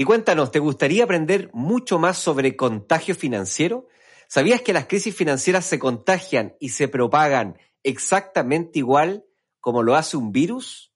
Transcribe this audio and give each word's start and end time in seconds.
Y 0.00 0.04
cuéntanos, 0.04 0.50
¿te 0.50 0.60
gustaría 0.60 1.04
aprender 1.04 1.50
mucho 1.52 1.98
más 1.98 2.16
sobre 2.16 2.56
contagio 2.56 3.14
financiero? 3.14 3.86
¿Sabías 4.28 4.62
que 4.62 4.72
las 4.72 4.86
crisis 4.86 5.14
financieras 5.14 5.66
se 5.66 5.78
contagian 5.78 6.56
y 6.58 6.70
se 6.70 6.88
propagan 6.88 7.58
exactamente 7.82 8.78
igual 8.78 9.26
como 9.60 9.82
lo 9.82 9.96
hace 9.96 10.16
un 10.16 10.32
virus? 10.32 10.94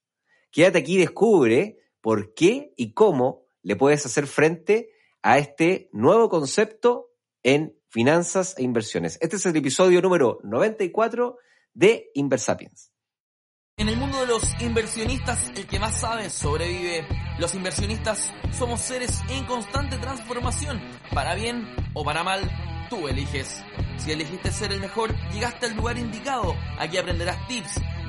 Quédate 0.50 0.78
aquí 0.78 0.94
y 0.94 1.00
descubre 1.00 1.80
por 2.00 2.32
qué 2.32 2.72
y 2.78 2.94
cómo 2.94 3.44
le 3.60 3.76
puedes 3.76 4.06
hacer 4.06 4.26
frente 4.26 4.88
a 5.20 5.36
este 5.36 5.90
nuevo 5.92 6.30
concepto 6.30 7.10
en 7.42 7.78
finanzas 7.90 8.54
e 8.56 8.62
inversiones. 8.62 9.18
Este 9.20 9.36
es 9.36 9.44
el 9.44 9.54
episodio 9.54 10.00
número 10.00 10.38
94 10.44 11.36
de 11.74 12.10
Inversapiens. 12.14 12.93
En 13.76 13.88
el 13.88 13.96
mundo 13.96 14.20
de 14.20 14.28
los 14.28 14.54
inversionistas, 14.60 15.50
el 15.56 15.66
que 15.66 15.80
más 15.80 16.00
sabe 16.00 16.30
sobrevive. 16.30 17.08
Los 17.40 17.56
inversionistas 17.56 18.32
somos 18.52 18.80
seres 18.80 19.20
en 19.28 19.44
constante 19.46 19.98
transformación, 19.98 20.80
para 21.12 21.34
bien 21.34 21.74
o 21.92 22.04
para 22.04 22.22
mal, 22.22 22.48
tú 22.88 23.08
eliges. 23.08 23.64
Si 23.96 24.12
elegiste 24.12 24.52
ser 24.52 24.70
el 24.70 24.78
mejor, 24.78 25.12
llegaste 25.32 25.66
al 25.66 25.74
lugar 25.74 25.98
indicado. 25.98 26.54
Aquí 26.78 26.98
aprenderás 26.98 27.48
tips 27.48 27.80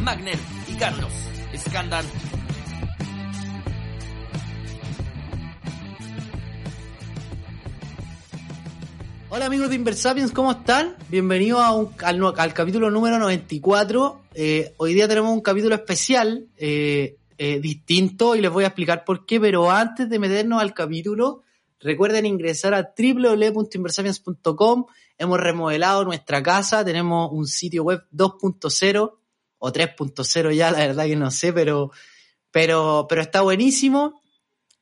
Magner 0.00 0.38
y 0.68 0.74
Carlos 0.74 1.12
Escándar. 1.52 2.04
Hola 9.28 9.46
amigos 9.46 9.70
de 9.70 9.76
Inversapiens, 9.76 10.32
¿cómo 10.32 10.52
están? 10.52 10.96
Bienvenidos 11.08 11.60
a 11.62 11.72
un, 11.72 11.90
al, 12.02 12.22
al, 12.36 12.54
capítulo 12.54 12.90
número 12.90 13.18
94. 13.18 14.20
Eh, 14.34 14.74
hoy 14.76 14.94
día 14.94 15.08
tenemos 15.08 15.32
un 15.32 15.40
capítulo 15.40 15.74
especial, 15.74 16.48
eh, 16.56 17.16
eh, 17.38 17.60
distinto, 17.60 18.36
y 18.36 18.40
les 18.40 18.50
voy 18.50 18.64
a 18.64 18.68
explicar 18.68 19.04
por 19.04 19.24
qué, 19.24 19.40
pero 19.40 19.70
antes 19.70 20.10
de 20.10 20.18
meternos 20.18 20.60
al 20.60 20.74
capítulo, 20.74 21.42
recuerden 21.80 22.26
ingresar 22.26 22.74
a 22.74 22.92
www.inversapiens.com. 22.96 24.86
Hemos 25.16 25.40
remodelado 25.40 26.04
nuestra 26.04 26.42
casa, 26.42 26.84
tenemos 26.84 27.30
un 27.32 27.46
sitio 27.46 27.84
web 27.84 28.04
2.0 28.12 29.21
o 29.64 29.72
3.0 29.72 30.52
ya, 30.56 30.72
la 30.72 30.78
verdad 30.78 31.06
que 31.06 31.14
no 31.14 31.30
sé, 31.30 31.52
pero, 31.52 31.92
pero, 32.50 33.06
pero 33.08 33.22
está 33.22 33.42
buenísimo. 33.42 34.20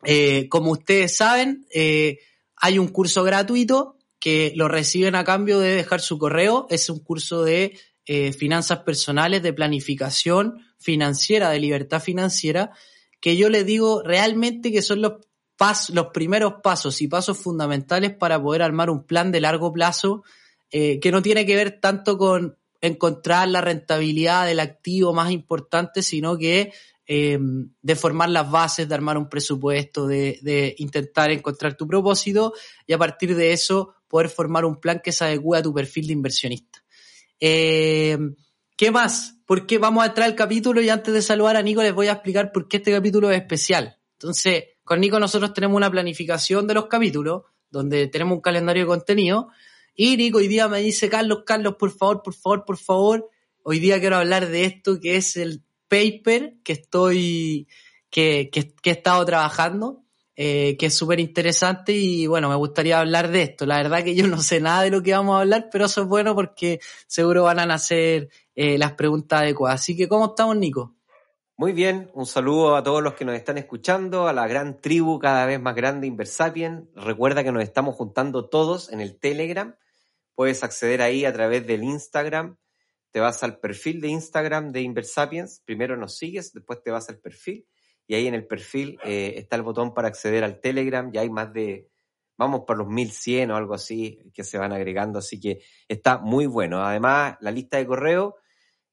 Eh, 0.05 0.48
como 0.48 0.70
ustedes 0.70 1.14
saben, 1.14 1.67
eh, 1.70 2.20
hay 2.56 2.78
un 2.78 2.89
curso 2.89 3.23
gratuito 3.23 3.98
que 4.19 4.55
lo 4.56 4.69
reciben 4.69 5.17
a 5.17 5.25
cambio 5.25 5.61
de 5.61 5.75
dejar 5.75 6.01
su 6.01 6.17
correo. 6.17 6.67
Es 6.70 6.89
un 6.89 7.01
curso 7.01 7.45
de 7.45 7.78
eh, 8.06 8.33
finanzas 8.33 8.78
personales, 8.78 9.42
de 9.42 9.53
planificación 9.53 10.64
financiera, 10.78 11.51
de 11.51 11.61
libertad 11.61 12.01
financiera, 12.01 12.70
que 13.20 13.36
yo 13.36 13.51
les 13.51 13.67
digo 13.67 14.03
realmente 14.03 14.73
que 14.73 14.81
son 14.81 15.03
los, 15.03 15.27
pas 15.58 15.91
los 15.91 16.06
primeros 16.06 16.55
pasos 16.62 17.03
y 17.03 17.06
pasos 17.06 17.36
fundamentales 17.36 18.14
para 18.14 18.42
poder 18.42 18.62
armar 18.62 18.89
un 18.89 19.05
plan 19.05 19.31
de 19.31 19.42
largo 19.42 19.75
plazo 19.75 20.25
que 20.70 21.11
no 21.11 21.20
tiene 21.20 21.45
que 21.45 21.56
ver 21.56 21.81
tanto 21.81 22.17
con 22.17 22.56
encontrar 22.81 23.48
la 23.48 23.61
rentabilidad 23.61 24.46
del 24.46 24.61
activo 24.61 25.13
más 25.13 25.30
importante, 25.30 26.02
sino 26.02 26.39
que 26.39 26.73
eh, 27.07 27.39
de 27.83 27.96
formar 27.96 28.30
las 28.30 28.51
bases, 28.51 28.89
de 28.89 28.95
armar 28.95 29.18
un 29.18 29.29
presupuesto, 29.29 30.07
de, 30.07 30.74
intentar 30.79 31.30
encontrar 31.30 31.77
tu 31.77 31.86
propósito 31.86 32.55
y 32.86 32.92
a 32.92 32.98
partir 32.98 33.35
de 33.35 33.52
eso 33.52 33.95
poder 34.07 34.29
formar 34.29 34.64
un 34.64 34.80
plan 34.80 35.01
que 35.02 35.11
se 35.11 35.24
adecue 35.24 35.58
a 35.58 35.63
tu 35.63 35.74
perfil 35.74 36.07
de 36.07 36.13
inversionista. 36.13 36.85
Eh, 37.41 38.17
¿Qué 38.77 38.91
más? 38.91 39.36
Porque 39.45 39.79
vamos 39.79 40.05
a 40.05 40.07
entrar 40.07 40.27
al 40.29 40.36
capítulo 40.36 40.80
y 40.80 40.89
antes 40.89 41.12
de 41.12 41.20
saludar 41.20 41.57
a 41.57 41.62
Nico 41.62 41.83
les 41.83 41.92
voy 41.92 42.07
a 42.07 42.12
explicar 42.12 42.52
por 42.52 42.68
qué 42.68 42.77
este 42.77 42.92
capítulo 42.92 43.30
es 43.30 43.39
especial. 43.39 43.98
Entonces, 44.12 44.64
con 44.85 45.01
Nico 45.01 45.18
nosotros 45.18 45.52
tenemos 45.52 45.77
una 45.77 45.91
planificación 45.91 46.67
de 46.67 46.74
los 46.74 46.86
capítulos, 46.86 47.42
donde 47.70 48.07
tenemos 48.07 48.36
un 48.36 48.41
calendario 48.41 48.85
de 48.85 48.89
contenido, 48.89 49.48
y 49.95 50.17
Nico 50.17 50.39
hoy 50.39 50.48
día 50.48 50.68
me 50.68 50.80
dice, 50.80 51.08
Carlos, 51.08 51.42
Carlos, 51.45 51.77
por 51.78 51.90
favor, 51.90 52.23
por 52.23 52.34
favor, 52.34 52.64
por 52.64 52.77
favor, 52.78 53.30
hoy 53.62 53.78
día 53.78 54.01
quiero 54.01 54.17
hablar 54.17 54.48
de 54.48 54.64
esto 54.64 55.01
que 55.01 55.17
es 55.17 55.36
el 55.36 55.62
paper 55.89 56.55
que 56.62 56.73
estoy, 56.73 57.68
que, 58.08 58.48
que, 58.50 58.73
he 58.84 58.90
estado 58.90 59.24
trabajando, 59.24 60.05
eh, 60.36 60.77
que 60.79 60.86
es 60.86 60.95
súper 60.95 61.20
interesante 61.20 61.92
y 61.92 62.27
bueno, 62.27 62.48
me 62.48 62.55
gustaría 62.55 63.00
hablar 63.00 63.30
de 63.30 63.42
esto. 63.42 63.67
La 63.67 63.77
verdad 63.77 64.05
que 64.05 64.14
yo 64.14 64.27
no 64.27 64.40
sé 64.40 64.61
nada 64.61 64.83
de 64.83 64.90
lo 64.90 65.02
que 65.02 65.12
vamos 65.12 65.36
a 65.36 65.40
hablar, 65.40 65.68
pero 65.70 65.86
eso 65.86 66.02
es 66.02 66.08
bueno 66.08 66.34
porque 66.34 66.80
seguro 67.06 67.42
van 67.42 67.58
a 67.58 67.67
nacer 67.67 68.30
eh, 68.55 68.79
las 68.79 68.92
preguntas 68.92 69.40
adecuadas. 69.40 69.80
Así 69.80 69.96
que, 69.96 70.08
¿cómo 70.08 70.27
estamos, 70.27 70.56
Nico? 70.56 70.95
Muy 71.61 71.73
bien, 71.73 72.11
un 72.15 72.25
saludo 72.25 72.75
a 72.75 72.83
todos 72.83 73.03
los 73.03 73.13
que 73.13 73.27
nos 73.27 73.35
están 73.35 73.59
escuchando, 73.59 74.27
a 74.29 74.33
la 74.33 74.48
gran 74.48 74.81
tribu 74.81 75.19
cada 75.19 75.45
vez 75.45 75.61
más 75.61 75.75
grande 75.75 76.07
Inversapien. 76.07 76.89
Recuerda 76.95 77.45
que 77.45 77.53
nos 77.53 77.63
estamos 77.63 77.97
juntando 77.97 78.48
todos 78.48 78.91
en 78.91 79.03
el 79.03 79.19
Telegram. 79.19 79.77
Puedes 80.35 80.65
acceder 80.65 81.03
ahí 81.03 81.27
a 81.27 81.35
través 81.35 81.67
del 81.67 81.85
Instagram. 81.85 82.57
Te 83.11 83.21
vas 83.21 83.43
al 83.43 83.59
perfil 83.59 84.01
de 84.01 84.09
Instagram 84.09 84.73
de 84.73 84.81
Inversapiens. 84.81 85.61
Primero 85.67 85.98
nos 85.98 86.17
sigues, 86.17 86.55
después 86.55 86.83
te 86.83 86.93
vas 86.93 87.11
al 87.11 87.19
perfil. 87.19 87.67
Y 88.07 88.15
ahí 88.15 88.27
en 88.27 88.33
el 88.33 88.47
perfil 88.47 88.98
eh, 89.05 89.35
está 89.37 89.57
el 89.57 89.63
botón 89.63 89.92
para 89.92 90.09
acceder 90.09 90.45
al 90.45 90.63
Telegram. 90.63 91.13
Ya 91.13 91.21
hay 91.21 91.29
más 91.29 91.53
de, 91.53 91.91
vamos 92.39 92.63
por 92.67 92.79
los 92.79 92.89
1100 92.89 93.51
o 93.51 93.57
algo 93.57 93.75
así 93.75 94.19
que 94.33 94.45
se 94.45 94.57
van 94.57 94.73
agregando. 94.73 95.19
Así 95.19 95.39
que 95.39 95.61
está 95.87 96.17
muy 96.17 96.47
bueno. 96.47 96.83
Además, 96.83 97.37
la 97.42 97.51
lista 97.51 97.77
de 97.77 97.87
correo 97.87 98.37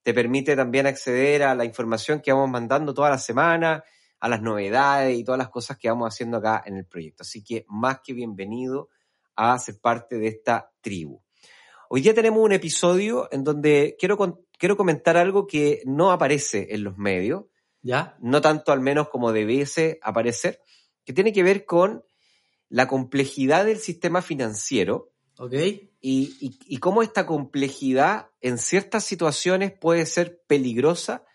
te 0.07 0.13
permite 0.13 0.56
también 0.56 0.88
acceder 0.88 1.44
a 1.44 1.53
la 1.53 1.66
información 1.66 2.22
que 2.22 2.31
vamos 2.31 2.50
mandando 2.50 2.94
toda 2.94 3.09
la 3.09 3.18
semana, 3.18 3.84
a 4.22 4.29
las 4.29 4.41
novedades 4.41 5.19
y 5.19 5.25
todas 5.25 5.38
las 5.38 5.50
cosas 5.50 5.78
que 5.78 5.90
vamos 5.90 6.07
haciendo 6.07 6.38
acá 6.38 6.63
en 6.66 6.78
el 6.78 6.85
proyecto. 6.85 7.23
Así 7.23 7.44
que 7.44 7.66
más 7.68 8.00
que 8.01 8.13
bienvenido 8.13 8.88
a 9.35 9.59
ser 9.59 9.81
parte 9.81 10.18
de 10.18 10.28
esta 10.28 10.72
tribu. 10.79 11.22
Hoy 11.90 12.00
día 12.00 12.13
tenemos 12.13 12.41
un 12.41 12.53
episodio 12.53 13.28
en 13.34 13.44
donde 13.44 13.97
quiero, 14.00 14.18
quiero 14.57 14.78
comentar 14.78 15.18
algo 15.18 15.45
que 15.45 15.81
no 15.84 16.13
aparece 16.13 16.68
en 16.69 16.85
los 16.85 16.97
medios, 16.97 17.44
¿Ya? 17.81 18.16
no 18.22 18.39
tanto 18.39 18.72
al 18.72 18.79
menos 18.79 19.09
como 19.09 19.34
debiese 19.34 20.00
aparecer, 20.01 20.62
que 21.03 21.12
tiene 21.12 21.34
que 21.34 21.44
ver 21.44 21.66
con 21.66 22.06
la 22.69 22.88
complejidad 22.88 23.66
del 23.66 23.79
sistema 23.79 24.22
financiero 24.22 25.12
okay. 25.38 25.91
Y, 26.09 26.38
y, 26.40 26.57
y 26.66 26.78
cómo 26.78 27.03
esta 27.03 27.25
complejidad 27.25 28.29
en 28.40 28.59
ciertas 28.59 29.03
situaciones 29.03 29.73
puede 29.73 30.06
ser 30.06 30.41
peligrosa 30.47 31.25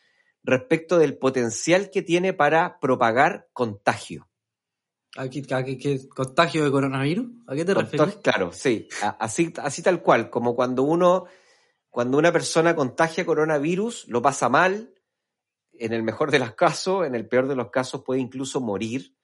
respecto 0.43 0.97
del 0.97 1.19
potencial 1.19 1.91
que 1.91 2.01
tiene 2.01 2.33
para 2.33 2.81
propagar 2.81 3.51
contagio. 3.53 4.31
¿A 5.19 5.29
qué, 5.29 5.43
a 5.55 5.63
qué, 5.63 5.77
qué 5.77 6.09
contagio 6.09 6.65
de 6.65 6.71
coronavirus? 6.71 7.27
¿A 7.49 7.55
qué 7.55 7.67
te 7.67 7.75
refieres? 7.75 8.17
Claro, 8.23 8.51
sí, 8.51 8.89
así, 9.19 9.53
así 9.59 9.83
tal 9.83 10.01
cual, 10.01 10.31
como 10.31 10.57
cuando 10.57 10.85
uno, 10.85 11.27
cuando 11.91 12.17
una 12.17 12.33
persona 12.33 12.75
contagia 12.75 13.27
coronavirus, 13.27 14.09
lo 14.09 14.23
pasa 14.23 14.49
mal, 14.49 14.95
en 15.75 15.93
el 15.93 16.03
mejor 16.03 16.31
de 16.31 16.39
los 16.39 16.55
casos, 16.55 17.07
en 17.07 17.15
el 17.15 17.29
peor 17.29 17.47
de 17.47 17.57
los 17.57 17.69
casos 17.69 18.05
puede 18.07 18.23
incluso 18.23 18.63
morir. 18.63 19.19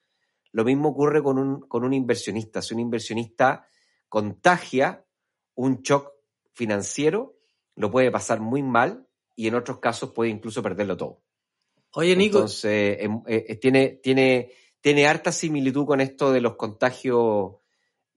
Lo 0.51 0.63
mismo 0.63 0.89
ocurre 0.89 1.23
con 1.23 1.39
un, 1.39 1.61
con 1.61 1.83
un 1.83 1.93
inversionista. 1.95 2.61
Si 2.61 2.75
un 2.75 2.81
inversionista 2.81 3.65
contagia 4.09 5.07
un 5.59 5.81
shock 5.81 6.13
financiero, 6.53 7.37
lo 7.75 7.91
puede 7.91 8.11
pasar 8.11 8.39
muy 8.39 8.63
mal 8.63 9.05
y 9.35 9.47
en 9.47 9.55
otros 9.55 9.79
casos 9.79 10.11
puede 10.11 10.29
incluso 10.29 10.63
perderlo 10.63 10.95
todo. 10.95 11.21
Oye, 11.95 12.15
Nico. 12.15 12.37
Entonces, 12.37 12.97
eh, 12.99 13.09
eh, 13.27 13.55
tiene, 13.57 13.99
tiene, 14.01 14.51
tiene 14.79 15.07
harta 15.07 15.33
similitud 15.33 15.85
con 15.85 15.99
esto 15.99 16.31
de 16.31 16.39
los 16.39 16.55
contagios 16.55 17.55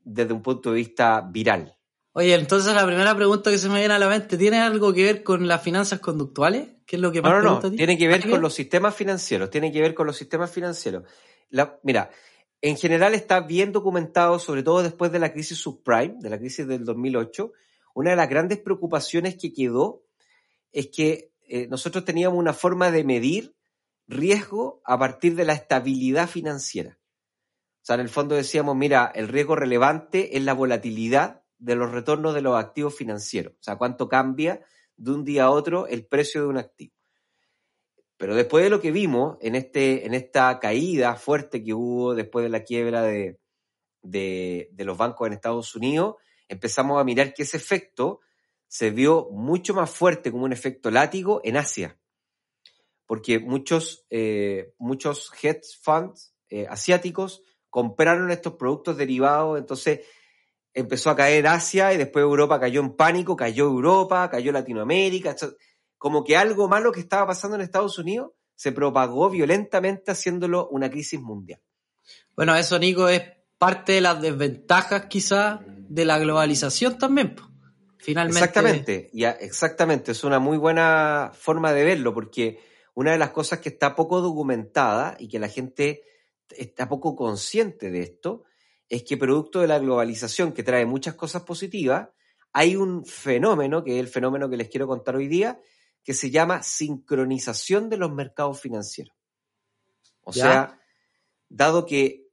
desde 0.05 0.33
un 0.33 0.43
punto 0.43 0.71
de 0.71 0.77
vista 0.77 1.21
viral. 1.21 1.77
Oye, 2.13 2.35
entonces 2.35 2.75
la 2.75 2.87
primera 2.87 3.17
pregunta 3.17 3.51
que 3.51 3.59
se 3.59 3.69
me 3.69 3.81
viene 3.81 3.95
a 3.95 3.99
la 3.99 4.09
mente, 4.09 4.37
¿tiene 4.37 4.61
algo 4.61 4.93
que 4.93 5.03
ver 5.03 5.23
con 5.25 5.49
las 5.49 5.63
finanzas 5.63 5.99
conductuales? 5.99 6.69
¿Qué 6.87 6.97
es 6.97 7.03
lo 7.03 7.11
que 7.11 7.23
más 7.23 7.33
no, 7.33 7.43
no, 7.43 7.61
no. 7.61 7.71
tiene 7.73 7.99
que 7.99 8.07
ver 8.07 8.29
con 8.29 8.41
los 8.41 8.55
sistemas 8.55 8.95
financieros, 8.95 9.51
tiene 9.51 9.73
que 9.73 9.81
ver 9.81 9.95
con 9.95 10.07
los 10.07 10.17
sistemas 10.17 10.51
financieros. 10.51 11.05
La, 11.51 11.81
mira, 11.83 12.11
en 12.63 12.77
general 12.77 13.13
está 13.15 13.41
bien 13.41 13.73
documentado, 13.73 14.39
sobre 14.39 14.63
todo 14.63 14.85
después 14.85 15.11
de 15.11 15.19
la 15.19 15.33
crisis 15.33 15.59
subprime, 15.59 16.15
de 16.21 16.31
la 16.31 16.39
crisis 16.39 16.67
del 16.67 16.85
2008, 16.85 17.53
una 17.95 18.11
de 18.11 18.17
las 18.17 18.29
grandes 18.29 18.59
preocupaciones 18.59 19.37
que 19.37 19.53
quedó 19.53 20.05
es 20.71 20.87
que 20.87 21.33
eh, 21.49 21.67
nosotros 21.67 22.05
teníamos 22.05 22.39
una 22.39 22.53
forma 22.53 22.93
de 22.93 23.03
medir 23.03 23.57
riesgo 24.07 24.81
a 24.85 24.97
partir 24.97 25.35
de 25.35 25.45
la 25.45 25.55
estabilidad 25.55 26.29
financiera. 26.29 26.99
O 27.83 27.85
sea, 27.85 27.97
en 27.97 28.03
el 28.03 28.09
fondo 28.09 28.37
decíamos, 28.37 28.77
mira, 28.77 29.11
el 29.13 29.27
riesgo 29.27 29.57
relevante 29.57 30.37
es 30.37 30.45
la 30.45 30.55
volatilidad 30.55 31.43
de 31.59 31.75
los 31.75 31.91
retornos 31.91 32.33
de 32.33 32.43
los 32.43 32.57
activos 32.57 32.95
financieros. 32.95 33.55
O 33.55 33.63
sea, 33.63 33.77
cuánto 33.77 34.09
cambia 34.09 34.65
de 34.97 35.11
un 35.11 35.25
día 35.25 35.45
a 35.45 35.51
otro 35.51 35.89
el 35.89 36.07
precio 36.07 36.43
de 36.43 36.47
un 36.47 36.59
activo. 36.59 36.95
Pero 38.23 38.37
después 38.37 38.63
de 38.63 38.71
lo 38.71 38.81
que 38.81 38.93
vimos 38.93 39.37
en, 39.41 39.57
este, 39.57 40.07
en 40.07 40.15
esta 40.15 40.61
caída 40.61 41.17
fuerte 41.17 41.65
que 41.65 41.75
hubo 41.75 42.15
después 42.15 42.45
de 42.45 42.51
la 42.51 42.63
quiebra 42.63 43.03
de, 43.03 43.41
de, 44.01 44.71
los 44.85 44.97
bancos 44.97 45.27
en 45.27 45.33
Estados 45.33 45.75
Unidos, 45.75 46.15
empezamos 46.47 47.01
a 47.01 47.05
mirar 47.05 47.35
que 47.35 47.43
ese 47.43 47.57
efecto 47.57 48.21
se 48.69 48.91
vio 48.91 49.29
mucho 49.33 49.75
más 49.75 49.91
fuerte 49.91 50.31
como 50.31 50.45
un 50.45 50.53
efecto 50.53 50.93
látigo 50.93 51.41
en 51.43 51.57
Asia. 51.57 51.99
Porque 53.07 53.41
muchos, 53.41 54.07
eh, 54.09 54.73
muchos 54.79 55.33
hedge 55.43 55.77
funds 55.83 56.33
eh, 56.49 56.69
asiáticos 56.71 57.43
compraron 57.71 58.31
estos 58.31 58.55
productos 58.55 58.99
derivados, 58.99 59.59
entonces 59.59 60.03
empezó 60.75 61.11
a 61.11 61.17
caer 61.17 61.49
Asia 61.49 61.93
y 61.93 61.97
después 61.97 62.23
Europa 62.23 62.61
cayó 62.61 62.83
en 62.83 62.95
pánico, 62.95 63.35
cayó 63.35 63.65
Europa, 63.65 64.31
cayó 64.31 64.53
Latinoamérica, 64.53 65.35
como 66.03 66.25
que 66.25 66.37
algo 66.37 66.67
malo 66.67 66.91
que 66.91 66.99
estaba 66.99 67.29
pasando 67.29 67.55
en 67.55 67.63
Estados 67.63 67.97
Unidos 67.97 68.33
se 68.57 68.73
propagó 68.73 69.31
violentamente 69.31 70.11
haciéndolo 70.11 70.67
una 70.71 70.91
crisis 70.91 71.21
mundial. 71.21 71.61
Bueno, 72.35 72.57
eso 72.57 72.77
Nico 72.81 73.09
es 73.09 73.23
parte 73.57 73.93
de 73.93 74.01
las 74.01 74.21
desventajas 74.21 75.07
quizás 75.07 75.61
de 75.65 76.05
la 76.05 76.19
globalización 76.19 76.99
también. 76.99 77.37
Finalmente. 77.99 78.41
Exactamente, 78.41 79.11
ya, 79.13 79.31
exactamente, 79.31 80.11
es 80.11 80.25
una 80.25 80.41
muy 80.41 80.59
buena 80.59 81.31
forma 81.35 81.73
de 81.73 81.85
verlo 81.85 82.13
porque 82.13 82.59
una 82.95 83.13
de 83.13 83.19
las 83.19 83.31
cosas 83.31 83.61
que 83.61 83.69
está 83.69 83.95
poco 83.95 84.21
documentada 84.21 85.17
y 85.21 85.29
que 85.29 85.39
la 85.39 85.47
gente 85.47 86.03
está 86.51 86.89
poco 86.89 87.15
consciente 87.15 87.93
de 87.93 88.03
esto, 88.03 88.43
es 88.89 89.05
que 89.05 89.17
producto 89.17 89.61
de 89.61 89.69
la 89.69 89.79
globalización 89.79 90.51
que 90.51 90.65
trae 90.65 90.85
muchas 90.85 91.15
cosas 91.15 91.43
positivas, 91.43 92.09
hay 92.53 92.75
un 92.75 93.07
fenómeno, 93.07 93.85
que 93.85 93.95
es 93.95 94.01
el 94.01 94.09
fenómeno 94.09 94.51
que 94.51 94.57
les 94.57 94.69
quiero 94.69 94.89
contar 94.89 95.15
hoy 95.15 95.29
día, 95.29 95.61
que 96.05 96.15
se 96.15 96.31
llama 96.31 96.63
sincronización 96.63 97.89
de 97.89 97.97
los 97.97 98.13
mercados 98.13 98.61
financieros. 98.61 99.15
O 100.23 100.33
sea, 100.33 100.81
dado 101.49 101.87
que 101.87 102.29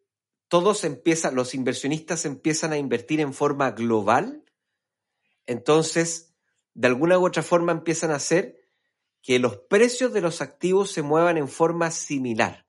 todos 0.47 0.83
empiezan, 0.83 1.35
los 1.35 1.53
inversionistas 1.53 2.25
empiezan 2.25 2.73
a 2.73 2.77
invertir 2.77 3.19
en 3.19 3.33
forma 3.33 3.71
global, 3.71 4.43
entonces, 5.45 6.35
de 6.73 6.87
alguna 6.87 7.17
u 7.17 7.25
otra 7.25 7.41
forma 7.41 7.71
empiezan 7.71 8.11
a 8.11 8.15
hacer 8.15 8.59
que 9.21 9.39
los 9.39 9.57
precios 9.57 10.13
de 10.13 10.21
los 10.21 10.41
activos 10.41 10.91
se 10.91 11.01
muevan 11.01 11.37
en 11.37 11.47
forma 11.47 11.91
similar. 11.91 12.67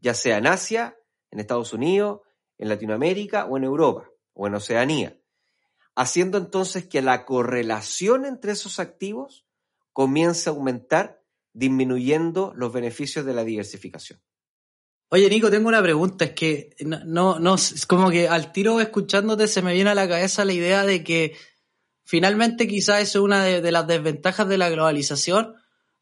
Ya 0.00 0.14
sea 0.14 0.38
en 0.38 0.46
Asia, 0.46 0.96
en 1.30 1.40
Estados 1.40 1.72
Unidos, 1.72 2.20
en 2.56 2.68
Latinoamérica 2.68 3.46
o 3.46 3.56
en 3.56 3.64
Europa 3.64 4.08
o 4.32 4.46
en 4.46 4.54
Oceanía, 4.54 5.20
haciendo 5.94 6.38
entonces 6.38 6.86
que 6.86 7.02
la 7.02 7.24
correlación 7.24 8.24
entre 8.24 8.52
esos 8.52 8.78
activos 8.78 9.46
comience 9.92 10.48
a 10.48 10.52
aumentar, 10.52 11.22
disminuyendo 11.52 12.52
los 12.56 12.72
beneficios 12.72 13.24
de 13.24 13.34
la 13.34 13.44
diversificación. 13.44 14.20
Oye, 15.08 15.28
Nico, 15.28 15.50
tengo 15.50 15.68
una 15.68 15.82
pregunta. 15.82 16.24
Es 16.24 16.32
que 16.32 16.70
no, 16.84 17.38
no, 17.38 17.56
como 17.88 18.10
que 18.10 18.28
al 18.28 18.52
tiro 18.52 18.80
escuchándote 18.80 19.48
se 19.48 19.62
me 19.62 19.74
viene 19.74 19.90
a 19.90 19.94
la 19.94 20.08
cabeza 20.08 20.44
la 20.44 20.52
idea 20.52 20.84
de 20.84 21.02
que 21.02 21.36
finalmente 22.04 22.68
quizás 22.68 23.02
eso 23.02 23.18
es 23.18 23.24
una 23.24 23.44
de 23.44 23.72
las 23.72 23.86
desventajas 23.86 24.48
de 24.48 24.58
la 24.58 24.70
globalización, 24.70 25.54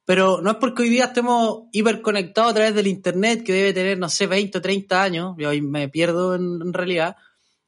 pero 0.09 0.41
no 0.41 0.53
es 0.53 0.57
porque 0.57 0.85
hoy 0.85 0.89
día 0.89 1.05
estemos 1.05 1.65
hiperconectados 1.71 2.53
a 2.53 2.55
través 2.55 2.75
del 2.75 2.87
Internet, 2.87 3.45
que 3.45 3.53
debe 3.53 3.75
tener, 3.75 3.99
no 3.99 4.09
sé, 4.09 4.27
20 4.27 4.57
o 4.57 4.63
30 4.63 5.03
años, 5.03 5.35
yo 5.37 5.51
hoy 5.51 5.61
me 5.61 5.91
pierdo 5.91 6.35
en, 6.35 6.73
realidad, 6.73 7.17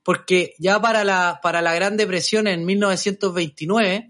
porque 0.02 0.54
ya 0.58 0.80
para 0.80 1.04
la, 1.04 1.40
para 1.42 1.60
la 1.60 1.74
Gran 1.74 1.98
Depresión 1.98 2.46
en 2.46 2.64
1929, 2.64 4.09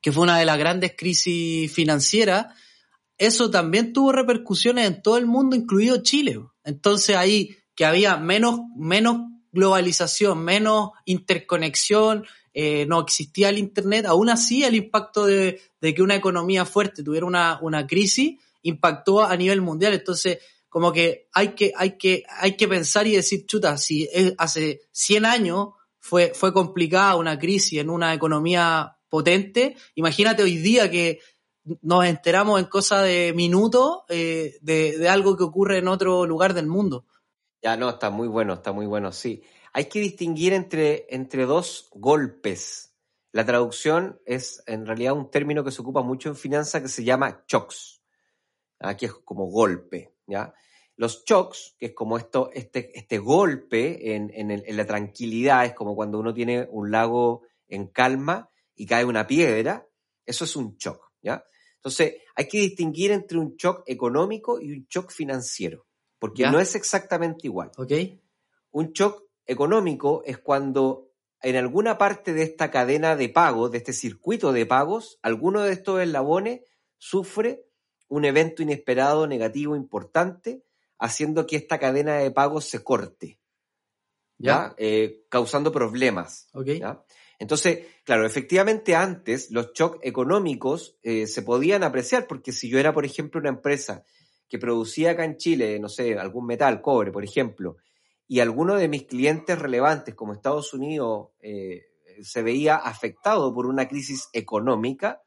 que 0.00 0.12
fue 0.12 0.22
una 0.22 0.38
de 0.38 0.44
las 0.44 0.58
grandes 0.58 0.94
crisis 0.96 1.72
financieras, 1.72 2.46
eso 3.18 3.50
también 3.50 3.92
tuvo 3.92 4.12
repercusiones 4.12 4.86
en 4.86 5.02
todo 5.02 5.18
el 5.18 5.26
mundo, 5.26 5.54
incluido 5.54 6.02
Chile. 6.02 6.40
Entonces 6.64 7.16
ahí 7.16 7.56
que 7.74 7.84
había 7.84 8.16
menos, 8.16 8.60
menos 8.76 9.22
globalización, 9.52 10.42
menos 10.42 10.90
interconexión, 11.04 12.24
eh, 12.52 12.86
no 12.86 13.00
existía 13.00 13.48
el 13.48 13.58
Internet, 13.58 14.06
aún 14.06 14.28
así 14.28 14.64
el 14.64 14.74
impacto 14.74 15.26
de, 15.26 15.60
que 15.80 16.02
una 16.02 16.16
economía 16.16 16.64
fuerte 16.64 17.02
tuviera 17.02 17.26
una, 17.26 17.86
crisis 17.86 18.38
impactó 18.62 19.22
a 19.22 19.36
nivel 19.36 19.60
mundial. 19.60 19.94
Entonces, 19.94 20.38
como 20.68 20.92
que 20.92 21.28
hay 21.32 21.48
que, 21.48 21.72
hay 21.76 21.96
que, 21.96 22.24
hay 22.38 22.56
que 22.56 22.68
pensar 22.68 23.06
y 23.06 23.16
decir, 23.16 23.46
chuta, 23.46 23.76
si 23.76 24.08
hace 24.38 24.82
100 24.92 25.26
años 25.26 25.68
fue, 25.98 26.32
fue 26.34 26.52
complicada 26.52 27.16
una 27.16 27.38
crisis 27.38 27.80
en 27.80 27.90
una 27.90 28.14
economía 28.14 28.96
potente, 29.10 29.76
imagínate 29.94 30.42
hoy 30.42 30.56
día 30.56 30.90
que 30.90 31.20
nos 31.82 32.04
enteramos 32.06 32.60
en 32.60 32.66
cosa 32.66 33.02
de 33.02 33.32
minutos 33.34 34.00
eh, 34.08 34.56
de, 34.62 35.08
algo 35.08 35.36
que 35.36 35.44
ocurre 35.44 35.78
en 35.78 35.88
otro 35.88 36.26
lugar 36.26 36.54
del 36.54 36.66
mundo. 36.66 37.06
Ya 37.62 37.76
no, 37.76 37.90
está 37.90 38.10
muy 38.10 38.28
bueno, 38.28 38.54
está 38.54 38.72
muy 38.72 38.86
bueno, 38.86 39.12
sí. 39.12 39.42
Hay 39.72 39.86
que 39.86 40.00
distinguir 40.00 40.52
entre, 40.52 41.06
entre 41.10 41.44
dos 41.44 41.88
golpes. 41.92 42.94
La 43.32 43.44
traducción 43.44 44.20
es 44.24 44.62
en 44.66 44.86
realidad 44.86 45.12
un 45.12 45.30
término 45.30 45.62
que 45.62 45.70
se 45.70 45.82
ocupa 45.82 46.02
mucho 46.02 46.30
en 46.30 46.36
finanzas 46.36 46.82
que 46.82 46.88
se 46.88 47.04
llama 47.04 47.44
shocks. 47.46 48.02
Aquí 48.78 49.04
es 49.04 49.12
como 49.12 49.46
golpe, 49.46 50.14
¿ya? 50.26 50.54
Los 50.96 51.24
shocks, 51.24 51.76
que 51.78 51.86
es 51.86 51.94
como 51.94 52.18
esto, 52.18 52.50
este, 52.52 52.98
este 52.98 53.18
golpe 53.18 54.14
en, 54.14 54.30
en, 54.34 54.76
la 54.76 54.86
tranquilidad, 54.86 55.64
es 55.64 55.74
como 55.74 55.94
cuando 55.94 56.18
uno 56.18 56.34
tiene 56.34 56.66
un 56.70 56.90
lago 56.90 57.42
en 57.68 57.86
calma 57.86 58.49
y 58.80 58.86
cae 58.86 59.04
una 59.04 59.26
piedra, 59.26 59.86
eso 60.24 60.44
es 60.44 60.56
un 60.56 60.74
shock, 60.78 61.12
¿ya? 61.20 61.44
Entonces, 61.74 62.14
hay 62.34 62.48
que 62.48 62.60
distinguir 62.60 63.10
entre 63.10 63.36
un 63.36 63.54
shock 63.54 63.82
económico 63.86 64.58
y 64.58 64.72
un 64.72 64.86
shock 64.88 65.10
financiero, 65.10 65.86
porque 66.18 66.46
no 66.50 66.58
es 66.58 66.74
exactamente 66.74 67.40
igual. 67.46 67.70
¿Ok? 67.76 67.92
Un 68.70 68.92
shock 68.92 69.24
económico 69.44 70.22
es 70.24 70.38
cuando 70.38 71.10
en 71.42 71.56
alguna 71.56 71.98
parte 71.98 72.32
de 72.32 72.42
esta 72.42 72.70
cadena 72.70 73.16
de 73.16 73.28
pagos, 73.28 73.70
de 73.70 73.78
este 73.78 73.92
circuito 73.92 74.50
de 74.50 74.64
pagos, 74.64 75.18
alguno 75.20 75.60
de 75.60 75.72
estos 75.72 76.00
eslabones 76.00 76.62
sufre 76.96 77.66
un 78.08 78.24
evento 78.24 78.62
inesperado 78.62 79.26
negativo 79.26 79.76
importante, 79.76 80.64
haciendo 80.98 81.46
que 81.46 81.56
esta 81.56 81.78
cadena 81.78 82.16
de 82.16 82.30
pagos 82.30 82.64
se 82.64 82.82
corte, 82.82 83.38
¿ya? 84.38 84.74
Eh, 84.78 85.26
causando 85.28 85.70
problemas. 85.70 86.48
Entonces, 87.40 87.86
claro, 88.04 88.26
efectivamente 88.26 88.94
antes 88.94 89.50
los 89.50 89.72
shocks 89.72 89.98
económicos 90.02 90.98
eh, 91.02 91.26
se 91.26 91.40
podían 91.40 91.82
apreciar, 91.82 92.26
porque 92.26 92.52
si 92.52 92.68
yo 92.68 92.78
era, 92.78 92.92
por 92.92 93.06
ejemplo, 93.06 93.40
una 93.40 93.48
empresa 93.48 94.04
que 94.46 94.58
producía 94.58 95.12
acá 95.12 95.24
en 95.24 95.38
Chile, 95.38 95.78
no 95.80 95.88
sé, 95.88 96.18
algún 96.18 96.46
metal, 96.46 96.82
cobre, 96.82 97.10
por 97.10 97.24
ejemplo, 97.24 97.78
y 98.28 98.40
alguno 98.40 98.76
de 98.76 98.88
mis 98.88 99.04
clientes 99.04 99.58
relevantes, 99.58 100.14
como 100.14 100.34
Estados 100.34 100.74
Unidos, 100.74 101.30
eh, 101.40 101.86
se 102.22 102.42
veía 102.42 102.76
afectado 102.76 103.54
por 103.54 103.66
una 103.66 103.88
crisis 103.88 104.28
económica, 104.34 105.22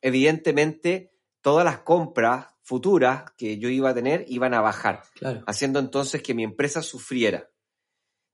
evidentemente 0.00 1.12
todas 1.42 1.66
las 1.66 1.80
compras 1.80 2.46
futuras 2.62 3.30
que 3.36 3.58
yo 3.58 3.68
iba 3.68 3.90
a 3.90 3.94
tener 3.94 4.24
iban 4.28 4.54
a 4.54 4.62
bajar, 4.62 5.02
haciendo 5.46 5.80
entonces 5.80 6.22
que 6.22 6.34
mi 6.34 6.44
empresa 6.44 6.80
sufriera. 6.80 7.50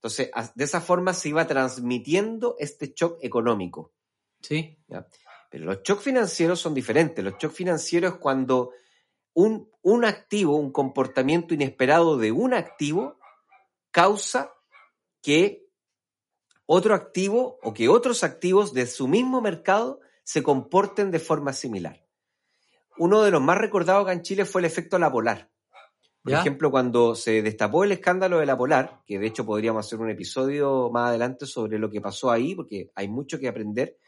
Entonces, 0.04 0.30
de 0.54 0.64
esa 0.64 0.82
forma 0.82 1.14
se 1.14 1.30
iba 1.30 1.46
transmitiendo 1.46 2.56
este 2.58 2.92
shock 2.94 3.16
económico. 3.23 3.94
Sí. 4.42 4.78
Pero 5.49 5.64
los 5.64 5.82
shocks 5.82 6.02
financieros 6.02 6.61
son 6.61 6.75
diferentes. 6.75 7.25
Los 7.25 7.38
shocks 7.38 7.56
financieros 7.56 8.12
es 8.12 8.18
cuando 8.18 8.73
un, 9.32 9.70
un 9.80 10.04
activo, 10.04 10.56
un 10.56 10.73
comportamiento 10.73 11.54
inesperado 11.54 12.18
de 12.18 12.32
un 12.32 12.52
activo 12.52 13.18
causa 13.90 14.52
que 15.23 15.70
otro 16.66 16.94
activo 16.94 17.58
o 17.62 17.73
que 17.73 17.88
otros 17.88 18.25
activos 18.25 18.75
de 18.75 18.87
su 18.87 19.08
mismo 19.08 19.40
mercado 19.40 20.00
se 20.23 20.42
comporten 20.42 21.12
de 21.12 21.18
forma 21.18 21.54
similar. 21.54 22.06
Uno 22.99 23.23
de 23.23 23.30
los 23.30 23.40
más 23.40 23.56
recordados 23.56 24.02
acá 24.02 24.12
en 24.12 24.20
Chile 24.20 24.44
fue 24.44 24.61
el 24.61 24.66
efecto 24.66 24.99
La 24.99 25.11
Polar. 25.11 25.50
Por 26.25 26.33
ejemplo, 26.33 26.71
cuando 26.71 27.14
se 27.14 27.43
destapó 27.43 27.85
el 27.85 27.93
escándalo 27.93 28.38
de 28.38 28.47
La 28.47 28.57
Polar, 28.57 29.02
que 29.04 29.19
de 29.19 29.26
hecho 29.26 29.45
podríamos 29.45 29.85
hacer 29.85 30.00
un 30.00 30.09
episodio 30.09 30.88
más 30.90 31.11
adelante 31.11 31.45
sobre 31.45 31.78
lo 31.78 31.90
que 31.90 32.00
pasó 32.00 32.31
ahí, 32.31 32.54
porque 32.54 32.90
hay 32.95 33.09
mucho 33.09 33.38
que 33.38 33.47
aprender, 33.47 33.99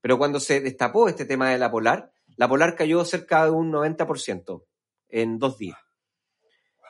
pero 0.00 0.16
cuando 0.16 0.40
se 0.40 0.62
destapó 0.62 1.10
este 1.10 1.26
tema 1.26 1.50
de 1.50 1.58
La 1.58 1.70
Polar, 1.70 2.10
La 2.38 2.48
Polar 2.48 2.74
cayó 2.74 3.04
cerca 3.04 3.44
de 3.44 3.50
un 3.50 3.70
90% 3.70 4.64
en 5.10 5.38
dos 5.38 5.58
días. 5.58 5.76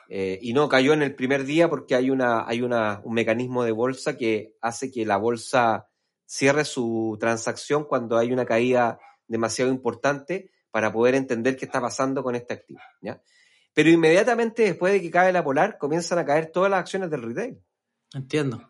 Eh, 0.07 0.39
y 0.41 0.53
no 0.53 0.69
cayó 0.69 0.93
en 0.93 1.01
el 1.01 1.13
primer 1.13 1.43
día 1.43 1.69
porque 1.69 1.95
hay, 1.95 2.09
una, 2.09 2.47
hay 2.47 2.61
una, 2.61 3.01
un 3.03 3.13
mecanismo 3.13 3.65
de 3.65 3.71
bolsa 3.71 4.15
que 4.15 4.55
hace 4.61 4.91
que 4.91 5.05
la 5.05 5.17
bolsa 5.17 5.89
cierre 6.25 6.63
su 6.63 7.17
transacción 7.19 7.83
cuando 7.83 8.17
hay 8.17 8.31
una 8.31 8.45
caída 8.45 8.97
demasiado 9.27 9.71
importante 9.71 10.51
para 10.71 10.93
poder 10.93 11.15
entender 11.15 11.57
qué 11.57 11.65
está 11.65 11.81
pasando 11.81 12.23
con 12.23 12.35
este 12.35 12.53
activo. 12.53 12.79
¿ya? 13.01 13.21
Pero 13.73 13.89
inmediatamente 13.89 14.63
después 14.63 14.93
de 14.93 15.01
que 15.01 15.09
cae 15.11 15.33
la 15.33 15.43
polar, 15.43 15.77
comienzan 15.77 16.19
a 16.19 16.25
caer 16.25 16.51
todas 16.51 16.69
las 16.69 16.79
acciones 16.81 17.09
del 17.09 17.23
retail. 17.23 17.59
Entiendo. 18.13 18.69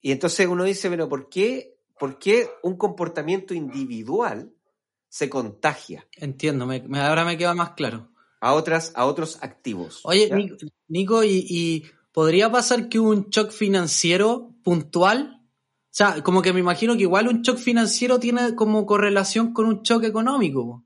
Y 0.00 0.12
entonces 0.12 0.46
uno 0.46 0.64
dice, 0.64 0.88
bueno, 0.88 1.08
¿por 1.08 1.28
qué, 1.28 1.76
por 1.98 2.18
qué 2.18 2.48
un 2.62 2.76
comportamiento 2.76 3.54
individual 3.54 4.52
se 5.08 5.28
contagia 5.30 6.06
Entiendo, 6.16 6.66
me- 6.66 6.82
me- 6.86 7.00
ahora 7.00 7.24
me 7.24 7.38
queda 7.38 7.54
más 7.54 7.70
claro. 7.72 8.08
a, 8.40 8.52
otras, 8.54 8.92
a 8.94 9.06
otros 9.06 9.38
activos? 9.42 10.00
Oye, 10.04 10.28
¿ya? 10.28 10.36
Nico, 10.36 10.56
Nico, 10.88 11.24
¿y, 11.24 11.44
y 11.48 11.84
podría 12.12 12.50
pasar 12.50 12.88
que 12.88 12.98
un 12.98 13.28
shock 13.30 13.50
financiero 13.50 14.54
puntual? 14.64 15.34
O 15.44 15.90
sea, 15.98 16.22
como 16.22 16.42
que 16.42 16.52
me 16.52 16.60
imagino 16.60 16.94
que 16.96 17.02
igual 17.02 17.28
un 17.28 17.42
shock 17.42 17.58
financiero 17.58 18.18
tiene 18.20 18.54
como 18.54 18.84
correlación 18.86 19.52
con 19.52 19.66
un 19.66 19.82
shock 19.82 20.04
económico. 20.04 20.84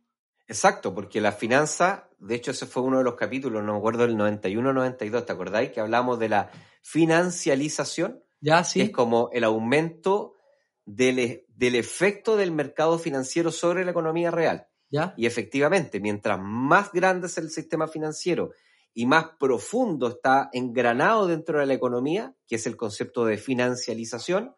Exacto, 0.53 0.95
porque 0.95 1.21
la 1.23 1.33
finanza, 1.33 2.11
de 2.19 2.35
hecho 2.35 2.51
ese 2.51 2.67
fue 2.67 2.83
uno 2.83 2.99
de 2.99 3.05
los 3.05 3.15
capítulos, 3.15 3.63
no 3.65 3.73
me 3.73 3.79
acuerdo, 3.79 4.05
el 4.05 4.17
91-92, 4.17 5.25
¿te 5.25 5.33
acordáis? 5.33 5.71
Que 5.71 5.81
hablamos 5.81 6.19
de 6.19 6.29
la 6.29 6.51
financialización, 6.83 8.23
Ya, 8.41 8.57
que 8.59 8.61
es 8.63 8.69
sí. 8.69 8.93
como 8.93 9.31
el 9.33 9.45
aumento 9.45 10.35
del, 10.85 11.19
e- 11.19 11.47
del 11.49 11.75
efecto 11.77 12.37
del 12.37 12.53
mercado 12.53 12.99
financiero 12.99 13.51
sobre 13.51 13.85
la 13.85 13.93
economía 13.93 14.31
real. 14.31 14.67
Ya. 14.91 15.15
Y 15.17 15.25
efectivamente, 15.27 16.01
mientras 16.01 16.39
más 16.39 16.93
grande 16.93 17.29
es 17.29 17.39
el 17.39 17.49
sistema 17.51 17.89
financiero 17.89 18.51
y 18.93 19.07
más 19.07 19.27
profundo 19.41 20.09
está 20.09 20.51
engranado 20.53 21.27
dentro 21.27 21.61
de 21.61 21.67
la 21.67 21.73
economía, 21.73 22.35
que 22.47 22.57
es 22.57 22.67
el 22.67 22.77
concepto 22.77 23.25
de 23.25 23.39
financialización, 23.39 24.55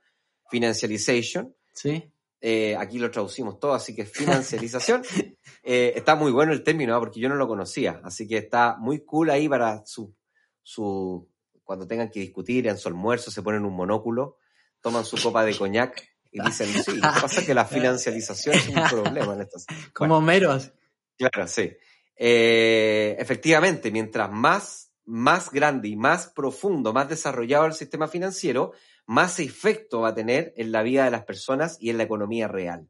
financialization, 0.51 1.55
Sí. 1.73 2.11
Eh, 2.47 2.77
aquí 2.77 2.99
lo 2.99 3.11
traducimos 3.11 3.59
todo, 3.59 3.73
así 3.73 3.95
que 3.95 4.05
financialización. 4.05 5.03
Eh, 5.67 5.95
está 5.97 6.15
muy 6.15 6.31
bueno 6.31 6.53
el 6.53 6.63
término, 6.63 6.95
¿ah? 6.95 6.99
porque 6.99 7.19
yo 7.19 7.27
no 7.31 7.37
lo 7.37 7.49
conocía, 7.49 7.99
así 8.05 8.29
que 8.29 8.37
está 8.37 8.77
muy 8.79 9.03
cool 9.03 9.31
ahí 9.31 9.49
para 9.49 9.83
su, 9.87 10.15
su 10.63 11.27
cuando 11.63 11.87
tengan 11.87 12.11
que 12.11 12.21
discutir 12.21 12.67
en 12.67 12.77
su 12.77 12.89
almuerzo, 12.89 13.31
se 13.31 13.41
ponen 13.41 13.65
un 13.65 13.75
monóculo, 13.75 14.37
toman 14.83 15.07
su 15.07 15.17
copa 15.23 15.43
de 15.43 15.57
coñac 15.57 16.07
y 16.31 16.43
dicen, 16.43 16.67
sí, 16.67 16.97
lo 16.97 17.15
que 17.15 17.21
pasa 17.23 17.41
es 17.41 17.47
que 17.47 17.55
la 17.55 17.65
financialización 17.65 18.57
es 18.57 18.69
un 18.69 18.75
problema 18.91 19.33
en 19.33 19.41
estas. 19.41 19.65
Como 19.95 20.21
mero. 20.21 20.53
así. 20.53 20.71
Claro, 21.17 21.49
sí. 21.49 21.73
Eh, 22.15 23.17
efectivamente, 23.19 23.91
mientras 23.91 24.31
más, 24.31 24.93
más 25.07 25.51
grande 25.51 25.89
y 25.89 25.97
más 25.97 26.27
profundo, 26.27 26.93
más 26.93 27.09
desarrollado 27.09 27.65
el 27.65 27.73
sistema 27.73 28.07
financiero, 28.07 28.73
más 29.07 29.39
efecto 29.39 30.01
va 30.01 30.09
a 30.09 30.15
tener 30.15 30.53
en 30.57 30.73
la 30.73 30.83
vida 30.83 31.05
de 31.05 31.11
las 31.11 31.25
personas 31.25 31.77
y 31.81 31.91
en 31.91 31.99
la 31.99 32.05
economía 32.05 32.49
real. 32.49 32.89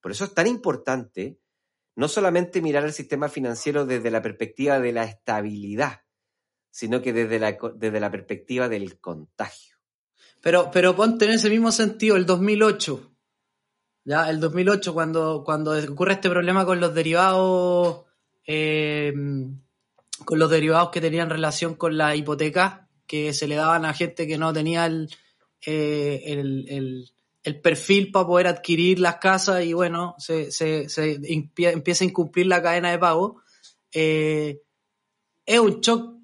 Por 0.00 0.12
eso 0.12 0.24
es 0.24 0.34
tan 0.34 0.46
importante 0.46 1.38
no 1.96 2.08
solamente 2.08 2.62
mirar 2.62 2.84
el 2.84 2.92
sistema 2.92 3.28
financiero 3.28 3.84
desde 3.84 4.10
la 4.10 4.22
perspectiva 4.22 4.80
de 4.80 4.92
la 4.92 5.04
estabilidad, 5.04 6.02
sino 6.70 7.02
que 7.02 7.12
desde 7.12 7.38
la, 7.38 7.58
desde 7.74 8.00
la 8.00 8.10
perspectiva 8.10 8.68
del 8.68 8.98
contagio. 9.00 9.76
Pero, 10.40 10.70
pero 10.72 10.96
ponte 10.96 11.26
en 11.26 11.32
ese 11.32 11.50
mismo 11.50 11.70
sentido, 11.70 12.16
el 12.16 12.24
2008. 12.24 13.12
Ya, 14.04 14.30
el 14.30 14.40
2008, 14.40 14.94
cuando, 14.94 15.42
cuando 15.44 15.72
ocurre 15.78 16.14
este 16.14 16.30
problema 16.30 16.64
con 16.64 16.80
los 16.80 16.94
derivados, 16.94 18.06
eh, 18.46 19.12
con 20.24 20.38
los 20.38 20.50
derivados 20.50 20.90
que 20.90 21.02
tenían 21.02 21.28
relación 21.28 21.74
con 21.74 21.98
la 21.98 22.16
hipoteca, 22.16 22.88
que 23.06 23.34
se 23.34 23.46
le 23.46 23.56
daban 23.56 23.84
a 23.84 23.92
gente 23.92 24.26
que 24.26 24.38
no 24.38 24.54
tenía 24.54 24.86
el, 24.86 25.10
eh, 25.66 26.22
el, 26.26 26.66
el- 26.68 27.10
el 27.42 27.58
perfil 27.62 28.10
para 28.12 28.26
poder 28.26 28.46
adquirir 28.48 28.98
las 28.98 29.16
casas 29.16 29.64
y 29.64 29.72
bueno, 29.72 30.14
se, 30.18 30.50
se, 30.52 30.90
se 30.90 31.18
empieza 31.24 32.04
a 32.04 32.06
incumplir 32.06 32.46
la 32.46 32.62
cadena 32.62 32.90
de 32.90 32.98
pago. 32.98 33.40
eh, 33.94 34.60
es 35.46 35.58
un 35.58 35.80
shock 35.80 36.16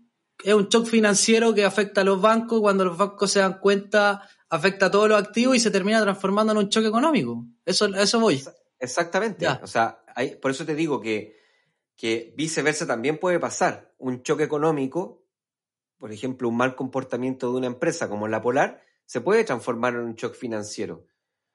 es 0.45 0.53
un 0.53 0.69
shock 0.69 0.85
financiero 0.87 1.55
que 1.55 1.65
afecta 1.65 2.03
a 2.03 2.05
los 2.05 2.21
bancos, 2.21 2.61
cuando 2.61 2.85
los 2.85 2.99
bancos 2.99 3.31
se 3.33 3.39
dan 3.41 3.59
cuenta, 3.61 4.29
afecta 4.51 4.87
a 4.87 4.91
todos 4.91 5.09
los 5.09 5.19
activos 5.19 5.57
y 5.57 5.61
se 5.61 5.71
termina 5.71 6.03
transformando 6.03 6.53
en 6.53 6.59
un 6.59 6.69
choque 6.69 6.89
económico. 6.89 7.47
Eso, 7.65 7.87
eso 7.87 8.21
voy. 8.21 8.45
Exactamente. 8.79 9.45
Ya. 9.45 9.59
O 9.63 9.67
sea, 9.67 10.03
hay- 10.15 10.37
por 10.37 10.51
eso 10.51 10.67
te 10.67 10.75
digo 10.75 11.01
que, 11.01 11.35
que 11.97 12.35
viceversa 12.37 12.87
también 12.87 13.17
puede 13.19 13.41
pasar. 13.41 13.95
Un 13.97 14.23
choque 14.23 14.45
económico, 14.45 15.25
por 15.97 16.13
ejemplo, 16.13 16.51
un 16.51 16.59
mal 16.59 16.77
comportamiento 16.77 17.51
de 17.51 17.57
una 17.57 17.67
empresa 17.69 18.07
como 18.11 18.29
la 18.29 18.43
Polar, 18.43 18.83
se 19.07 19.21
puede 19.21 19.45
transformar 19.45 19.95
en 19.95 20.01
un 20.01 20.15
shock 20.15 20.35
financiero. 20.35 21.07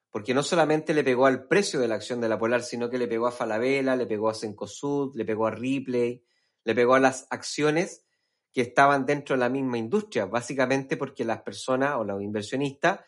Porque 0.09 0.33
no 0.33 0.43
solamente 0.43 0.93
le 0.93 1.03
pegó 1.05 1.25
al 1.25 1.47
precio 1.47 1.79
de 1.79 1.87
la 1.87 1.95
acción 1.95 2.19
de 2.19 2.27
la 2.27 2.37
Polar, 2.37 2.63
sino 2.63 2.89
que 2.89 2.97
le 2.97 3.07
pegó 3.07 3.27
a 3.27 3.31
Falabella, 3.31 3.95
le 3.95 4.05
pegó 4.07 4.29
a 4.29 4.33
Cencosud, 4.33 5.15
le 5.15 5.23
pegó 5.23 5.47
a 5.47 5.51
Ripley, 5.51 6.23
le 6.65 6.75
pegó 6.75 6.95
a 6.95 6.99
las 6.99 7.27
acciones 7.29 8.05
que 8.51 8.61
estaban 8.61 9.05
dentro 9.05 9.35
de 9.35 9.39
la 9.39 9.47
misma 9.49 9.77
industria, 9.77 10.25
básicamente 10.25 10.97
porque 10.97 11.23
las 11.23 11.41
personas 11.43 11.95
o 11.95 12.03
los 12.03 12.21
inversionistas 12.21 12.99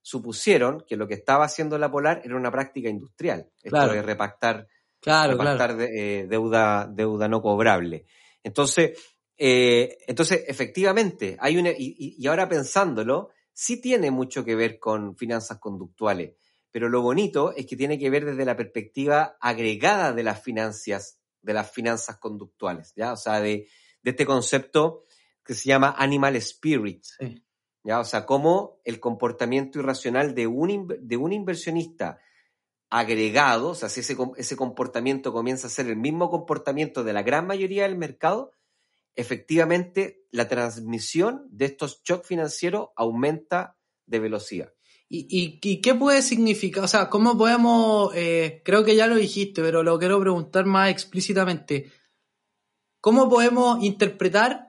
supusieron 0.00 0.84
que 0.86 0.96
lo 0.96 1.08
que 1.08 1.14
estaba 1.14 1.44
haciendo 1.44 1.78
la 1.78 1.90
Polar 1.90 2.22
era 2.24 2.36
una 2.36 2.50
práctica 2.50 2.88
industrial, 2.88 3.50
esto 3.62 3.70
Claro. 3.70 3.92
de 3.92 4.02
repactar, 4.02 4.66
Claro, 5.00 5.32
repactar 5.32 5.56
claro. 5.70 5.76
de- 5.76 6.20
eh, 6.20 6.26
deuda, 6.28 6.86
deuda 6.88 7.26
no 7.28 7.42
cobrable. 7.42 8.04
Entonces, 8.44 8.98
eh, 9.36 9.98
entonces 10.06 10.44
efectivamente, 10.46 11.36
hay 11.40 11.56
una, 11.56 11.70
y- 11.70 12.16
y 12.18 12.26
ahora 12.28 12.48
pensándolo, 12.48 13.30
sí 13.52 13.80
tiene 13.80 14.10
mucho 14.10 14.44
que 14.44 14.54
ver 14.54 14.78
con 14.78 15.16
finanzas 15.16 15.58
conductuales, 15.58 16.34
pero 16.70 16.88
lo 16.88 17.02
bonito 17.02 17.54
es 17.54 17.66
que 17.66 17.76
tiene 17.76 17.98
que 17.98 18.10
ver 18.10 18.24
desde 18.24 18.44
la 18.44 18.56
perspectiva 18.56 19.36
agregada 19.40 20.12
de 20.12 20.22
las 20.22 20.42
finanzas, 20.42 21.20
de 21.42 21.54
las 21.54 21.70
finanzas 21.70 22.18
conductuales, 22.18 22.92
¿ya? 22.96 23.12
O 23.12 23.16
sea, 23.16 23.40
de, 23.40 23.68
de 24.02 24.10
este 24.10 24.26
concepto 24.26 25.04
que 25.44 25.54
se 25.54 25.68
llama 25.68 25.94
animal 25.98 26.36
spirit, 26.36 27.04
Sí. 27.18 27.44
¿ya? 27.84 28.00
O 28.00 28.04
sea, 28.04 28.24
cómo 28.26 28.80
el 28.84 29.00
comportamiento 29.00 29.78
irracional 29.80 30.34
de 30.34 30.46
un, 30.46 30.96
de 31.00 31.16
un 31.16 31.32
inversionista 31.32 32.18
agregado, 32.90 33.70
o 33.70 33.74
sea, 33.74 33.88
si 33.88 34.00
ese, 34.00 34.16
ese 34.36 34.56
comportamiento 34.56 35.32
comienza 35.32 35.66
a 35.66 35.70
ser 35.70 35.86
el 35.86 35.96
mismo 35.96 36.30
comportamiento 36.30 37.02
de 37.04 37.12
la 37.12 37.22
gran 37.22 37.46
mayoría 37.46 37.84
del 37.84 37.96
mercado, 37.96 38.52
efectivamente 39.14 40.24
la 40.30 40.48
transmisión 40.48 41.46
de 41.50 41.66
estos 41.66 42.02
shocks 42.02 42.26
financieros 42.26 42.88
aumenta 42.96 43.76
de 44.06 44.18
velocidad. 44.18 44.72
¿Y, 45.08 45.26
y, 45.28 45.60
y 45.62 45.80
qué 45.82 45.94
puede 45.94 46.22
significar? 46.22 46.84
O 46.84 46.88
sea, 46.88 47.10
¿cómo 47.10 47.36
podemos, 47.36 48.14
eh, 48.14 48.62
creo 48.64 48.82
que 48.82 48.96
ya 48.96 49.06
lo 49.06 49.16
dijiste, 49.16 49.60
pero 49.60 49.82
lo 49.82 49.98
quiero 49.98 50.18
preguntar 50.20 50.64
más 50.64 50.90
explícitamente, 50.90 51.92
¿cómo 53.00 53.28
podemos 53.28 53.82
interpretar 53.84 54.68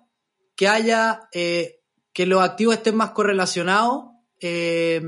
que 0.56 0.68
haya, 0.68 1.30
eh, 1.32 1.80
que 2.12 2.26
los 2.26 2.42
activos 2.42 2.76
estén 2.76 2.96
más 2.96 3.12
correlacionados 3.12 4.06
eh, 4.42 5.02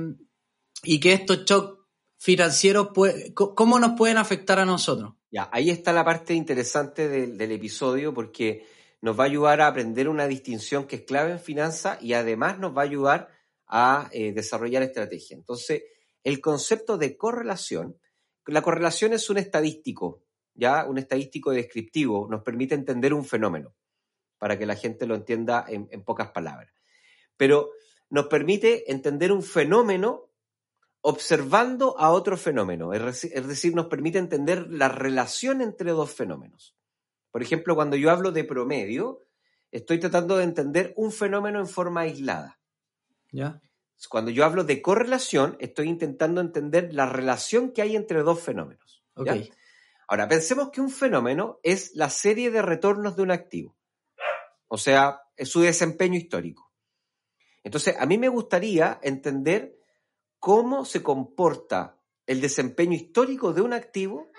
y 0.83 0.99
que 1.01 1.13
estos 1.13 1.43
shocks 1.43 1.79
financieros, 2.17 2.87
pue- 2.89 3.33
co- 3.33 3.53
¿cómo 3.53 3.77
nos 3.77 3.91
pueden 3.97 4.17
afectar 4.17 4.57
a 4.59 4.65
nosotros? 4.65 5.15
Ya, 5.29 5.49
ahí 5.51 5.69
está 5.69 5.91
la 5.91 6.05
parte 6.05 6.33
interesante 6.33 7.09
del, 7.09 7.37
del 7.37 7.51
episodio 7.51 8.13
porque 8.13 8.65
nos 9.05 9.19
va 9.19 9.25
a 9.25 9.27
ayudar 9.27 9.61
a 9.61 9.67
aprender 9.67 10.09
una 10.09 10.25
distinción 10.25 10.87
que 10.87 10.95
es 10.95 11.01
clave 11.03 11.33
en 11.33 11.39
finanzas 11.39 12.01
y 12.01 12.13
además 12.13 12.57
nos 12.57 12.75
va 12.75 12.81
a 12.81 12.85
ayudar 12.85 13.29
a 13.67 14.09
eh, 14.11 14.33
desarrollar 14.33 14.81
estrategia. 14.81 15.37
Entonces, 15.37 15.83
el 16.23 16.41
concepto 16.41 16.97
de 16.97 17.15
correlación, 17.15 17.99
la 18.47 18.63
correlación 18.63 19.13
es 19.13 19.29
un 19.29 19.37
estadístico, 19.37 20.23
ya 20.55 20.85
un 20.85 20.97
estadístico 20.97 21.51
descriptivo, 21.51 22.27
nos 22.31 22.41
permite 22.41 22.73
entender 22.73 23.13
un 23.13 23.25
fenómeno, 23.25 23.75
para 24.39 24.57
que 24.57 24.65
la 24.65 24.75
gente 24.75 25.05
lo 25.05 25.13
entienda 25.13 25.63
en, 25.67 25.87
en 25.91 26.03
pocas 26.03 26.31
palabras. 26.31 26.73
Pero 27.37 27.73
nos 28.09 28.25
permite 28.25 28.91
entender 28.91 29.31
un 29.31 29.43
fenómeno 29.43 30.31
observando 31.01 31.95
a 31.99 32.09
otro 32.09 32.37
fenómeno, 32.37 32.91
es 32.91 33.21
decir, 33.47 33.75
nos 33.75 33.85
permite 33.85 34.17
entender 34.17 34.65
la 34.67 34.89
relación 34.89 35.61
entre 35.61 35.91
dos 35.91 36.11
fenómenos. 36.11 36.75
Por 37.35 37.43
ejemplo, 37.43 37.75
cuando 37.75 37.97
yo 37.97 38.11
hablo 38.11 38.31
de 38.31 38.45
promedio, 38.45 39.19
estoy 39.69 39.99
tratando 39.99 40.37
de 40.37 40.45
entender 40.45 40.93
un 40.95 41.11
fenómeno 41.11 41.59
en 41.59 41.67
forma 41.67 41.99
aislada. 41.99 42.61
¿Ya? 43.29 43.61
Cuando 44.07 44.31
yo 44.31 44.45
hablo 44.45 44.63
de 44.63 44.81
correlación, 44.81 45.57
estoy 45.59 45.89
intentando 45.89 46.39
entender 46.39 46.93
la 46.93 47.07
relación 47.07 47.73
que 47.73 47.81
hay 47.81 47.97
entre 47.97 48.23
dos 48.23 48.39
fenómenos. 48.39 49.03
Ok. 49.15 49.25
¿ya? 49.25 49.43
Ahora, 50.07 50.29
pensemos 50.29 50.69
que 50.71 50.79
un 50.79 50.89
fenómeno 50.89 51.59
es 51.61 51.93
la 51.93 52.09
serie 52.09 52.51
de 52.51 52.61
retornos 52.61 53.17
de 53.17 53.23
un 53.23 53.31
activo, 53.31 53.75
o 54.69 54.77
sea, 54.77 55.19
es 55.35 55.49
su 55.49 55.59
desempeño 55.59 56.15
histórico. 56.15 56.71
Entonces, 57.65 57.97
a 57.99 58.05
mí 58.05 58.17
me 58.17 58.29
gustaría 58.29 58.97
entender 59.03 59.77
cómo 60.39 60.85
se 60.85 61.03
comporta 61.03 61.99
el 62.27 62.39
desempeño 62.39 62.93
histórico 62.93 63.51
de 63.51 63.61
un 63.61 63.73
activo 63.73 64.31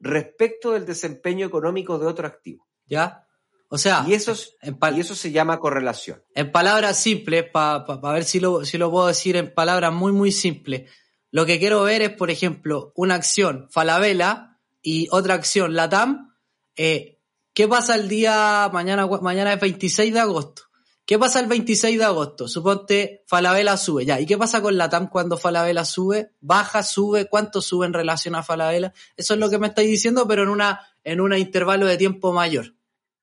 respecto 0.00 0.72
del 0.72 0.86
desempeño 0.86 1.46
económico 1.46 1.98
de 1.98 2.06
otro 2.06 2.26
activo. 2.26 2.66
¿Ya? 2.86 3.24
O 3.70 3.76
sea, 3.76 4.04
Y 4.06 4.14
eso, 4.14 4.32
es- 4.32 4.56
en, 4.62 4.78
y 4.96 5.00
eso 5.00 5.14
se 5.14 5.30
llama 5.30 5.58
correlación. 5.58 6.22
en 6.34 6.50
palabras 6.52 6.98
simples, 6.98 7.44
para 7.52 7.84
ver 8.12 8.24
si 8.24 8.40
lo, 8.40 8.64
si 8.64 8.78
lo 8.78 8.90
puedo 8.90 9.08
decir 9.08 9.36
en 9.36 9.52
palabras 9.52 9.92
muy, 9.92 10.12
muy 10.12 10.32
simples, 10.32 10.90
lo 11.30 11.44
que 11.44 11.58
quiero 11.58 11.82
ver 11.82 12.00
es, 12.00 12.10
por 12.10 12.30
ejemplo, 12.30 12.92
una 12.96 13.14
acción 13.16 13.66
Falabella 13.70 14.58
y 14.80 15.08
otra 15.10 15.34
acción 15.34 15.74
Latam, 15.74 16.34
eh, 16.76 17.18
¿qué 17.52 17.68
pasa 17.68 17.96
el 17.96 18.08
día, 18.08 18.70
mañana, 18.72 19.06
mañana 19.20 19.52
es 19.52 19.60
26 19.60 20.14
de 20.14 20.20
agosto? 20.20 20.62
¿Qué 21.08 21.18
pasa 21.18 21.40
el 21.40 21.46
26 21.46 21.98
de 21.98 22.04
agosto? 22.04 22.48
Suponte 22.48 23.24
Falabella 23.26 23.78
sube, 23.78 24.04
ya. 24.04 24.20
¿Y 24.20 24.26
qué 24.26 24.36
pasa 24.36 24.60
con 24.60 24.76
la 24.76 24.90
TAM 24.90 25.08
cuando 25.08 25.38
Falabella 25.38 25.86
sube? 25.86 26.34
¿Baja, 26.40 26.82
sube? 26.82 27.30
¿Cuánto 27.30 27.62
sube 27.62 27.86
en 27.86 27.94
relación 27.94 28.34
a 28.34 28.42
Falabella? 28.42 28.92
Eso 29.16 29.32
es 29.32 29.40
lo 29.40 29.48
que 29.48 29.58
me 29.58 29.68
estáis 29.68 29.88
diciendo, 29.88 30.28
pero 30.28 30.42
en 30.42 30.50
una, 30.50 30.86
en 31.04 31.22
un 31.22 31.32
intervalo 31.32 31.86
de 31.86 31.96
tiempo 31.96 32.34
mayor. 32.34 32.74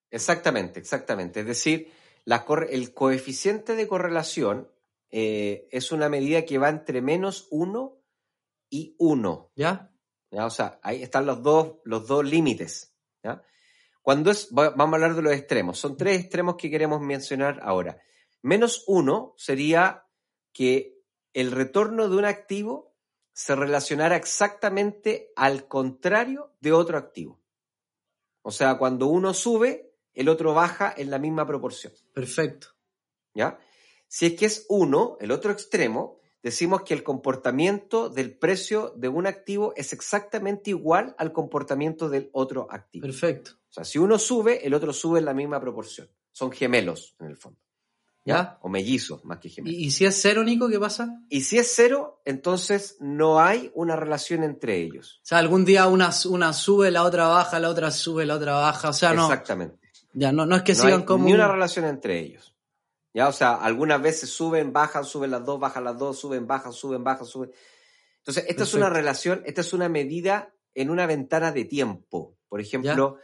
Exactamente, 0.09 0.79
exactamente. 0.79 1.41
Es 1.41 1.45
decir, 1.45 1.91
la 2.23 2.43
el 2.71 2.91
coeficiente 2.95 3.75
de 3.75 3.87
correlación 3.87 4.67
eh, 5.11 5.67
es 5.71 5.91
una 5.91 6.09
medida 6.09 6.43
que 6.43 6.57
va 6.57 6.69
entre 6.69 7.03
menos 7.03 7.47
1 7.51 8.01
y 8.71 8.95
1. 8.97 9.51
¿Ya? 9.55 9.93
¿Ya? 10.31 10.47
O 10.47 10.49
sea, 10.49 10.79
ahí 10.81 11.03
están 11.03 11.27
los 11.27 11.43
dos, 11.43 11.75
los 11.83 12.07
dos 12.07 12.25
límites. 12.25 12.95
¿ya? 13.23 13.43
Cuando 14.05 14.29
es, 14.29 14.49
vamos 14.51 14.79
a 14.79 14.95
hablar 14.97 15.15
de 15.15 15.23
los 15.23 15.33
extremos. 15.33 15.79
Son 15.79 15.97
tres 15.97 16.19
extremos 16.19 16.57
que 16.57 16.69
queremos 16.69 17.01
mencionar 17.01 17.59
ahora. 17.63 17.99
Menos 18.43 18.83
uno 18.85 19.33
sería 19.35 20.05
que 20.53 20.99
el 21.33 21.51
retorno 21.51 22.07
de 22.07 22.15
un 22.15 22.25
activo 22.25 22.93
se 23.33 23.55
relacionara 23.55 24.15
exactamente 24.15 25.31
al 25.35 25.67
contrario 25.67 26.53
de 26.61 26.71
otro 26.71 26.99
activo. 26.99 27.41
O 28.43 28.51
sea, 28.51 28.77
cuando 28.77 29.07
uno 29.07 29.33
sube, 29.33 29.95
el 30.13 30.29
otro 30.29 30.53
baja 30.53 30.93
en 30.95 31.09
la 31.09 31.17
misma 31.17 31.47
proporción. 31.47 31.91
Perfecto. 32.13 32.67
¿Ya? 33.33 33.57
Si 34.07 34.27
es 34.27 34.33
que 34.33 34.45
es 34.45 34.67
uno, 34.69 35.17
el 35.19 35.31
otro 35.31 35.51
extremo, 35.51 36.19
decimos 36.43 36.83
que 36.83 36.93
el 36.93 37.01
comportamiento 37.01 38.09
del 38.09 38.37
precio 38.37 38.93
de 38.95 39.07
un 39.07 39.25
activo 39.25 39.73
es 39.75 39.93
exactamente 39.93 40.69
igual 40.69 41.15
al 41.17 41.33
comportamiento 41.33 42.07
del 42.07 42.29
otro 42.33 42.67
activo. 42.69 43.07
Perfecto. 43.07 43.53
O 43.75 43.83
sea, 43.83 43.83
si 43.83 43.99
uno 43.99 44.17
sube, 44.17 44.65
el 44.65 44.73
otro 44.73 44.93
sube 44.93 45.19
en 45.19 45.25
la 45.25 45.33
misma 45.33 45.59
proporción. 45.59 46.09
Son 46.31 46.49
gemelos, 46.49 47.13
en 47.19 47.27
el 47.27 47.35
fondo. 47.35 47.59
¿Ya? 48.23 48.57
O 48.61 48.69
mellizos, 48.69 49.25
más 49.25 49.39
que 49.39 49.49
gemelos. 49.49 49.77
¿Y, 49.77 49.91
si 49.91 50.05
es 50.05 50.17
cero, 50.21 50.45
Nico, 50.45 50.69
qué 50.69 50.79
pasa? 50.79 51.21
Y 51.27 51.41
si 51.41 51.57
es 51.57 51.73
cero, 51.75 52.21
entonces 52.23 52.95
no 53.01 53.41
hay 53.41 53.71
una 53.73 53.97
relación 53.97 54.43
entre 54.43 54.77
ellos. 54.77 55.19
O 55.23 55.25
sea, 55.25 55.39
algún 55.39 55.65
día 55.65 55.87
una, 55.87 56.11
una 56.29 56.53
sube, 56.53 56.89
la 56.89 57.03
otra 57.03 57.27
baja, 57.27 57.59
la 57.59 57.67
otra 57.67 57.91
sube, 57.91 58.25
la 58.25 58.35
otra 58.35 58.53
baja. 58.53 58.87
O 58.87 58.93
sea, 58.93 59.13
no. 59.13 59.25
Exactamente. 59.25 59.77
Ya, 60.13 60.31
no, 60.31 60.45
no 60.45 60.55
es 60.55 60.63
que 60.63 60.73
sigan 60.73 61.03
como. 61.03 61.25
Ni 61.25 61.33
una 61.33 61.49
relación 61.49 61.83
entre 61.83 62.17
ellos. 62.17 62.55
¿Ya? 63.13 63.27
O 63.27 63.33
sea, 63.33 63.55
algunas 63.55 64.01
veces 64.01 64.29
suben, 64.29 64.71
bajan, 64.71 65.03
suben 65.03 65.31
las 65.31 65.43
dos, 65.43 65.59
bajan 65.59 65.83
las 65.83 65.97
dos, 65.97 66.17
suben, 66.17 66.47
bajan, 66.47 66.71
suben, 66.71 67.03
bajan, 67.03 67.25
suben. 67.25 67.51
Entonces, 68.19 68.45
esta 68.47 68.63
es 68.63 68.73
una 68.73 68.89
relación, 68.89 69.43
esta 69.45 69.59
es 69.59 69.73
una 69.73 69.89
medida 69.89 70.53
en 70.73 70.89
una 70.89 71.05
ventana 71.07 71.51
de 71.51 71.65
tiempo. 71.65 72.37
Por 72.47 72.61
ejemplo, 72.61 73.17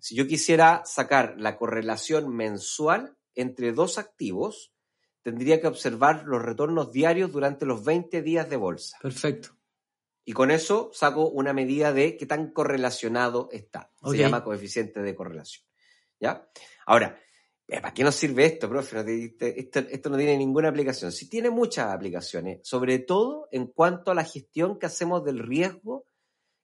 si 0.00 0.14
yo 0.14 0.26
quisiera 0.26 0.82
sacar 0.84 1.34
la 1.38 1.56
correlación 1.56 2.34
mensual 2.34 3.16
entre 3.34 3.72
dos 3.72 3.98
activos, 3.98 4.72
tendría 5.22 5.60
que 5.60 5.66
observar 5.66 6.24
los 6.26 6.42
retornos 6.42 6.92
diarios 6.92 7.32
durante 7.32 7.66
los 7.66 7.84
20 7.84 8.22
días 8.22 8.48
de 8.48 8.56
bolsa. 8.56 8.98
Perfecto. 9.02 9.56
Y 10.24 10.32
con 10.32 10.50
eso 10.50 10.90
saco 10.92 11.28
una 11.28 11.52
medida 11.52 11.92
de 11.92 12.16
qué 12.16 12.26
tan 12.26 12.50
correlacionado 12.52 13.48
está. 13.52 13.92
Se 14.04 14.16
llama 14.16 14.44
coeficiente 14.44 15.00
de 15.00 15.14
correlación. 15.14 15.64
¿Ya? 16.20 16.48
Ahora, 16.84 17.18
eh, 17.68 17.82
¿Para 17.82 17.92
qué 17.92 18.02
nos 18.02 18.14
sirve 18.14 18.46
esto, 18.46 18.66
profe? 18.66 19.34
esto, 19.38 20.10
no 20.10 20.16
tiene 20.16 20.38
ninguna 20.38 20.70
aplicación. 20.70 21.12
Sí 21.12 21.28
tiene 21.28 21.50
muchas 21.50 21.92
aplicaciones, 21.92 22.60
sobre 22.66 22.98
todo 22.98 23.46
en 23.52 23.66
cuanto 23.66 24.10
a 24.10 24.14
la 24.14 24.24
gestión 24.24 24.78
que 24.78 24.86
hacemos 24.86 25.22
del 25.22 25.38
riesgo 25.38 26.06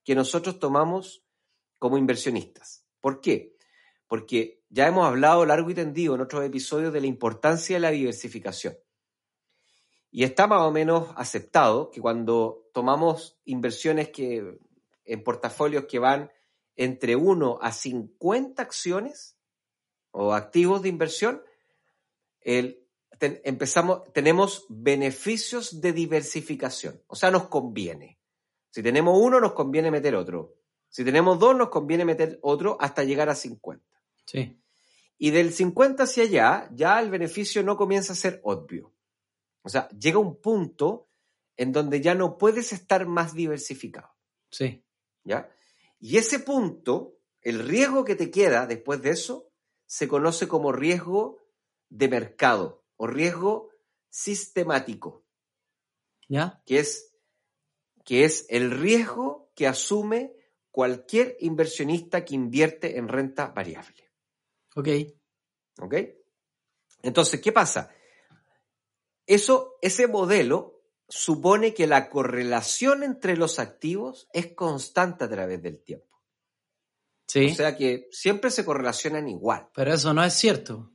que 0.02 0.14
nosotros 0.14 0.58
tomamos 0.58 1.22
como 1.78 1.98
inversionistas. 1.98 2.83
¿Por 3.04 3.20
qué? 3.20 3.54
Porque 4.06 4.62
ya 4.70 4.86
hemos 4.86 5.06
hablado 5.06 5.44
largo 5.44 5.68
y 5.68 5.74
tendido 5.74 6.14
en 6.14 6.22
otros 6.22 6.42
episodios 6.42 6.90
de 6.90 7.02
la 7.02 7.06
importancia 7.06 7.76
de 7.76 7.80
la 7.80 7.90
diversificación. 7.90 8.78
Y 10.10 10.24
está 10.24 10.46
más 10.46 10.62
o 10.62 10.70
menos 10.70 11.10
aceptado 11.14 11.90
que 11.90 12.00
cuando 12.00 12.70
tomamos 12.72 13.38
inversiones 13.44 14.08
que, 14.08 14.58
en 15.04 15.22
portafolios 15.22 15.84
que 15.84 15.98
van 15.98 16.32
entre 16.76 17.14
1 17.14 17.58
a 17.60 17.72
50 17.72 18.62
acciones, 18.62 19.36
o 20.10 20.32
activos 20.32 20.80
de 20.80 20.88
inversión, 20.88 21.42
el, 22.40 22.88
empezamos, 23.20 24.10
tenemos 24.14 24.64
beneficios 24.70 25.82
de 25.82 25.92
diversificación. 25.92 27.02
O 27.06 27.16
sea, 27.16 27.30
nos 27.30 27.48
conviene. 27.48 28.18
Si 28.70 28.82
tenemos 28.82 29.18
uno, 29.20 29.40
nos 29.40 29.52
conviene 29.52 29.90
meter 29.90 30.14
otro. 30.14 30.63
Si 30.94 31.04
tenemos 31.04 31.40
dos, 31.40 31.56
nos 31.56 31.70
conviene 31.70 32.04
meter 32.04 32.38
otro 32.40 32.76
hasta 32.78 33.02
llegar 33.02 33.28
a 33.28 33.34
50. 33.34 33.84
Sí. 34.26 34.56
Y 35.18 35.32
del 35.32 35.52
50 35.52 36.04
hacia 36.04 36.22
allá, 36.22 36.70
ya 36.72 37.00
el 37.00 37.10
beneficio 37.10 37.64
no 37.64 37.76
comienza 37.76 38.12
a 38.12 38.16
ser 38.16 38.40
obvio. 38.44 38.94
O 39.62 39.68
sea, 39.68 39.88
llega 39.88 40.20
un 40.20 40.40
punto 40.40 41.08
en 41.56 41.72
donde 41.72 42.00
ya 42.00 42.14
no 42.14 42.38
puedes 42.38 42.72
estar 42.72 43.06
más 43.06 43.34
diversificado. 43.34 44.14
Sí. 44.50 44.84
¿Ya? 45.24 45.50
Y 45.98 46.16
ese 46.16 46.38
punto, 46.38 47.18
el 47.40 47.66
riesgo 47.66 48.04
que 48.04 48.14
te 48.14 48.30
queda 48.30 48.68
después 48.68 49.02
de 49.02 49.10
eso, 49.10 49.50
se 49.86 50.06
conoce 50.06 50.46
como 50.46 50.70
riesgo 50.70 51.40
de 51.88 52.06
mercado 52.06 52.84
o 52.94 53.08
riesgo 53.08 53.70
sistemático. 54.10 55.24
¿Ya? 56.28 56.62
Que 56.64 56.78
es, 56.78 57.16
que 58.04 58.24
es 58.24 58.46
el 58.48 58.70
riesgo 58.70 59.50
que 59.56 59.66
asume 59.66 60.36
cualquier 60.74 61.36
inversionista 61.38 62.24
que 62.24 62.34
invierte 62.34 62.98
en 62.98 63.06
renta 63.06 63.46
variable. 63.46 64.10
Ok. 64.74 64.88
¿Ok? 65.78 65.94
Entonces, 67.00 67.40
¿qué 67.40 67.52
pasa? 67.52 67.94
Eso, 69.24 69.76
ese 69.80 70.08
modelo 70.08 70.82
supone 71.08 71.74
que 71.74 71.86
la 71.86 72.10
correlación 72.10 73.04
entre 73.04 73.36
los 73.36 73.60
activos 73.60 74.28
es 74.32 74.52
constante 74.56 75.22
a 75.22 75.30
través 75.30 75.62
del 75.62 75.80
tiempo. 75.80 76.20
O 77.28 77.54
sea 77.54 77.76
que 77.76 78.08
siempre 78.10 78.50
se 78.50 78.64
correlacionan 78.64 79.28
igual. 79.28 79.68
Pero 79.76 79.94
eso 79.94 80.12
no 80.12 80.24
es 80.24 80.34
cierto. 80.34 80.92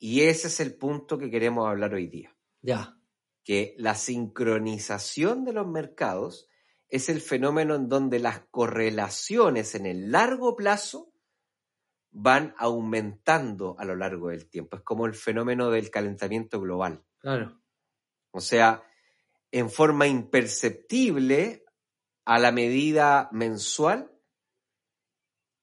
Y 0.00 0.22
ese 0.22 0.48
es 0.48 0.58
el 0.58 0.74
punto 0.74 1.16
que 1.16 1.30
queremos 1.30 1.68
hablar 1.68 1.94
hoy 1.94 2.08
día. 2.08 2.36
Ya. 2.60 2.98
Que 3.44 3.76
la 3.78 3.94
sincronización 3.94 5.44
de 5.44 5.52
los 5.52 5.68
mercados 5.68 6.48
es 6.92 7.08
el 7.08 7.22
fenómeno 7.22 7.74
en 7.74 7.88
donde 7.88 8.18
las 8.18 8.40
correlaciones 8.50 9.74
en 9.74 9.86
el 9.86 10.12
largo 10.12 10.54
plazo 10.54 11.10
van 12.10 12.54
aumentando 12.58 13.74
a 13.78 13.86
lo 13.86 13.96
largo 13.96 14.28
del 14.28 14.46
tiempo. 14.46 14.76
Es 14.76 14.82
como 14.82 15.06
el 15.06 15.14
fenómeno 15.14 15.70
del 15.70 15.90
calentamiento 15.90 16.60
global. 16.60 17.02
Claro. 17.18 17.58
O 18.30 18.42
sea, 18.42 18.84
en 19.50 19.70
forma 19.70 20.06
imperceptible 20.06 21.64
a 22.26 22.38
la 22.38 22.52
medida 22.52 23.30
mensual, 23.32 24.12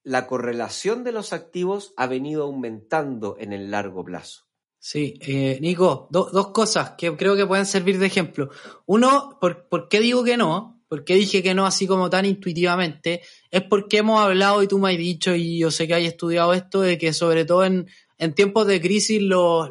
la 0.02 0.26
correlación 0.26 1.04
de 1.04 1.12
los 1.12 1.32
activos 1.32 1.94
ha 1.96 2.08
venido 2.08 2.42
aumentando 2.42 3.36
en 3.38 3.52
el 3.52 3.70
largo 3.70 4.04
plazo. 4.04 4.46
Sí, 4.80 5.16
eh, 5.20 5.58
Nico, 5.60 6.08
dos 6.10 6.48
cosas 6.48 6.94
que 6.98 7.16
creo 7.16 7.36
que 7.36 7.46
pueden 7.46 7.66
servir 7.66 8.00
de 8.00 8.06
ejemplo. 8.06 8.50
Uno, 8.86 9.38
por, 9.40 9.88
qué 9.88 10.00
digo 10.00 10.24
que 10.24 10.36
no? 10.36 10.79
¿Por 10.90 11.04
qué 11.04 11.14
dije 11.14 11.40
que 11.40 11.54
no 11.54 11.66
así 11.66 11.86
como 11.86 12.10
tan 12.10 12.26
intuitivamente? 12.26 13.22
Es 13.48 13.62
porque 13.62 13.98
hemos 13.98 14.20
hablado 14.20 14.60
y 14.60 14.66
tú 14.66 14.80
me 14.80 14.90
has 14.90 14.98
dicho, 14.98 15.32
y 15.36 15.60
yo 15.60 15.70
sé 15.70 15.86
que 15.86 15.94
hay 15.94 16.06
estudiado 16.06 16.52
esto, 16.52 16.80
de 16.80 16.98
que 16.98 17.12
sobre 17.12 17.44
todo 17.44 17.64
en, 17.64 17.86
tiempos 18.34 18.66
de 18.66 18.80
crisis 18.80 19.22
los, 19.22 19.70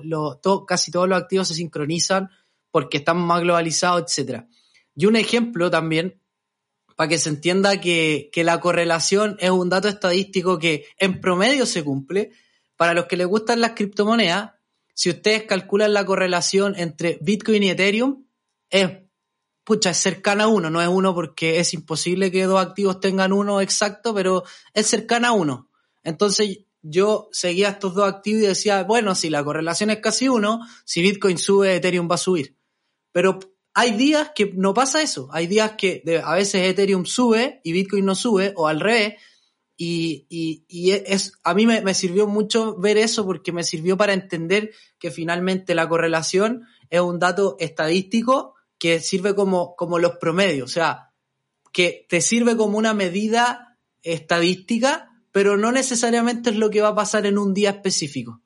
casi 0.66 0.92
todos 0.92 1.10
los 1.10 1.22
activos 1.22 1.50
se 1.50 1.56
sincronizan 1.56 2.30
porque 2.72 3.00
están 3.00 3.18
más 3.18 3.42
globalizados, 3.42 4.18
etc. 4.18 4.46
Y 4.96 5.08
un 5.08 5.18
ejemplo 5.18 5.70
también 5.70 6.22
para 6.96 7.10
que 7.10 7.18
se 7.18 7.28
entienda 7.28 7.82
que, 7.82 8.32
la 8.34 8.62
correlación 8.62 9.36
es 9.42 9.50
un 9.50 9.68
dato 9.68 9.90
estadístico 9.90 10.58
que 10.58 10.86
en 11.00 11.20
promedio 11.20 11.66
se 11.66 11.84
cumple. 11.84 12.32
Para 12.78 12.94
los 12.94 13.08
que 13.08 13.18
les 13.18 13.28
gustan 13.28 13.60
las 13.60 13.72
criptomonedas, 13.72 14.52
si 14.94 15.10
ustedes 15.10 15.44
calculan 15.44 15.92
la 15.92 16.06
correlación 16.06 16.76
entre 16.78 17.18
Bitcoin 17.20 17.64
y 17.64 17.72
Ethereum, 17.72 18.26
es, 18.70 19.09
pucha, 19.70 19.92
es 19.92 19.98
cercana 19.98 20.46
a 20.46 20.48
uno, 20.48 20.72
no 20.72 20.82
es 20.82 20.88
uno 20.88 21.14
porque 21.14 21.60
es 21.60 21.76
imposible 21.76 22.32
que 22.32 22.46
dos 22.46 22.60
activos 22.60 23.00
tengan 23.00 23.32
uno 23.32 23.62
exacto, 23.62 24.16
pero 24.16 24.44
es 24.74 24.88
cercana 24.88 25.28
a 25.28 25.34
uno. 25.34 25.70
Entonces 26.04 26.62
yo 26.82 27.30
seguía 27.32 27.70
estos 27.70 27.94
dos 27.94 28.10
activos 28.10 28.42
y 28.42 28.48
decía, 28.48 28.82
bueno, 28.82 29.14
si 29.14 29.30
la 29.30 29.44
correlación 29.44 29.92
es 29.92 30.00
casi 30.00 30.28
uno, 30.28 30.62
si 30.86 31.04
Bitcoin 31.04 31.38
sube, 31.38 31.76
Ethereum 31.76 32.10
va 32.10 32.16
a 32.16 32.18
subir. 32.18 32.58
Pero 33.12 33.38
hay 33.76 33.92
días 33.92 34.32
que 34.34 34.52
no 34.56 34.74
pasa 34.74 35.04
eso. 35.04 35.30
Hay 35.32 35.46
días 35.46 35.74
que 35.78 36.02
a 36.24 36.34
veces 36.34 36.64
Ethereum 36.68 37.06
sube 37.06 37.62
y 37.64 37.72
Bitcoin 37.72 38.06
no 38.06 38.16
sube, 38.16 38.54
o 38.56 38.68
al 38.68 38.80
revés. 38.80 39.18
Y, 39.78 40.66
es, 41.06 41.34
a 41.44 41.54
mí 41.54 41.68
me, 41.68 41.94
sirvió 41.94 42.26
mucho 42.26 42.76
ver 42.76 42.98
eso 42.98 43.24
porque 43.24 43.52
me 43.52 43.64
sirvió 43.64 43.98
para 43.98 44.14
entender 44.14 44.72
que 44.98 45.12
finalmente 45.12 45.76
la 45.76 45.88
correlación 45.88 46.66
es 46.90 47.02
un 47.02 47.20
dato 47.20 47.56
estadístico 47.60 48.56
que 48.80 49.00
sirve 49.00 49.36
como, 49.36 49.76
como 49.76 50.00
los 50.00 50.14
promedios. 50.14 50.72
O 50.72 50.74
sea, 50.74 51.12
que 51.72 52.06
te 52.10 52.22
sirve 52.22 52.58
como 52.58 52.78
una 52.78 52.94
medida 52.94 53.78
estadística, 54.02 55.12
pero 55.32 55.58
no 55.58 55.72
necesariamente 55.72 56.50
es 56.50 56.56
lo 56.56 56.70
que 56.70 56.82
va 56.82 56.90
a 56.90 56.96
pasar 56.96 57.26
en 57.26 57.38
un 57.38 57.54
día 57.54 57.70
específico. 57.72 58.42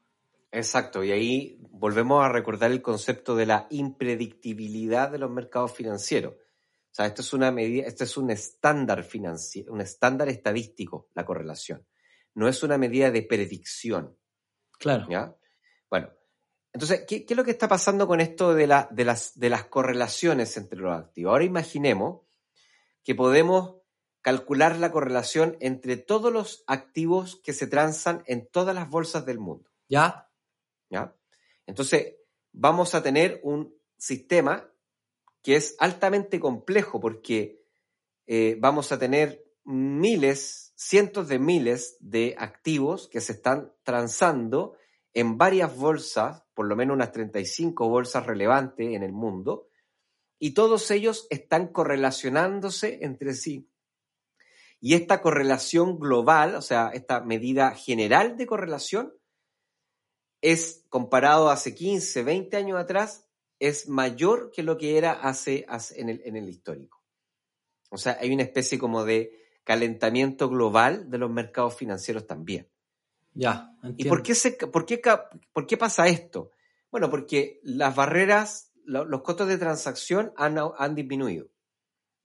Exacto, 0.51 1.03
y 1.03 1.11
ahí 1.11 1.57
volvemos 1.71 2.23
a 2.23 2.29
recordar 2.29 2.71
el 2.71 2.81
concepto 2.81 3.35
de 3.35 3.45
la 3.45 3.67
impredictibilidad 3.69 5.09
de 5.09 5.19
los 5.19 5.31
mercados 5.31 5.71
financieros. 5.71 6.33
O 6.33 6.95
sea, 6.95 7.07
esto 7.07 7.21
es 7.21 7.33
una 7.33 7.51
medida, 7.51 7.87
esto 7.87 8.03
es 8.03 8.17
un 8.17 8.29
estándar 8.29 9.03
financiero, 9.03 9.73
un 9.73 9.81
estándar 9.81 10.29
estadístico, 10.29 11.09
la 11.15 11.25
correlación. 11.25 11.85
No 12.35 12.47
es 12.47 12.61
una 12.61 12.77
medida 12.77 13.09
de 13.09 13.23
predicción. 13.23 14.15
Claro. 14.77 15.07
¿Ya? 15.09 15.35
Bueno, 15.89 16.11
entonces, 16.73 17.05
¿qué, 17.07 17.25
qué 17.25 17.33
es 17.33 17.37
lo 17.37 17.43
que 17.43 17.51
está 17.51 17.67
pasando 17.67 18.07
con 18.07 18.19
esto 18.19 18.55
de, 18.55 18.65
la, 18.65 18.87
de, 18.91 19.05
las, 19.05 19.37
de 19.39 19.49
las 19.49 19.65
correlaciones 19.65 20.57
entre 20.57 20.79
los 20.79 20.97
activos? 20.97 21.31
Ahora 21.31 21.43
imaginemos 21.43 22.21
que 23.03 23.13
podemos 23.13 23.75
calcular 24.21 24.77
la 24.77 24.91
correlación 24.91 25.55
entre 25.59 25.97
todos 25.97 26.33
los 26.33 26.63
activos 26.65 27.39
que 27.43 27.53
se 27.53 27.67
transan 27.67 28.23
en 28.25 28.47
todas 28.47 28.73
las 28.73 28.89
bolsas 28.89 29.25
del 29.25 29.37
mundo. 29.37 29.69
¿Ya? 29.87 30.31
¿Ya? 30.89 31.15
Entonces, 31.67 32.15
vamos 32.51 32.95
a 32.95 33.03
tener 33.03 33.39
un 33.43 33.77
sistema 33.97 34.71
que 35.43 35.57
es 35.57 35.75
altamente 35.77 36.39
complejo 36.39 36.99
porque 36.99 37.61
eh, 38.25 38.57
vamos 38.59 38.91
a 38.91 38.97
tener 38.97 39.45
miles, 39.65 40.73
cientos 40.75 41.27
de 41.27 41.37
miles 41.37 41.97
de 41.99 42.35
activos 42.39 43.07
que 43.09 43.21
se 43.21 43.33
están 43.33 43.73
transando 43.83 44.75
en 45.13 45.37
varias 45.37 45.75
bolsas, 45.75 46.43
por 46.53 46.67
lo 46.67 46.75
menos 46.75 46.95
unas 46.95 47.11
35 47.11 47.87
bolsas 47.87 48.25
relevantes 48.25 48.95
en 48.95 49.03
el 49.03 49.11
mundo, 49.11 49.67
y 50.39 50.53
todos 50.53 50.89
ellos 50.91 51.27
están 51.29 51.67
correlacionándose 51.67 52.99
entre 53.01 53.33
sí. 53.33 53.69
Y 54.79 54.95
esta 54.95 55.21
correlación 55.21 55.99
global, 55.99 56.55
o 56.55 56.61
sea, 56.61 56.89
esta 56.93 57.21
medida 57.21 57.71
general 57.71 58.35
de 58.35 58.45
correlación, 58.45 59.13
es 60.41 60.85
comparado 60.89 61.49
hace 61.49 61.73
15, 61.73 62.23
20 62.23 62.57
años 62.57 62.77
atrás, 62.77 63.25
es 63.59 63.87
mayor 63.87 64.51
que 64.51 64.63
lo 64.63 64.77
que 64.77 64.97
era 64.97 65.13
hace, 65.13 65.65
hace 65.69 66.01
en, 66.01 66.09
el, 66.09 66.21
en 66.25 66.35
el 66.35 66.49
histórico. 66.49 67.01
O 67.89 67.97
sea, 67.97 68.17
hay 68.19 68.33
una 68.33 68.43
especie 68.43 68.77
como 68.77 69.05
de 69.05 69.31
calentamiento 69.63 70.49
global 70.49 71.09
de 71.09 71.17
los 71.17 71.31
mercados 71.31 71.75
financieros 71.77 72.27
también. 72.27 72.72
Ya. 73.33 73.75
¿Y 73.97 74.05
por 74.05 74.21
qué, 74.23 74.35
se, 74.35 74.51
por, 74.51 74.85
qué, 74.85 75.01
por 75.51 75.67
qué 75.67 75.77
pasa 75.77 76.07
esto? 76.07 76.51
Bueno, 76.91 77.09
porque 77.09 77.59
las 77.63 77.95
barreras, 77.95 78.71
los 78.85 79.21
costos 79.21 79.47
de 79.47 79.57
transacción 79.57 80.33
han, 80.37 80.57
han 80.77 80.95
disminuido. 80.95 81.47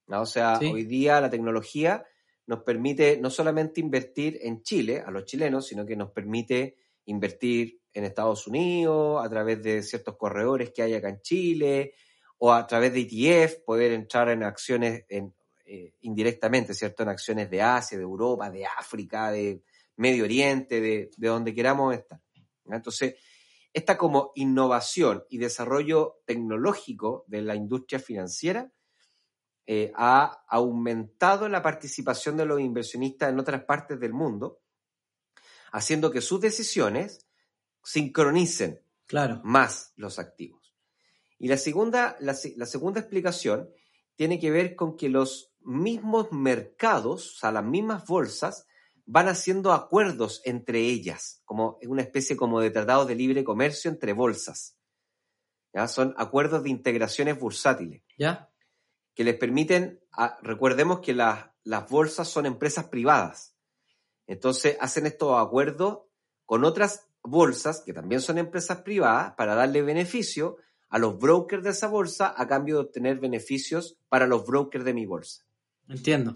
¿no? 0.07 0.23
O 0.23 0.27
sea, 0.27 0.59
Sí. 0.59 0.66
hoy 0.66 0.85
día 0.85 1.21
la 1.21 1.31
tecnología 1.31 2.05
nos 2.47 2.62
permite 2.62 3.18
no 3.18 3.31
solamente 3.31 3.81
invertir 3.81 4.38
en 4.42 4.62
Chile, 4.62 5.03
a 5.05 5.11
los 5.11 5.25
chilenos, 5.25 5.66
sino 5.66 5.85
que 5.85 5.97
nos 5.97 6.11
permite 6.11 6.77
invertir 7.05 7.81
en 7.92 8.05
Estados 8.05 8.47
Unidos, 8.47 9.25
a 9.25 9.29
través 9.29 9.62
de 9.62 9.83
ciertos 9.83 10.16
corredores 10.16 10.71
que 10.71 10.83
hay 10.83 10.94
acá 10.94 11.09
en 11.09 11.21
Chile, 11.21 11.94
o 12.38 12.53
a 12.53 12.66
través 12.66 12.92
de 12.92 13.01
ETF, 13.01 13.64
poder 13.64 13.92
entrar 13.92 14.29
en 14.31 14.44
acciones 14.44 15.05
en, 15.09 15.35
eh, 15.64 15.94
indirectamente, 16.01 16.73
¿cierto? 16.73 17.03
En 17.03 17.11
acciones 17.11 17.51
de 17.51 17.61
Asia, 17.61 17.99
de 17.99 18.05
Europa, 18.05 18.51
de 18.51 18.64
África, 18.64 19.31
de 19.31 19.62
Medio 19.98 20.24
Oriente, 20.24 20.80
de, 20.80 21.11
de 21.16 21.28
donde 21.28 21.54
queramos 21.54 21.94
estar. 21.94 22.20
Entonces, 22.64 23.14
esta 23.72 23.96
como 23.98 24.32
innovación 24.34 25.24
y 25.28 25.38
desarrollo 25.38 26.22
tecnológico 26.24 27.24
de 27.28 27.42
la 27.42 27.54
industria 27.54 27.98
financiera 28.00 28.72
eh, 29.66 29.92
ha 29.94 30.44
aumentado 30.48 31.48
la 31.48 31.62
participación 31.62 32.37
de 32.38 32.46
los 32.46 32.58
inversionistas 32.61 33.30
en 33.30 33.38
otras 33.38 33.64
partes 33.64 34.00
del 34.00 34.14
mundo, 34.14 34.61
haciendo 35.72 36.11
que 36.11 36.22
sus 36.22 36.40
decisiones 36.40 37.26
sincronicen 37.84 38.80
Claro. 39.06 39.40
más 39.44 39.92
los 39.96 40.18
activos. 40.18 40.74
Y 41.38 41.48
la 41.48 41.56
segunda, 41.56 42.16
la, 42.20 42.34
se- 42.34 42.54
la 42.56 42.66
segunda 42.66 43.00
explicación 43.00 43.70
tiene 44.16 44.38
que 44.40 44.50
ver 44.50 44.74
con 44.74 44.96
que 44.96 45.08
los 45.08 45.52
mismos 45.61 46.32
mercados, 46.32 47.37
o 47.37 47.38
sea, 47.38 47.52
las 47.52 47.64
mismas 47.64 48.04
bolsas, 48.06 48.66
van 49.11 49.27
haciendo 49.29 49.73
acuerdos 49.73 50.42
entre 50.44 50.81
ellas, 50.81 51.40
como 51.47 51.79
una 51.87 52.03
especie 52.03 52.37
como 52.37 52.61
de 52.61 52.71
tratado 52.71 53.07
de 53.07 53.14
libre 53.14 53.42
comercio 53.42 53.90
entre 53.90 54.12
bolsas. 54.12 54.77
¿Ya? 55.73 55.88
Son 55.88 56.14
acuerdos 56.18 56.62
de 56.62 56.68
integraciones 56.71 57.38
bursátiles 57.40 58.03
¿Ya? 58.18 58.51
que 59.14 59.25
les 59.25 59.37
permiten, 59.37 60.01
a- 60.12 60.38
recordemos 60.42 61.01
que 61.01 61.14
las, 61.14 61.47
las 61.64 61.88
bolsas 61.88 62.29
son 62.29 62.44
empresas 62.44 62.85
privadas. 62.88 63.55
Entonces 64.27 64.77
hacen 64.79 65.07
estos 65.07 65.40
acuerdos 65.40 66.01
con 66.44 66.64
otras 66.64 67.09
bolsas, 67.23 67.81
que 67.81 67.94
también 67.94 68.21
son 68.21 68.37
empresas 68.37 68.83
privadas, 68.83 69.33
para 69.37 69.55
darle 69.55 69.81
beneficio 69.81 70.59
a 70.90 70.99
los 70.99 71.18
brokers 71.18 71.64
de 71.64 71.71
esa 71.71 71.88
bolsa 71.88 72.35
a 72.37 72.47
cambio 72.47 72.75
de 72.77 72.81
obtener 72.83 73.21
beneficios 73.21 73.97
para 74.11 74.27
los 74.27 74.44
brokers 74.47 74.85
de 74.85 74.92
mi 74.94 75.07
bolsa. 75.07 75.44
Entiendo. 75.88 76.35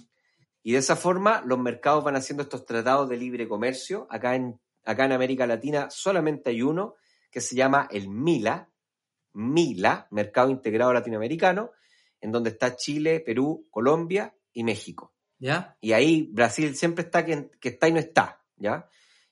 Y 0.63 0.73
de 0.73 0.79
esa 0.79 0.97
forma 0.97 1.43
los 1.45 1.59
mercados 1.59 2.05
van 2.05 2.17
haciendo 2.17 2.43
estos 2.43 2.65
tratados 2.65 3.09
de 3.09 3.17
libre 3.17 3.49
comercio. 3.49 4.07
Acá 4.11 4.35
en, 4.35 4.61
acá 4.85 5.05
en 5.05 5.13
América 5.13 5.47
Latina 5.47 5.89
solamente 5.91 6.51
hay 6.51 6.63
uno 6.63 6.95
que 7.31 7.41
se 7.41 7.57
llama 7.57 7.89
el 7.91 8.09
MILA, 8.09 8.71
MILA, 9.33 10.07
Mercado 10.11 10.51
Integrado 10.51 10.93
Latinoamericano, 10.93 11.71
en 12.21 12.31
donde 12.31 12.51
está 12.51 12.77
Chile, 12.77 13.21
Perú, 13.21 13.67
Colombia 13.71 14.35
y 14.53 14.65
México. 14.65 15.15
¿Ya? 15.39 15.77
Y 15.81 15.93
ahí 15.93 16.29
Brasil 16.31 16.77
siempre 16.77 17.05
está 17.05 17.25
que, 17.25 17.51
que 17.61 17.71
está 17.71 17.89
y 17.89 17.93
no 17.93 17.99
está, 17.99 18.45
¿ya? 18.57 18.89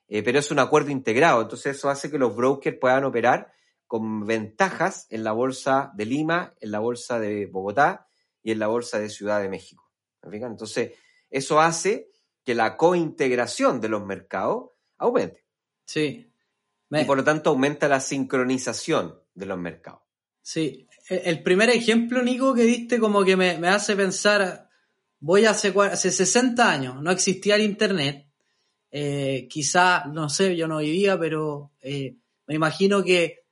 Eh, 0.09 0.25
pero 0.25 0.41
es 0.41 0.51
un 0.51 0.59
acuerdo 0.59 0.91
integrado, 0.91 1.41
entonces 1.41 1.77
eso 1.77 1.89
hace 1.89 2.11
que 2.11 2.19
los 2.19 2.35
brokers 2.35 2.79
puedan 2.81 3.05
operar 3.05 3.53
con 3.87 4.27
ventajas 4.27 5.07
en 5.11 5.23
la 5.23 5.31
bolsa 5.31 5.93
de 5.95 6.05
Lima, 6.05 6.53
en 6.61 6.73
la 6.73 6.81
bolsa 6.81 7.21
de 7.21 7.47
Bogotá 7.47 8.09
y 8.43 8.51
en 8.51 8.59
la 8.59 8.67
bolsa 8.67 8.99
de 8.99 9.09
Ciudad 9.09 9.41
de 9.41 9.49
México. 9.49 9.89
¿Me 10.23 10.33
fijan? 10.33 10.51
Entonces, 10.51 10.95
eso 11.31 11.61
hace 11.61 12.11
que 12.45 12.55
la 12.55 12.77
cointegración 12.77 13.81
de 13.81 13.89
los 13.89 14.05
mercados 14.05 14.71
aumente 14.99 15.45
Sí. 15.85 16.27
Me- 16.89 17.03
y 17.03 17.05
por 17.05 17.17
lo 17.19 17.25
tanto 17.25 17.51
aumenta 17.51 17.89
la 17.89 18.01
sincronización 18.01 19.19
de 19.35 19.47
los 19.47 19.59
mercados. 19.59 20.01
Sí, 20.43 20.87
E- 21.09 21.23
el 21.27 21.43
primer 21.43 21.71
ejemplo, 21.71 22.23
Nico, 22.23 22.55
que 22.55 22.63
diste 22.63 22.99
como 23.01 23.25
que 23.25 23.37
me, 23.37 23.59
me 23.59 23.69
hace 23.69 23.97
pensar, 23.97 24.69
voy 25.19 25.45
hace, 25.47 25.73
hace 25.77 26.11
60 26.13 26.71
años, 26.71 27.03
no 27.03 27.11
existía 27.11 27.57
el 27.57 27.63
Internet, 27.63 28.27
eh, 28.93 29.47
quizá, 29.49 30.05
no 30.07 30.29
sé, 30.29 30.57
yo 30.57 30.67
no 30.69 30.79
vivía, 30.79 31.19
pero 31.19 31.73
eh, 31.81 32.17
me 32.47 32.55
imagino 32.55 33.03
que 33.05 33.45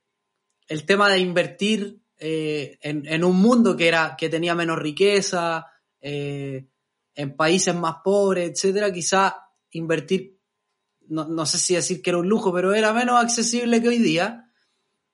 el 0.67 0.85
tema 0.85 1.09
de 1.09 1.19
invertir 1.19 2.01
eh, 2.17 2.77
en, 2.81 3.05
en 3.07 3.23
un 3.23 3.37
mundo 3.41 3.75
que, 3.77 3.87
era, 3.87 4.15
que 4.17 4.29
tenía 4.29 4.55
menos 4.55 4.77
riqueza, 4.79 5.65
eh, 6.01 6.67
en 7.15 7.35
países 7.35 7.75
más 7.75 7.97
pobres, 8.03 8.51
etcétera, 8.51 8.91
quizá 8.91 9.35
invertir, 9.71 10.39
no, 11.07 11.25
no 11.25 11.45
sé 11.45 11.57
si 11.57 11.75
decir 11.75 12.01
que 12.01 12.11
era 12.11 12.19
un 12.19 12.29
lujo, 12.29 12.53
pero 12.53 12.73
era 12.73 12.93
menos 12.93 13.21
accesible 13.21 13.81
que 13.81 13.89
hoy 13.89 13.97
día 13.99 14.49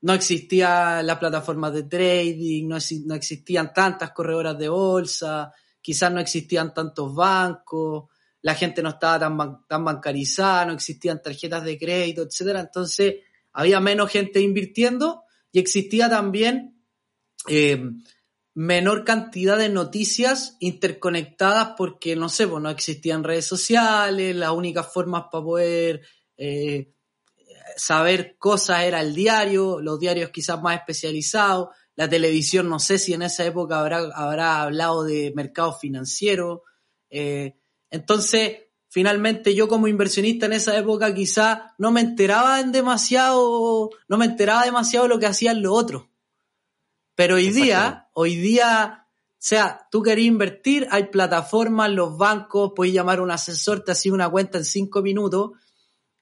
no 0.01 0.13
existían 0.13 1.05
las 1.05 1.17
plataformas 1.17 1.73
de 1.73 1.83
trading, 1.83 2.67
no, 2.67 2.77
no 3.05 3.15
existían 3.15 3.73
tantas 3.73 4.11
corredoras 4.11 4.57
de 4.57 4.69
bolsa, 4.69 5.51
quizás 5.81 6.11
no 6.11 6.19
existían 6.19 6.73
tantos 6.73 7.13
bancos, 7.15 8.05
la 8.41 8.53
gente 8.53 8.83
no 8.83 8.89
estaba 8.89 9.19
tan, 9.19 9.65
tan 9.67 9.83
bancarizada, 9.83 10.65
no 10.65 10.73
existían 10.73 11.21
tarjetas 11.21 11.63
de 11.63 11.79
crédito, 11.79 12.21
etcétera. 12.21 12.59
Entonces 12.59 13.15
había 13.53 13.79
menos 13.79 14.11
gente 14.11 14.39
invirtiendo 14.39 15.23
y 15.51 15.57
existía 15.57 16.07
también 16.07 16.79
eh, 17.47 17.81
menor 18.55 19.03
cantidad 19.03 19.57
de 19.57 19.67
noticias 19.67 20.55
interconectadas 20.61 21.73
porque, 21.77 22.15
no 22.15 22.29
sé, 22.29 22.47
pues 22.47 22.63
no 22.63 22.69
existían 22.69 23.25
redes 23.25 23.45
sociales, 23.45 24.33
las 24.33 24.51
únicas 24.51 24.91
formas 24.91 25.25
para 25.29 25.43
poder 25.43 26.01
eh, 26.37 26.93
saber 27.75 28.37
cosas 28.37 28.83
era 28.83 29.01
el 29.01 29.13
diario, 29.13 29.81
los 29.81 29.99
diarios 29.99 30.29
quizás 30.29 30.61
más 30.61 30.77
especializados, 30.77 31.75
la 31.95 32.09
televisión 32.09 32.69
no 32.69 32.79
sé 32.79 32.97
si 32.97 33.13
en 33.13 33.23
esa 33.23 33.45
época 33.45 33.79
habrá, 33.79 33.97
habrá 34.15 34.61
hablado 34.61 35.03
de 35.03 35.33
mercado 35.35 35.73
financiero. 35.73 36.63
eh, 37.09 37.57
entonces, 37.91 38.59
finalmente 38.87 39.53
yo 39.53 39.67
como 39.67 39.89
inversionista 39.89 40.45
en 40.45 40.53
esa 40.53 40.77
época 40.77 41.13
quizá 41.13 41.75
no 41.77 41.91
me 41.91 41.99
enteraba 41.99 42.61
en 42.61 42.71
demasiado, 42.71 43.89
no 44.07 44.17
me 44.17 44.25
enteraba 44.25 44.63
demasiado 44.63 45.07
de 45.07 45.09
lo 45.09 45.19
que 45.19 45.25
hacían 45.25 45.61
los 45.61 45.77
otros. 45.77 46.05
Pero 47.15 47.35
hoy 47.35 47.49
día. 47.49 48.04
Hoy 48.17 48.35
día, 48.37 49.07
o 49.07 49.35
sea, 49.37 49.87
tú 49.91 50.01
querías 50.01 50.27
invertir, 50.27 50.87
hay 50.89 51.05
plataformas, 51.07 51.91
los 51.91 52.17
bancos, 52.17 52.71
puedes 52.75 52.93
llamar 52.93 53.19
a 53.19 53.23
un 53.23 53.31
asesor, 53.31 53.83
te 53.83 53.91
hace 53.91 54.11
una 54.11 54.29
cuenta 54.29 54.57
en 54.57 54.65
cinco 54.65 55.01
minutos. 55.01 55.51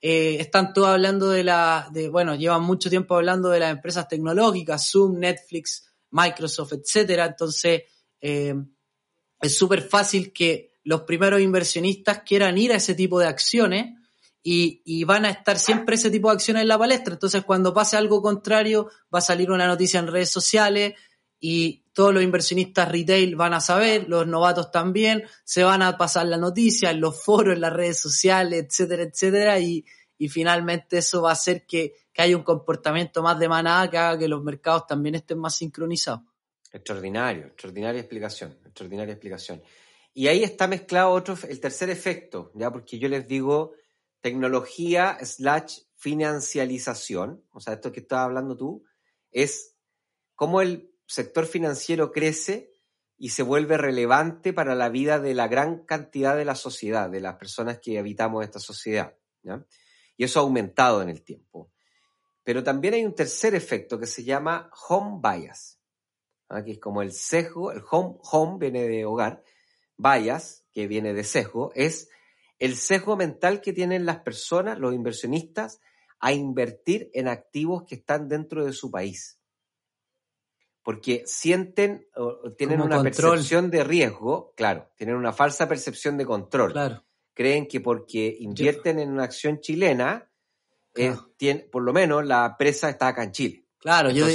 Eh, 0.00 0.36
están 0.40 0.74
todos 0.74 0.88
hablando 0.88 1.30
de 1.30 1.44
la, 1.44 1.88
de, 1.92 2.08
bueno, 2.08 2.34
llevan 2.34 2.62
mucho 2.62 2.90
tiempo 2.90 3.14
hablando 3.14 3.48
de 3.48 3.60
las 3.60 3.70
empresas 3.70 4.08
tecnológicas, 4.08 4.90
Zoom, 4.90 5.18
Netflix, 5.18 5.88
Microsoft, 6.10 6.72
etcétera. 6.74 7.26
Entonces, 7.26 7.84
eh, 8.20 8.54
es 9.40 9.56
súper 9.56 9.82
fácil 9.82 10.32
que 10.32 10.74
los 10.82 11.02
primeros 11.02 11.40
inversionistas 11.40 12.22
quieran 12.26 12.58
ir 12.58 12.72
a 12.72 12.76
ese 12.76 12.94
tipo 12.94 13.18
de 13.18 13.26
acciones 13.26 13.94
y, 14.42 15.04
van 15.04 15.24
a 15.24 15.30
estar 15.30 15.58
siempre 15.58 15.94
ese 15.94 16.10
tipo 16.10 16.28
de 16.28 16.34
acciones 16.34 16.62
en 16.62 16.68
la 16.68 16.78
palestra. 16.78 17.14
Entonces, 17.14 17.44
cuando 17.44 17.72
pase 17.72 17.96
algo 17.96 18.20
contrario, 18.20 18.90
va 19.14 19.20
a 19.20 19.22
salir 19.22 19.50
una 19.50 19.66
noticia 19.66 20.00
en 20.00 20.08
redes 20.08 20.28
sociales 20.28 20.94
y 21.40 21.84
todos 21.92 22.12
los 22.12 22.22
inversionistas 22.22 22.90
retail 22.90 23.36
van 23.36 23.54
a 23.54 23.60
saber, 23.60 24.08
los 24.08 24.26
novatos 24.26 24.70
también, 24.70 25.24
se 25.44 25.62
van 25.62 25.82
a 25.82 25.96
pasar 25.96 26.26
la 26.26 26.36
noticia 26.36 26.90
en 26.90 27.00
los 27.00 27.22
foros, 27.22 27.54
en 27.54 27.60
las 27.60 27.72
redes 27.72 28.00
sociales, 28.00 28.64
etcétera, 28.66 29.02
etcétera, 29.02 29.58
y, 29.58 29.84
y 30.18 30.28
finalmente 30.28 30.98
eso 30.98 31.22
va 31.22 31.30
a 31.30 31.34
hacer 31.34 31.66
que, 31.66 31.94
que 32.12 32.22
haya 32.22 32.36
un 32.36 32.42
comportamiento 32.42 33.22
más 33.22 33.38
de 33.38 33.48
manada 33.48 33.90
que 33.90 33.98
haga 33.98 34.18
que 34.18 34.28
los 34.28 34.42
mercados 34.42 34.86
también 34.86 35.16
estén 35.16 35.38
más 35.38 35.56
sincronizados. 35.56 36.22
Extraordinario, 36.72 37.46
extraordinaria 37.46 38.00
explicación, 38.00 38.58
extraordinaria 38.64 39.12
explicación. 39.12 39.62
Y 40.12 40.28
ahí 40.28 40.42
está 40.42 40.66
mezclado 40.66 41.10
otro, 41.10 41.36
el 41.48 41.60
tercer 41.60 41.90
efecto, 41.90 42.50
ya 42.54 42.70
porque 42.72 42.98
yo 42.98 43.08
les 43.08 43.26
digo 43.26 43.74
tecnología 44.20 45.18
slash 45.22 45.80
financialización, 45.96 47.44
o 47.50 47.60
sea, 47.60 47.74
esto 47.74 47.92
que 47.92 48.00
estabas 48.00 48.26
hablando 48.26 48.56
tú, 48.56 48.84
es 49.30 49.76
cómo 50.34 50.60
el 50.60 50.93
sector 51.06 51.46
financiero 51.46 52.12
crece 52.12 52.72
y 53.16 53.30
se 53.30 53.42
vuelve 53.42 53.76
relevante 53.76 54.52
para 54.52 54.74
la 54.74 54.88
vida 54.88 55.20
de 55.20 55.34
la 55.34 55.48
gran 55.48 55.84
cantidad 55.84 56.36
de 56.36 56.44
la 56.44 56.54
sociedad, 56.54 57.10
de 57.10 57.20
las 57.20 57.36
personas 57.36 57.78
que 57.78 57.98
habitamos 57.98 58.44
esta 58.44 58.58
sociedad. 58.58 59.16
Y 60.16 60.24
eso 60.24 60.40
ha 60.40 60.42
aumentado 60.42 61.02
en 61.02 61.08
el 61.08 61.22
tiempo. 61.22 61.70
Pero 62.42 62.62
también 62.62 62.94
hay 62.94 63.04
un 63.04 63.14
tercer 63.14 63.54
efecto 63.54 63.98
que 63.98 64.06
se 64.06 64.24
llama 64.24 64.70
home 64.88 65.20
bias, 65.22 65.78
que 66.64 66.72
es 66.72 66.78
como 66.78 67.02
el 67.02 67.12
sesgo, 67.12 67.72
el 67.72 67.82
home, 67.90 68.16
home 68.30 68.58
viene 68.58 68.86
de 68.88 69.04
hogar, 69.04 69.42
bias, 69.96 70.64
que 70.72 70.86
viene 70.86 71.14
de 71.14 71.24
sesgo, 71.24 71.72
es 71.74 72.10
el 72.58 72.76
sesgo 72.76 73.16
mental 73.16 73.60
que 73.60 73.72
tienen 73.72 74.06
las 74.06 74.20
personas, 74.20 74.78
los 74.78 74.94
inversionistas, 74.94 75.80
a 76.20 76.32
invertir 76.32 77.10
en 77.14 77.28
activos 77.28 77.84
que 77.84 77.96
están 77.96 78.28
dentro 78.28 78.64
de 78.64 78.72
su 78.72 78.90
país 78.90 79.38
porque 80.84 81.22
sienten 81.26 82.06
o 82.14 82.52
tienen 82.52 82.82
una 82.82 83.02
percepción 83.02 83.70
de 83.70 83.82
riesgo, 83.82 84.52
claro, 84.54 84.90
tienen 84.94 85.16
una 85.16 85.32
falsa 85.32 85.66
percepción 85.66 86.18
de 86.18 86.26
control. 86.26 86.72
Claro. 86.72 87.02
Creen 87.32 87.66
que 87.66 87.80
porque 87.80 88.36
invierten 88.38 88.98
en 88.98 89.10
una 89.10 89.24
acción 89.24 89.60
chilena, 89.60 90.30
por 91.72 91.82
lo 91.82 91.92
menos 91.94 92.24
la 92.26 92.46
empresa 92.46 92.90
está 92.90 93.08
acá 93.08 93.24
en 93.24 93.32
Chile. 93.32 93.64
Claro, 93.78 94.10
yo, 94.10 94.26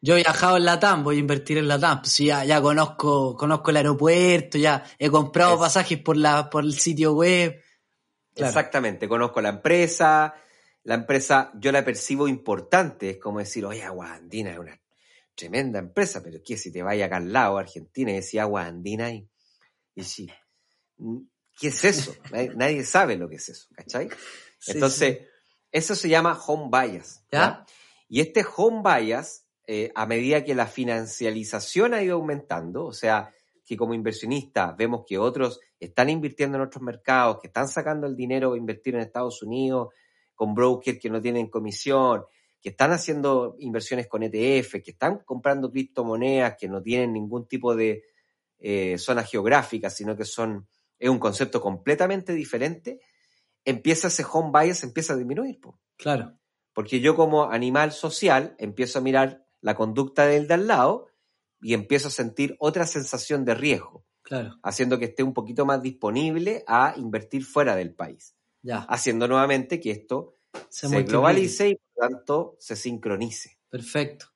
yo 0.00 0.16
he 0.16 0.22
viajado 0.22 0.56
en 0.56 0.64
la 0.64 0.80
TAM, 0.80 1.04
voy 1.04 1.16
a 1.16 1.20
invertir 1.20 1.58
en 1.58 1.68
la 1.68 1.78
TAM. 1.78 2.00
Pues 2.00 2.16
ya, 2.18 2.44
ya 2.44 2.60
conozco, 2.60 3.36
conozco 3.36 3.70
el 3.70 3.76
aeropuerto, 3.76 4.58
ya 4.58 4.84
he 4.98 5.10
comprado 5.10 5.58
pasajes 5.58 5.98
por 5.98 6.16
la, 6.16 6.48
por 6.48 6.64
el 6.64 6.72
sitio 6.72 7.12
web. 7.12 7.62
Exactamente, 8.34 9.08
conozco 9.08 9.42
la 9.42 9.50
empresa, 9.50 10.34
la 10.84 10.94
empresa 10.94 11.52
yo 11.54 11.70
la 11.70 11.84
percibo 11.84 12.28
importante, 12.28 13.10
es 13.10 13.18
como 13.18 13.40
decir, 13.40 13.66
oye, 13.66 13.82
Aguandina 13.82 14.52
es 14.52 14.58
una 14.58 14.80
tremenda 15.38 15.78
empresa, 15.78 16.20
pero 16.22 16.40
¿qué 16.44 16.56
si 16.56 16.72
te 16.72 16.82
vaya 16.82 17.06
acá 17.06 17.18
al 17.18 17.32
lado, 17.32 17.58
Argentina, 17.58 18.10
y 18.10 18.16
decía 18.16 18.42
agua 18.42 18.66
andina 18.66 19.12
y, 19.12 19.28
y 19.94 20.02
sí, 20.02 20.28
mm, 20.96 21.18
¿qué 21.58 21.68
es 21.68 21.84
eso? 21.84 22.12
nadie, 22.56 22.84
sabe 22.84 23.16
lo 23.16 23.28
que 23.28 23.36
es 23.36 23.48
eso, 23.48 23.68
¿cachai? 23.72 24.10
Entonces, 24.66 25.20
eso 25.70 25.94
se 25.94 26.08
llama 26.08 26.38
home 26.44 26.68
bias. 26.70 27.24
¿ya? 27.30 27.64
Y 28.08 28.20
este 28.20 28.44
home 28.56 28.82
bias, 28.82 29.46
eh, 29.68 29.92
a 29.94 30.06
medida 30.06 30.42
que 30.42 30.56
la 30.56 30.66
financialización 30.66 31.94
ha 31.94 32.02
ido 32.02 32.16
aumentando, 32.16 32.84
o 32.84 32.92
sea, 32.92 33.32
que 33.64 33.76
como 33.76 33.94
inversionista 33.94 34.74
vemos 34.76 35.04
que 35.06 35.18
otros 35.18 35.60
están 35.78 36.08
invirtiendo 36.08 36.56
en 36.56 36.64
otros 36.64 36.82
mercados, 36.82 37.38
que 37.40 37.46
están 37.46 37.68
sacando 37.68 38.08
el 38.08 38.16
dinero 38.16 38.54
a 38.54 38.58
invertir 38.58 38.96
en 38.96 39.02
Estados 39.02 39.42
Unidos, 39.42 39.90
con 40.34 40.54
brokers 40.54 40.98
que 40.98 41.10
no 41.10 41.20
tienen 41.20 41.48
comisión, 41.48 42.24
que 42.60 42.70
están 42.70 42.92
haciendo 42.92 43.56
inversiones 43.60 44.08
con 44.08 44.22
ETF, 44.22 44.82
que 44.82 44.90
están 44.90 45.18
comprando 45.24 45.70
criptomonedas 45.70 46.56
que 46.58 46.68
no 46.68 46.82
tienen 46.82 47.12
ningún 47.12 47.46
tipo 47.46 47.74
de 47.74 48.04
eh, 48.58 48.98
zona 48.98 49.22
geográfica, 49.22 49.90
sino 49.90 50.16
que 50.16 50.24
son, 50.24 50.68
es 50.98 51.08
un 51.08 51.18
concepto 51.18 51.60
completamente 51.60 52.32
diferente, 52.32 53.00
empieza 53.64 54.08
ese 54.08 54.24
home 54.30 54.50
bias, 54.52 54.82
empieza 54.82 55.12
a 55.12 55.16
disminuir. 55.16 55.60
Claro. 55.96 56.36
Porque 56.72 57.00
yo 57.00 57.14
como 57.14 57.50
animal 57.50 57.92
social 57.92 58.54
empiezo 58.58 58.98
a 58.98 59.02
mirar 59.02 59.46
la 59.60 59.74
conducta 59.74 60.26
del 60.26 60.48
de 60.48 60.54
al 60.54 60.66
lado 60.66 61.08
y 61.60 61.74
empiezo 61.74 62.08
a 62.08 62.12
sentir 62.12 62.56
otra 62.58 62.86
sensación 62.86 63.44
de 63.44 63.54
riesgo. 63.54 64.04
Claro. 64.22 64.58
Haciendo 64.62 64.98
que 64.98 65.06
esté 65.06 65.22
un 65.22 65.32
poquito 65.32 65.64
más 65.64 65.80
disponible 65.82 66.64
a 66.66 66.94
invertir 66.96 67.44
fuera 67.44 67.74
del 67.76 67.94
país. 67.94 68.36
Ya. 68.62 68.78
Haciendo 68.88 69.26
nuevamente 69.28 69.80
que 69.80 69.90
esto 69.90 70.37
se, 70.68 71.02
globalice 71.02 71.70
y 71.70 71.74
por 71.76 72.08
tanto 72.08 72.56
se 72.58 72.76
sincronice. 72.76 73.58
Perfecto. 73.68 74.26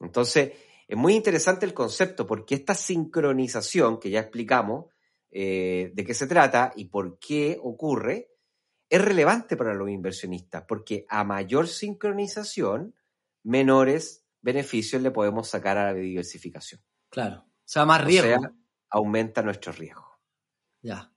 Entonces, 0.00 0.52
es 0.86 0.96
muy 0.96 1.14
interesante 1.14 1.66
el 1.66 1.74
concepto 1.74 2.26
porque 2.26 2.54
esta 2.54 2.74
sincronización 2.74 3.98
que 3.98 4.10
ya 4.10 4.20
explicamos 4.20 4.86
eh, 5.30 5.90
de 5.94 6.04
qué 6.04 6.14
se 6.14 6.26
trata 6.26 6.72
y 6.74 6.86
por 6.86 7.18
qué 7.18 7.58
ocurre, 7.62 8.30
es 8.88 9.02
relevante 9.02 9.56
para 9.56 9.74
los 9.74 9.90
inversionistas 9.90 10.64
porque 10.66 11.04
a 11.08 11.24
mayor 11.24 11.68
sincronización, 11.68 12.94
menores 13.42 14.24
beneficios 14.40 15.02
le 15.02 15.10
podemos 15.10 15.48
sacar 15.48 15.76
a 15.76 15.92
la 15.92 15.98
diversificación. 15.98 16.80
Claro. 17.10 17.40
O 17.40 17.62
sea, 17.64 17.84
más 17.84 18.02
riesgo. 18.02 18.36
O 18.36 18.40
sea, 18.40 18.52
aumenta 18.90 19.42
nuestro 19.42 19.72
riesgo. 19.72 20.18
Ya. 20.80 21.12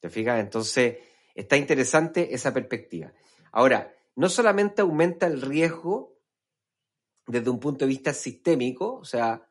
¿Te 0.00 0.08
fijas? 0.08 0.40
Entonces, 0.40 0.98
está 1.34 1.56
interesante 1.56 2.34
esa 2.34 2.54
perspectiva. 2.54 3.12
Ahora, 3.52 3.94
no 4.16 4.28
solamente 4.28 4.82
aumenta 4.82 5.26
el 5.26 5.40
riesgo 5.40 6.18
desde 7.26 7.50
un 7.50 7.60
punto 7.60 7.84
de 7.84 7.90
vista 7.90 8.12
sistémico, 8.12 8.96
o 8.96 9.04
sea, 9.04 9.48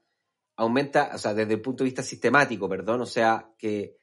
aumenta, 0.56 1.12
o 1.14 1.18
sea, 1.18 1.34
desde 1.34 1.54
el 1.54 1.62
punto 1.62 1.84
de 1.84 1.90
vista 1.90 2.04
sistemático, 2.04 2.68
perdón, 2.68 3.02
o 3.02 3.06
sea, 3.06 3.54
que, 3.58 3.98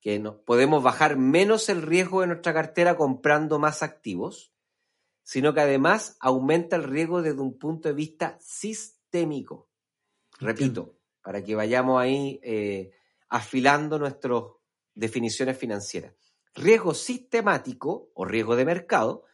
que 0.00 0.18
podemos 0.44 0.82
bajar 0.82 1.16
menos 1.16 1.68
el 1.68 1.82
riesgo 1.82 2.22
de 2.22 2.28
nuestra 2.28 2.52
cartera 2.52 2.96
comprando 2.96 3.58
más 3.58 3.82
activos, 3.82 4.52
sino 5.22 5.54
que 5.54 5.60
además 5.60 6.16
aumenta 6.20 6.76
el 6.76 6.84
riesgo 6.84 7.22
desde 7.22 7.40
un 7.40 7.58
punto 7.58 7.88
de 7.88 7.94
vista 7.94 8.36
sistémico. 8.40 9.70
Repito, 10.40 10.98
para 11.22 11.42
que 11.42 11.54
vayamos 11.54 12.00
ahí 12.00 12.40
eh, 12.42 12.92
afilando 13.28 13.98
nuestras 13.98 14.42
definiciones 14.94 15.56
financieras. 15.56 16.14
Riesgo 16.54 16.92
sistemático 16.94 18.10
o 18.14 18.24
riesgo 18.24 18.56
de 18.56 18.64
mercado 18.64 19.24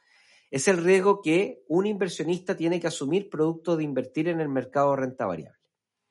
es 0.50 0.66
el 0.68 0.78
riesgo 0.78 1.22
que 1.22 1.62
un 1.68 1.86
inversionista 1.86 2.56
tiene 2.56 2.80
que 2.80 2.88
asumir 2.88 3.30
producto 3.30 3.76
de 3.76 3.84
invertir 3.84 4.28
en 4.28 4.40
el 4.40 4.48
mercado 4.48 4.90
de 4.90 4.96
renta 4.96 5.26
variable. 5.26 5.58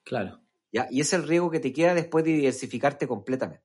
Claro. 0.04 0.42
¿Ya? 0.72 0.88
Y 0.90 1.02
es 1.02 1.12
el 1.14 1.28
riesgo 1.28 1.52
que 1.52 1.60
te 1.60 1.74
queda 1.74 1.94
después 1.94 2.24
de 2.24 2.34
diversificarte 2.34 3.08
completamente. 3.08 3.64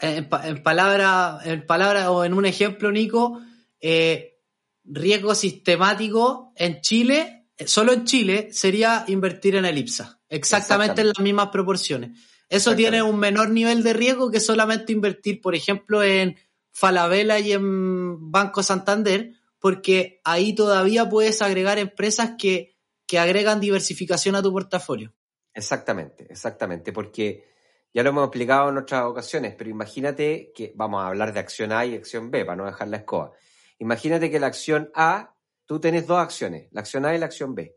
En, 0.00 0.28
palabra, 0.28 1.38
en 1.44 1.66
palabra 1.66 2.10
o 2.10 2.24
en 2.24 2.34
un 2.34 2.46
ejemplo, 2.46 2.90
Nico, 2.90 3.40
eh, 3.80 4.40
riesgo 4.84 5.34
sistemático 5.34 6.52
en 6.56 6.80
Chile, 6.80 7.46
solo 7.66 7.92
en 7.92 8.04
Chile, 8.04 8.48
sería 8.52 9.04
invertir 9.06 9.56
en 9.56 9.64
Elipsa. 9.64 10.20
Exactamente, 10.28 11.02
en 11.02 11.08
las 11.08 11.20
mismas 11.20 11.48
proporciones. 11.48 12.18
Eso 12.48 12.74
tiene 12.74 13.02
un 13.02 13.18
menor 13.18 13.50
nivel 13.50 13.82
de 13.82 13.92
riesgo 13.92 14.30
que 14.30 14.40
solamente 14.40 14.92
invertir, 14.92 15.40
por 15.40 15.54
ejemplo, 15.54 16.02
en 16.02 16.36
Falabella 16.70 17.38
y 17.38 17.52
en 17.52 18.30
Banco 18.30 18.62
Santander, 18.62 19.32
porque 19.64 20.20
ahí 20.24 20.54
todavía 20.54 21.08
puedes 21.08 21.40
agregar 21.40 21.78
empresas 21.78 22.32
que, 22.36 22.76
que 23.06 23.18
agregan 23.18 23.60
diversificación 23.60 24.36
a 24.36 24.42
tu 24.42 24.52
portafolio. 24.52 25.14
Exactamente, 25.54 26.26
exactamente, 26.28 26.92
porque 26.92 27.46
ya 27.94 28.02
lo 28.02 28.10
hemos 28.10 28.24
explicado 28.24 28.68
en 28.68 28.76
otras 28.76 29.04
ocasiones, 29.04 29.54
pero 29.56 29.70
imagínate 29.70 30.52
que 30.54 30.74
vamos 30.76 31.02
a 31.02 31.06
hablar 31.06 31.32
de 31.32 31.40
acción 31.40 31.72
A 31.72 31.86
y 31.86 31.94
acción 31.94 32.30
B 32.30 32.44
para 32.44 32.56
no 32.56 32.66
dejar 32.66 32.88
la 32.88 32.98
escoba. 32.98 33.32
Imagínate 33.78 34.30
que 34.30 34.38
la 34.38 34.48
acción 34.48 34.90
A, 34.94 35.34
tú 35.64 35.80
tienes 35.80 36.06
dos 36.06 36.18
acciones, 36.18 36.68
la 36.70 36.82
acción 36.82 37.06
A 37.06 37.14
y 37.14 37.18
la 37.18 37.24
acción 37.24 37.54
B. 37.54 37.74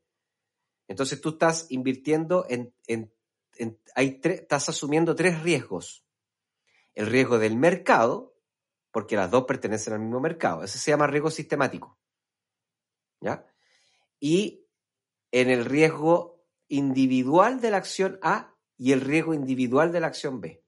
Entonces 0.89 1.21
tú 1.21 1.29
estás 1.29 1.67
invirtiendo 1.69 2.45
en, 2.49 2.73
en, 2.87 3.13
hay 3.95 4.19
estás 4.21 4.67
asumiendo 4.67 5.15
tres 5.15 5.41
riesgos. 5.41 6.03
El 6.95 7.05
riesgo 7.05 7.39
del 7.39 7.55
mercado, 7.55 8.36
porque 8.91 9.15
las 9.15 9.29
dos 9.31 9.45
pertenecen 9.45 9.93
al 9.93 9.99
mismo 9.99 10.19
mercado. 10.19 10.63
Ese 10.63 10.79
se 10.79 10.91
llama 10.91 11.07
riesgo 11.07 11.29
sistemático. 11.29 11.97
¿Ya? 13.21 13.45
Y 14.19 14.67
en 15.31 15.49
el 15.49 15.65
riesgo 15.65 16.43
individual 16.67 17.61
de 17.61 17.71
la 17.71 17.77
acción 17.77 18.19
A 18.21 18.55
y 18.77 18.91
el 18.91 19.01
riesgo 19.01 19.33
individual 19.33 19.91
de 19.91 19.99
la 19.99 20.07
acción 20.07 20.39
B. 20.39 20.63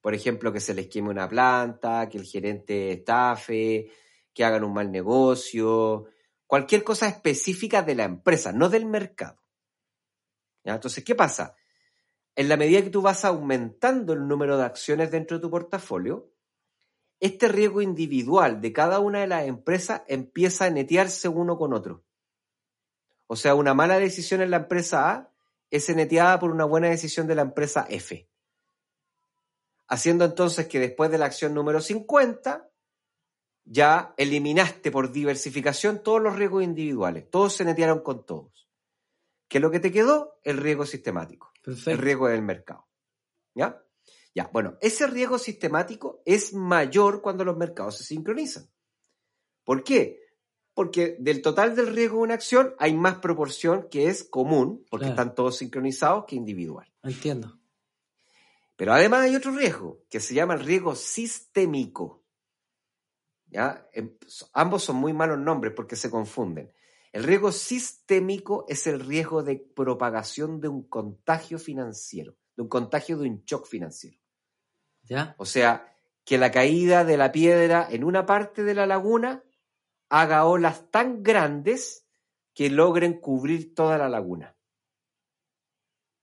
Por 0.00 0.14
ejemplo, 0.14 0.52
que 0.52 0.60
se 0.60 0.74
les 0.74 0.88
queme 0.88 1.10
una 1.10 1.28
planta, 1.28 2.08
que 2.08 2.18
el 2.18 2.24
gerente 2.24 2.92
estafe, 2.92 3.90
que 4.34 4.44
hagan 4.44 4.64
un 4.64 4.74
mal 4.74 4.90
negocio, 4.90 6.06
cualquier 6.46 6.82
cosa 6.82 7.08
específica 7.08 7.82
de 7.82 7.94
la 7.94 8.04
empresa, 8.04 8.52
no 8.52 8.68
del 8.68 8.86
mercado. 8.86 9.40
¿Ya? 10.64 10.74
Entonces, 10.74 11.04
¿qué 11.04 11.14
pasa? 11.14 11.54
En 12.34 12.48
la 12.48 12.56
medida 12.56 12.82
que 12.82 12.90
tú 12.90 13.02
vas 13.02 13.24
aumentando 13.24 14.12
el 14.12 14.26
número 14.26 14.56
de 14.56 14.64
acciones 14.64 15.10
dentro 15.10 15.36
de 15.36 15.42
tu 15.42 15.50
portafolio, 15.50 16.31
este 17.22 17.46
riesgo 17.46 17.80
individual 17.80 18.60
de 18.60 18.72
cada 18.72 18.98
una 18.98 19.20
de 19.20 19.28
las 19.28 19.46
empresas 19.46 20.02
empieza 20.08 20.64
a 20.64 20.70
netearse 20.70 21.28
uno 21.28 21.56
con 21.56 21.72
otro. 21.72 22.02
O 23.28 23.36
sea, 23.36 23.54
una 23.54 23.74
mala 23.74 24.00
decisión 24.00 24.42
en 24.42 24.50
la 24.50 24.56
empresa 24.56 25.08
A 25.08 25.32
es 25.70 25.88
neteada 25.94 26.40
por 26.40 26.50
una 26.50 26.64
buena 26.64 26.88
decisión 26.88 27.28
de 27.28 27.36
la 27.36 27.42
empresa 27.42 27.86
F. 27.88 28.28
Haciendo 29.86 30.24
entonces 30.24 30.66
que 30.66 30.80
después 30.80 31.12
de 31.12 31.18
la 31.18 31.26
acción 31.26 31.54
número 31.54 31.80
50, 31.80 32.68
ya 33.66 34.14
eliminaste 34.16 34.90
por 34.90 35.12
diversificación 35.12 36.02
todos 36.02 36.20
los 36.20 36.34
riesgos 36.34 36.64
individuales. 36.64 37.30
Todos 37.30 37.54
se 37.54 37.64
netearon 37.64 38.00
con 38.00 38.26
todos. 38.26 38.68
¿Qué 39.46 39.58
es 39.58 39.62
lo 39.62 39.70
que 39.70 39.78
te 39.78 39.92
quedó? 39.92 40.40
El 40.42 40.56
riesgo 40.56 40.86
sistemático. 40.86 41.52
El 41.86 41.98
riesgo 41.98 42.26
del 42.26 42.42
mercado. 42.42 42.88
¿Ya? 43.54 43.80
Ya, 44.34 44.48
bueno, 44.52 44.78
ese 44.80 45.06
riesgo 45.06 45.38
sistemático 45.38 46.22
es 46.24 46.54
mayor 46.54 47.20
cuando 47.20 47.44
los 47.44 47.56
mercados 47.56 47.98
se 47.98 48.04
sincronizan. 48.04 48.70
¿Por 49.64 49.84
qué? 49.84 50.20
Porque 50.74 51.16
del 51.18 51.42
total 51.42 51.76
del 51.76 51.94
riesgo 51.94 52.18
de 52.18 52.22
una 52.22 52.34
acción 52.34 52.74
hay 52.78 52.94
más 52.94 53.16
proporción 53.18 53.88
que 53.90 54.08
es 54.08 54.24
común, 54.24 54.86
porque 54.90 55.08
están 55.08 55.34
todos 55.34 55.58
sincronizados, 55.58 56.24
que 56.24 56.36
individual. 56.36 56.90
Entiendo. 57.02 57.58
Pero 58.76 58.94
además 58.94 59.20
hay 59.20 59.36
otro 59.36 59.52
riesgo, 59.52 60.02
que 60.08 60.18
se 60.18 60.34
llama 60.34 60.54
el 60.54 60.60
riesgo 60.60 60.94
sistémico. 60.94 62.24
¿Ya? 63.46 63.86
Em, 63.92 64.16
ambos 64.54 64.82
son 64.82 64.96
muy 64.96 65.12
malos 65.12 65.38
nombres 65.38 65.74
porque 65.76 65.94
se 65.94 66.10
confunden. 66.10 66.72
El 67.12 67.24
riesgo 67.24 67.52
sistémico 67.52 68.64
es 68.66 68.86
el 68.86 69.00
riesgo 69.00 69.42
de 69.42 69.56
propagación 69.56 70.58
de 70.62 70.68
un 70.68 70.88
contagio 70.88 71.58
financiero, 71.58 72.34
de 72.56 72.62
un 72.62 72.68
contagio 72.68 73.18
de 73.18 73.28
un 73.28 73.44
shock 73.44 73.66
financiero. 73.66 74.21
O 75.36 75.44
sea, 75.44 75.94
que 76.24 76.38
la 76.38 76.50
caída 76.50 77.04
de 77.04 77.16
la 77.16 77.32
piedra 77.32 77.86
en 77.90 78.04
una 78.04 78.26
parte 78.26 78.62
de 78.62 78.74
la 78.74 78.86
laguna 78.86 79.42
haga 80.08 80.44
olas 80.46 80.90
tan 80.90 81.22
grandes 81.22 82.06
que 82.54 82.70
logren 82.70 83.20
cubrir 83.20 83.74
toda 83.74 83.98
la 83.98 84.08
laguna. 84.08 84.56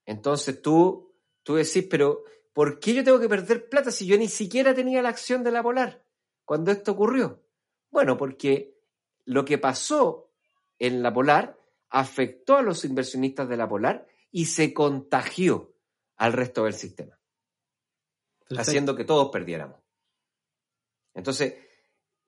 Entonces 0.06 0.60
tú, 0.62 1.14
tú 1.42 1.56
decís, 1.56 1.86
pero 1.90 2.24
¿por 2.52 2.80
qué 2.80 2.94
yo 2.94 3.04
tengo 3.04 3.20
que 3.20 3.28
perder 3.28 3.68
plata 3.68 3.90
si 3.90 4.06
yo 4.06 4.16
ni 4.18 4.28
siquiera 4.28 4.74
tenía 4.74 5.02
la 5.02 5.10
acción 5.10 5.44
de 5.44 5.50
la 5.50 5.62
Polar 5.62 6.04
cuando 6.44 6.70
esto 6.70 6.92
ocurrió? 6.92 7.42
Bueno, 7.90 8.16
porque 8.16 8.76
lo 9.24 9.44
que 9.44 9.58
pasó 9.58 10.30
en 10.78 11.02
la 11.02 11.12
Polar 11.12 11.58
afectó 11.90 12.56
a 12.56 12.62
los 12.62 12.84
inversionistas 12.84 13.48
de 13.48 13.56
la 13.56 13.68
Polar 13.68 14.06
y 14.30 14.46
se 14.46 14.72
contagió 14.72 15.74
al 16.16 16.32
resto 16.32 16.64
del 16.64 16.74
sistema, 16.74 17.19
haciendo 18.56 18.96
que 18.96 19.04
todos 19.04 19.30
perdiéramos. 19.30 19.80
Entonces, 21.14 21.54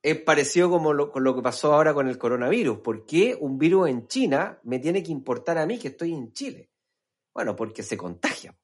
es 0.03 0.21
parecido 0.21 0.69
como 0.69 0.93
lo, 0.93 1.13
con 1.13 1.23
lo 1.23 1.35
que 1.35 1.43
pasó 1.43 1.73
ahora 1.73 1.95
con 1.95 2.09
el 2.09 2.19
coronavirus. 2.19 2.79
¿Por 2.79 3.07
qué 3.07 3.37
un 3.41 3.59
virus 3.59 3.89
en 3.89 4.09
China 4.09 4.59
me 4.65 4.79
tiene 4.79 5.03
que 5.03 5.13
importar 5.13 5.59
a 5.59 5.67
mí 5.67 5.79
que 5.79 5.89
estoy 5.89 6.13
en 6.13 6.33
Chile? 6.33 6.71
Bueno, 7.33 7.55
porque 7.55 7.83
se 7.83 7.97
contagia. 7.97 8.57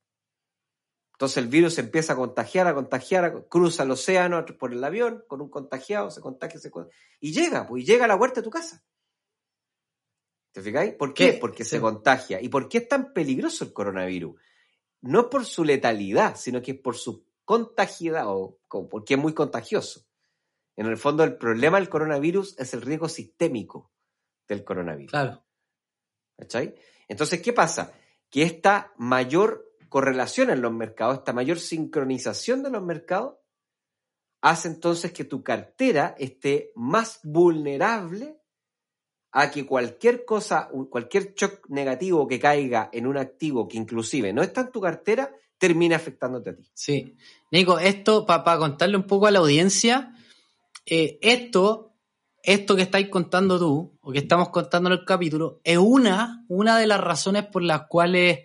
Entonces 1.13 1.39
el 1.39 1.49
virus 1.49 1.79
empieza 1.79 2.13
a 2.13 2.17
contagiar, 2.17 2.67
a 2.69 2.75
contagiar, 2.75 3.47
cruza 3.49 3.83
el 3.83 3.91
océano 3.91 4.45
por 4.59 4.73
el 4.73 4.83
avión 4.85 5.25
con 5.27 5.41
un 5.41 5.49
contagiado, 5.49 6.11
se 6.11 6.21
contagia, 6.21 6.61
se 6.61 6.71
contagia, 6.71 6.97
y 7.19 7.33
llega, 7.33 7.67
pues 7.67 7.85
llega 7.85 8.05
a 8.05 8.09
la 8.09 8.17
huerta 8.17 8.41
de 8.41 8.45
tu 8.45 8.51
casa. 8.51 8.85
¿Te 10.53 10.63
fijáis? 10.63 10.95
¿Por 10.95 11.15
qué? 11.15 11.35
Porque 11.35 11.65
se 11.65 11.81
contagia. 11.81 12.41
¿Y 12.41 12.49
por 12.49 12.69
qué 12.69 12.79
es 12.79 12.89
tan 12.89 13.13
peligroso 13.13 13.65
el 13.65 13.73
coronavirus? 13.73 14.41
No 15.03 15.21
es 15.21 15.27
por 15.27 15.45
su 15.45 15.65
letalidad, 15.65 16.37
sino 16.37 16.63
que 16.63 16.73
es 16.73 16.79
por 16.79 16.97
su 16.97 17.28
contagiedad 17.49 18.27
o 18.27 18.61
porque 18.91 19.15
es 19.15 19.19
muy 19.19 19.33
contagioso. 19.33 20.05
En 20.77 20.85
el 20.85 20.99
fondo, 20.99 21.25
el 21.25 21.39
problema 21.39 21.79
del 21.79 21.89
coronavirus 21.89 22.59
es 22.59 22.75
el 22.75 22.83
riesgo 22.83 23.09
sistémico 23.09 23.91
del 24.47 24.65
coronavirus. 24.65 25.11
Claro. 25.11 25.47
¿Cachai? 26.37 26.75
Entonces, 27.09 27.41
¿qué 27.41 27.55
pasa? 27.55 27.95
Que 28.29 28.43
esta 28.43 28.93
mayor 28.99 29.75
correlación 29.89 30.51
en 30.51 30.61
los 30.61 30.75
mercados, 30.75 31.17
esta 31.17 31.33
mayor 31.33 31.59
sincronización 31.59 32.63
de 32.63 32.69
los 32.69 32.83
mercados, 32.83 33.39
hace 34.43 34.69
entonces 34.69 35.15
que 35.15 35.25
tu 35.25 35.43
cartera 35.43 36.17
esté 36.19 36.71
más 36.75 37.19
vulnerable 37.23 38.43
a 39.33 39.51
que 39.51 39.65
cualquier 39.65 40.27
cosa, 40.27 40.69
cualquier 40.91 41.33
shock 41.33 41.67
negativo 41.71 42.29
que 42.29 42.39
caiga 42.39 42.91
en 42.93 43.07
un 43.07 43.17
activo 43.17 43.67
que 43.67 43.79
inclusive 43.79 44.35
no 44.35 44.43
está 44.43 44.61
en 44.61 44.71
tu 44.71 44.83
cartera, 44.83 45.35
termine 45.59 45.95
afectándote 45.95 46.51
a 46.51 46.57
ti. 46.57 46.71
Sí. 46.73 47.17
Nico, 47.51 47.79
esto, 47.79 48.27
para 48.27 48.59
contarle 48.59 48.97
un 48.97 49.05
poco 49.05 49.27
a 49.27 49.31
la 49.31 49.39
audiencia, 49.39 50.13
eh, 50.85 51.19
esto, 51.23 51.95
esto 52.43 52.77
que 52.77 52.83
estáis 52.83 53.09
contando 53.09 53.59
tú, 53.59 53.99
o 54.01 54.13
que 54.13 54.19
estamos 54.19 54.51
contando 54.51 54.91
en 54.91 54.99
el 54.99 55.05
capítulo, 55.05 55.61
es 55.65 55.79
una, 55.79 56.45
una 56.49 56.79
de 56.79 56.87
las 56.87 57.01
razones 57.01 57.47
por 57.47 57.63
las 57.63 57.87
cuales, 57.89 58.41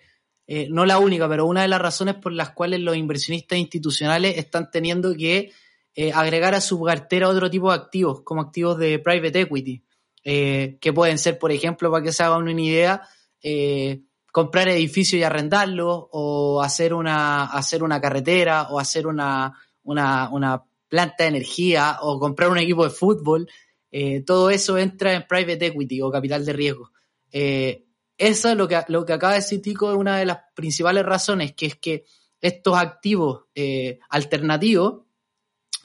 eh, 0.47 0.67
no 0.69 0.85
la 0.85 0.99
única, 0.99 1.27
pero 1.27 1.45
una 1.45 1.63
de 1.63 1.67
las 1.67 1.81
razones 1.81 2.15
por 2.15 2.31
las 2.31 2.51
cuales 2.51 2.79
los 2.79 2.95
inversionistas 2.95 3.59
institucionales 3.59 4.37
están 4.37 4.71
teniendo 4.71 5.13
que 5.15 5.51
eh, 5.95 6.11
agregar 6.13 6.55
a 6.55 6.61
su 6.61 6.81
cartera 6.81 7.27
otro 7.27 7.49
tipo 7.49 7.69
de 7.69 7.75
activos, 7.75 8.21
como 8.21 8.41
activos 8.41 8.77
de 8.77 8.99
private 8.99 9.41
equity. 9.41 9.83
Que 10.23 10.93
pueden 10.95 11.17
ser, 11.17 11.37
por 11.37 11.51
ejemplo, 11.51 11.91
para 11.91 12.01
que 12.01 12.13
se 12.13 12.23
hagan 12.23 12.43
una 12.43 12.61
idea, 12.61 13.01
comprar 14.33 14.67
edificios 14.67 15.19
y 15.19 15.23
arrendarlos, 15.23 16.07
o 16.09 16.59
hacer 16.63 16.95
una, 16.95 17.43
hacer 17.45 17.83
una 17.83 18.01
carretera, 18.01 18.63
o 18.71 18.79
hacer 18.79 19.05
una, 19.05 19.53
una, 19.83 20.27
una 20.29 20.63
planta 20.87 21.25
de 21.25 21.29
energía, 21.29 21.99
o 22.01 22.19
comprar 22.19 22.49
un 22.49 22.57
equipo 22.57 22.83
de 22.83 22.89
fútbol. 22.89 23.47
Eh, 23.91 24.23
todo 24.25 24.49
eso 24.49 24.75
entra 24.79 25.13
en 25.13 25.27
private 25.27 25.67
equity 25.67 26.01
o 26.01 26.09
capital 26.09 26.43
de 26.43 26.53
riesgo. 26.53 26.89
eso 27.31 28.49
es 28.49 28.57
lo 28.57 28.67
que, 28.67 28.83
lo 28.87 29.05
que 29.05 29.13
acaba 29.13 29.33
de 29.33 29.41
decir 29.41 29.61
Tico, 29.61 29.91
es 29.91 29.97
una 29.97 30.17
de 30.17 30.25
las 30.25 30.39
principales 30.55 31.05
razones, 31.05 31.53
que 31.53 31.67
es 31.67 31.75
que 31.75 32.03
estos 32.41 32.75
activos 32.75 33.43
alternativos 34.09 35.03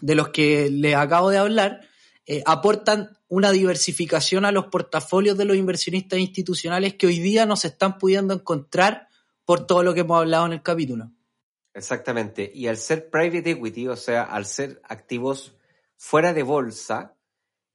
de 0.00 0.14
los 0.14 0.30
que 0.30 0.70
les 0.70 0.94
acabo 0.94 1.28
de 1.28 1.36
hablar, 1.36 1.82
aportan 2.44 3.16
una 3.28 3.50
diversificación 3.52 4.44
a 4.44 4.52
los 4.52 4.66
portafolios 4.66 5.38
de 5.38 5.44
los 5.46 5.56
inversionistas 5.56 6.18
institucionales 6.18 6.94
que 6.94 7.06
hoy 7.06 7.20
día 7.20 7.46
no 7.46 7.56
se 7.56 7.68
están 7.68 7.98
pudiendo 7.98 8.34
encontrar 8.34 9.08
por 9.44 9.66
todo 9.66 9.82
lo 9.82 9.94
que 9.94 10.00
hemos 10.00 10.18
hablado 10.18 10.46
en 10.46 10.52
el 10.52 10.62
capítulo. 10.62 11.10
Exactamente. 11.72 12.50
Y 12.52 12.66
al 12.66 12.76
ser 12.76 13.08
private 13.08 13.52
equity, 13.52 13.88
o 13.88 13.96
sea, 13.96 14.24
al 14.24 14.46
ser 14.46 14.80
activos 14.84 15.56
fuera 15.96 16.32
de 16.32 16.42
bolsa, 16.42 17.16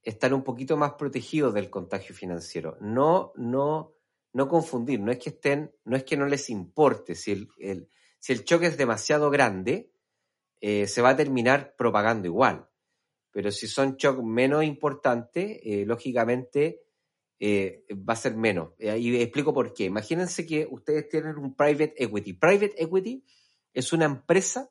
están 0.04 0.34
un 0.34 0.44
poquito 0.44 0.78
más 0.78 0.94
protegidos 0.94 1.54
del 1.54 1.70
contagio 1.70 2.14
financiero. 2.14 2.78
No, 2.82 3.32
no, 3.36 3.96
no 4.34 4.48
confundir, 4.48 5.00
no 5.00 5.12
es 5.12 5.20
que 5.20 5.30
estén, 5.30 5.74
no 5.86 5.96
es 5.96 6.04
que 6.04 6.18
no 6.18 6.26
les 6.26 6.50
importe. 6.50 7.16
Si 7.16 7.32
el, 7.32 7.88
si 8.20 8.34
el 8.34 8.44
choque 8.44 8.68
es 8.68 8.78
demasiado 8.78 9.30
grande, 9.30 9.92
eh, 10.60 10.88
se 10.88 11.02
va 11.02 11.10
a 11.10 11.16
terminar 11.16 11.76
propagando 11.78 12.28
igual. 12.28 12.68
Pero 13.34 13.52
si 13.52 13.68
son 13.68 13.98
shocks 13.98 14.24
menos 14.24 14.64
importantes, 14.64 15.60
eh, 15.64 15.86
lógicamente 15.88 16.84
eh, 17.40 17.84
va 17.92 18.14
a 18.14 18.16
ser 18.16 18.36
menos. 18.36 18.74
Eh, 18.78 18.98
y 19.00 19.20
explico 19.20 19.54
por 19.54 19.74
qué. 19.74 19.86
Imagínense 19.86 20.46
que 20.46 20.68
ustedes 20.70 21.10
tienen 21.10 21.38
un 21.38 21.56
private 21.56 21.96
equity. 21.98 22.34
Private 22.34 22.76
equity 22.78 23.26
es 23.74 23.92
una 23.92 24.06
empresa 24.06 24.70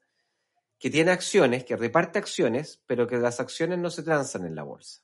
que 0.78 0.90
tiene 0.90 1.10
acciones, 1.10 1.64
que 1.64 1.76
reparte 1.76 2.20
acciones, 2.20 2.80
pero 2.86 3.08
que 3.08 3.18
las 3.18 3.40
acciones 3.40 3.80
no 3.80 3.90
se 3.90 4.04
transan 4.04 4.46
en 4.46 4.54
la 4.54 4.62
bolsa, 4.62 5.02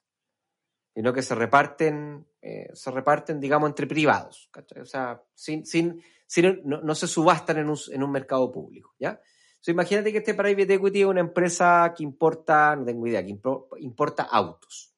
sino 0.94 1.12
que 1.12 1.23
se 1.23 1.35
reparten, 1.35 2.27
se 2.73 2.90
reparten, 2.90 3.38
digamos, 3.38 3.68
entre 3.68 3.87
privados, 3.87 4.51
O 4.81 4.85
sea, 4.85 5.23
sin, 5.35 5.64
sin, 5.64 6.03
no, 6.64 6.81
no, 6.81 6.94
se 6.97 7.07
subastan 7.07 7.59
en 7.59 7.71
un, 7.71 7.79
en 7.92 8.03
un 8.03 8.11
mercado 8.11 8.51
público, 8.51 8.94
¿ya? 8.99 9.21
Imagínate 9.66 10.12
que 10.12 10.18
este 10.18 10.35
private 10.35 10.75
equity 10.75 11.01
es 11.01 11.07
una 11.07 11.21
empresa 11.21 11.92
que 11.97 12.03
importa, 12.03 12.77
no 12.77 12.85
tengo 12.85 13.07
idea, 13.07 13.25
que 13.25 13.38
importa 13.79 14.23
autos. 14.23 14.94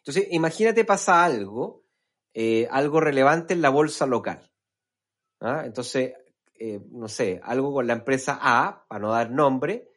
Entonces, 0.00 0.28
imagínate 0.30 0.84
pasa 0.84 1.24
algo, 1.24 1.84
eh, 2.32 2.66
algo 2.70 3.00
relevante 3.00 3.52
en 3.52 3.60
la 3.60 3.68
bolsa 3.68 4.06
local. 4.06 4.50
Entonces, 5.40 6.14
eh, 6.54 6.80
no 6.90 7.08
sé, 7.08 7.40
algo 7.42 7.72
con 7.72 7.86
la 7.86 7.94
empresa 7.94 8.38
A, 8.40 8.86
para 8.88 9.00
no 9.00 9.12
dar 9.12 9.30
nombre, 9.30 9.90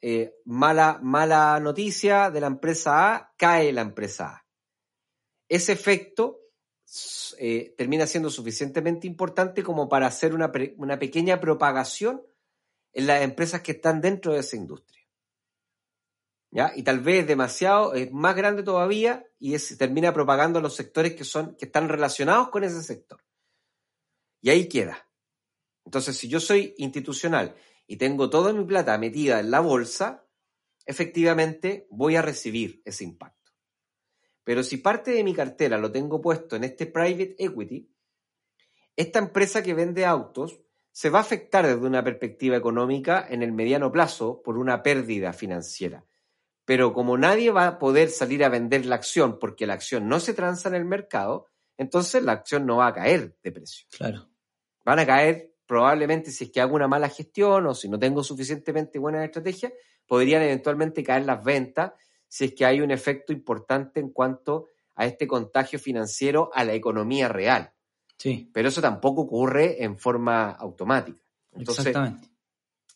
eh, 0.00 0.34
mala, 0.44 0.98
mala 1.02 1.58
noticia 1.60 2.30
de 2.30 2.40
la 2.40 2.46
empresa 2.46 3.14
A, 3.14 3.34
cae 3.36 3.72
la 3.72 3.82
empresa 3.82 4.28
A. 4.28 4.46
Ese 5.48 5.72
efecto 5.72 6.40
eh, 7.38 7.74
termina 7.76 8.06
siendo 8.06 8.30
suficientemente 8.30 9.06
importante 9.06 9.62
como 9.62 9.88
para 9.88 10.06
hacer 10.06 10.34
una, 10.34 10.52
pequeña 10.52 11.40
propagación 11.40 12.22
en 12.92 13.06
las 13.06 13.22
empresas 13.22 13.62
que 13.62 13.72
están 13.72 14.00
dentro 14.00 14.32
de 14.32 14.40
esa 14.40 14.56
industria. 14.56 15.02
¿Ya? 16.50 16.72
Y 16.76 16.84
tal 16.84 17.00
vez 17.00 17.26
demasiado, 17.26 17.94
es 17.94 18.12
más 18.12 18.36
grande 18.36 18.62
todavía 18.62 19.26
y 19.40 19.58
se 19.58 19.76
termina 19.76 20.12
propagando 20.12 20.60
los 20.60 20.76
sectores 20.76 21.14
que, 21.14 21.24
son, 21.24 21.56
que 21.56 21.64
están 21.64 21.88
relacionados 21.88 22.50
con 22.50 22.62
ese 22.62 22.82
sector. 22.82 23.24
Y 24.40 24.50
ahí 24.50 24.68
queda. 24.68 25.08
Entonces, 25.84 26.16
si 26.16 26.28
yo 26.28 26.38
soy 26.38 26.74
institucional 26.78 27.56
y 27.86 27.96
tengo 27.96 28.30
toda 28.30 28.52
mi 28.52 28.64
plata 28.64 28.96
metida 28.98 29.40
en 29.40 29.50
la 29.50 29.60
bolsa, 29.60 30.26
efectivamente 30.86 31.86
voy 31.90 32.16
a 32.16 32.22
recibir 32.22 32.82
ese 32.84 33.04
impacto. 33.04 33.43
Pero 34.44 34.62
si 34.62 34.76
parte 34.76 35.10
de 35.10 35.24
mi 35.24 35.34
cartera 35.34 35.78
lo 35.78 35.90
tengo 35.90 36.20
puesto 36.20 36.54
en 36.54 36.64
este 36.64 36.86
private 36.86 37.34
equity, 37.38 37.90
esta 38.94 39.18
empresa 39.18 39.62
que 39.62 39.74
vende 39.74 40.04
autos 40.04 40.60
se 40.92 41.10
va 41.10 41.18
a 41.18 41.22
afectar 41.22 41.66
desde 41.66 41.86
una 41.86 42.04
perspectiva 42.04 42.56
económica 42.56 43.26
en 43.28 43.42
el 43.42 43.50
mediano 43.50 43.90
plazo 43.90 44.42
por 44.44 44.58
una 44.58 44.82
pérdida 44.82 45.32
financiera. 45.32 46.04
Pero 46.64 46.92
como 46.92 47.18
nadie 47.18 47.50
va 47.50 47.66
a 47.66 47.78
poder 47.78 48.10
salir 48.10 48.44
a 48.44 48.48
vender 48.48 48.86
la 48.86 48.94
acción 48.94 49.38
porque 49.40 49.66
la 49.66 49.74
acción 49.74 50.08
no 50.08 50.20
se 50.20 50.34
transa 50.34 50.68
en 50.68 50.76
el 50.76 50.84
mercado, 50.84 51.48
entonces 51.76 52.22
la 52.22 52.32
acción 52.32 52.64
no 52.64 52.76
va 52.76 52.88
a 52.88 52.94
caer 52.94 53.36
de 53.42 53.50
precio. 53.50 53.86
Claro. 53.90 54.28
Van 54.84 54.98
a 55.00 55.06
caer 55.06 55.54
probablemente 55.66 56.30
si 56.30 56.44
es 56.44 56.50
que 56.50 56.60
hago 56.60 56.76
una 56.76 56.88
mala 56.88 57.08
gestión 57.08 57.66
o 57.66 57.74
si 57.74 57.88
no 57.88 57.98
tengo 57.98 58.22
suficientemente 58.22 58.98
buena 58.98 59.24
estrategia, 59.24 59.72
podrían 60.06 60.42
eventualmente 60.42 61.02
caer 61.02 61.24
las 61.24 61.42
ventas 61.42 61.92
si 62.34 62.46
es 62.46 62.54
que 62.54 62.64
hay 62.64 62.80
un 62.80 62.90
efecto 62.90 63.32
importante 63.32 64.00
en 64.00 64.10
cuanto 64.10 64.66
a 64.96 65.06
este 65.06 65.28
contagio 65.28 65.78
financiero 65.78 66.50
a 66.52 66.64
la 66.64 66.74
economía 66.74 67.28
real. 67.28 67.72
Sí. 68.18 68.50
Pero 68.52 68.70
eso 68.70 68.80
tampoco 68.80 69.20
ocurre 69.22 69.84
en 69.84 69.96
forma 69.96 70.50
automática. 70.50 71.20
Entonces, 71.52 71.86
Exactamente. 71.86 72.28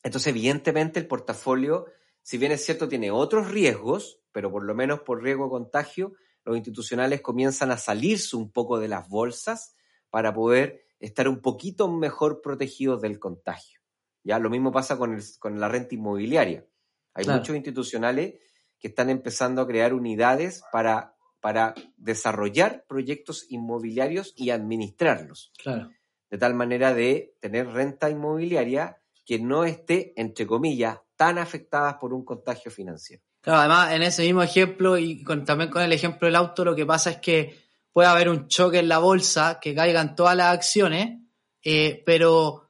entonces, 0.03 0.27
evidentemente, 0.27 0.99
el 0.99 1.07
portafolio, 1.07 1.87
si 2.21 2.37
bien 2.37 2.51
es 2.51 2.65
cierto, 2.65 2.89
tiene 2.89 3.13
otros 3.13 3.49
riesgos, 3.49 4.19
pero 4.33 4.51
por 4.51 4.65
lo 4.65 4.75
menos 4.75 5.03
por 5.03 5.23
riesgo 5.23 5.45
de 5.45 5.51
contagio, 5.51 6.15
los 6.45 6.57
institucionales 6.57 7.21
comienzan 7.21 7.71
a 7.71 7.77
salirse 7.79 8.35
un 8.35 8.51
poco 8.51 8.81
de 8.81 8.89
las 8.89 9.09
bolsas 9.09 9.77
para 10.11 10.35
poder 10.35 10.85
estar 10.99 11.29
un 11.29 11.41
poquito 11.41 11.87
mejor 11.87 12.41
protegidos 12.41 13.01
del 13.03 13.21
contagio. 13.21 13.79
Ya 14.25 14.41
lo 14.41 14.51
mismo 14.51 14.73
pasa 14.73 14.99
con, 14.99 15.15
el- 15.15 15.23
con 15.39 15.61
la 15.61 15.69
renta 15.69 15.95
inmobiliaria. 15.95 16.67
Hay 17.15 17.23
Claro. 17.25 17.39
muchos 17.39 17.55
institucionales 17.55 18.35
que 18.79 18.89
están 18.89 19.11
empezando 19.11 19.61
a 19.63 19.67
crear 19.67 19.93
unidades 19.95 20.63
para, 20.73 21.15
para 21.41 21.75
desarrollar 21.97 22.85
proyectos 22.89 23.47
inmobiliarios 23.51 24.33
y 24.37 24.51
administrarlos, 24.51 25.53
Claro. 25.59 25.91
de 26.31 26.39
tal 26.39 26.55
manera 26.55 26.95
de 26.95 27.35
tener 27.41 27.67
renta 27.69 28.11
inmobiliaria 28.11 28.99
que 29.25 29.39
no 29.39 29.65
esté, 29.65 30.13
entre 30.17 30.47
comillas, 30.47 30.99
tan 31.17 31.39
afectada 31.39 31.99
por 31.99 32.15
un 32.15 32.25
contagio 32.25 32.71
financiero. 32.71 33.23
Claro, 33.41 33.61
además, 33.61 33.93
en 33.93 34.03
ese 34.03 34.23
mismo 34.23 34.43
ejemplo 34.43 34.97
y 34.99 35.23
con- 35.23 35.45
también 35.45 35.71
con 35.71 35.83
el 35.83 35.93
ejemplo 35.93 36.27
del 36.27 36.37
auto, 36.37 36.65
lo 36.65 36.75
que 36.75 36.87
pasa 36.87 37.11
es 37.11 37.17
que 37.19 37.59
puede 37.93 38.09
haber 38.09 38.29
un 38.29 38.47
choque 38.49 38.79
en 38.79 38.89
la 38.89 38.99
bolsa, 38.99 39.59
que 39.61 39.75
caigan 39.75 40.15
todas 40.17 40.37
las 40.37 40.55
acciones, 40.55 41.19
eh, 41.63 42.03
pero, 42.07 42.68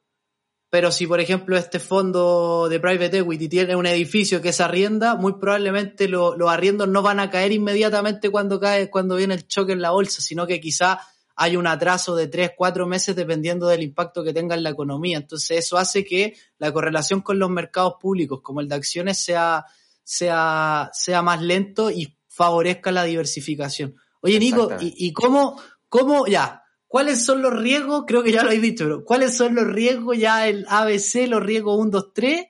pero 0.69 0.91
si, 0.91 1.07
por 1.07 1.19
ejemplo, 1.19 1.57
este 1.57 1.79
fondo 1.79 2.67
de 2.69 2.79
private 2.79 3.19
equity 3.19 3.49
tiene 3.49 3.75
un 3.75 3.85
edificio 3.87 4.41
que 4.41 4.53
se 4.53 4.61
arrienda, 4.63 5.15
muy 5.15 5.33
probablemente 5.33 6.07
lo- 6.07 6.35
los 6.37 6.49
arriendos 6.49 6.87
no 6.87 7.01
van 7.01 7.19
a 7.19 7.29
caer 7.29 7.51
inmediatamente 7.51 8.29
cuando 8.29 8.59
cae, 8.59 8.89
cuando 8.89 9.15
viene 9.15 9.33
el 9.33 9.47
choque 9.47 9.73
en 9.73 9.81
la 9.81 9.91
bolsa, 9.91 10.21
sino 10.21 10.45
que 10.45 10.59
quizá 10.59 10.99
hay 11.35 11.55
un 11.55 11.67
atraso 11.67 12.15
de 12.15 12.27
tres, 12.27 12.51
cuatro 12.55 12.85
meses 12.85 13.15
dependiendo 13.15 13.67
del 13.67 13.81
impacto 13.81 14.23
que 14.23 14.33
tenga 14.33 14.55
en 14.55 14.61
la 14.63 14.71
economía. 14.71 15.17
Entonces, 15.17 15.57
eso 15.65 15.77
hace 15.77 16.03
que 16.03 16.35
la 16.57 16.71
correlación 16.73 17.21
con 17.21 17.39
los 17.39 17.49
mercados 17.49 17.93
públicos, 17.99 18.41
como 18.43 18.59
el 18.59 18.67
de 18.67 18.75
acciones, 18.75 19.17
sea, 19.23 19.65
sea, 20.03 20.89
sea 20.93 21.21
más 21.21 21.41
lento 21.41 21.91
y 21.91 22.15
favorezca 22.27 22.91
la 22.91 23.05
diversificación. 23.05 23.95
Oye, 24.21 24.37
Nico. 24.37 24.67
¿y, 24.81 24.93
y 25.07 25.13
cómo, 25.13 25.61
cómo, 25.87 26.27
ya, 26.27 26.61
cuáles 26.89 27.23
son 27.23 27.41
los 27.41 27.57
riesgos? 27.57 28.03
Creo 28.05 28.21
que 28.23 28.33
ya 28.33 28.41
lo 28.41 28.49
habéis 28.49 28.63
dicho, 28.63 28.83
pero 28.83 29.05
¿cuáles 29.05 29.37
son 29.37 29.55
los 29.55 29.65
riesgos 29.67 30.17
ya 30.17 30.49
el 30.49 30.65
ABC, 30.67 31.27
los 31.29 31.41
riesgos 31.41 31.77
1, 31.79 31.89
2, 31.89 32.13
3? 32.13 32.47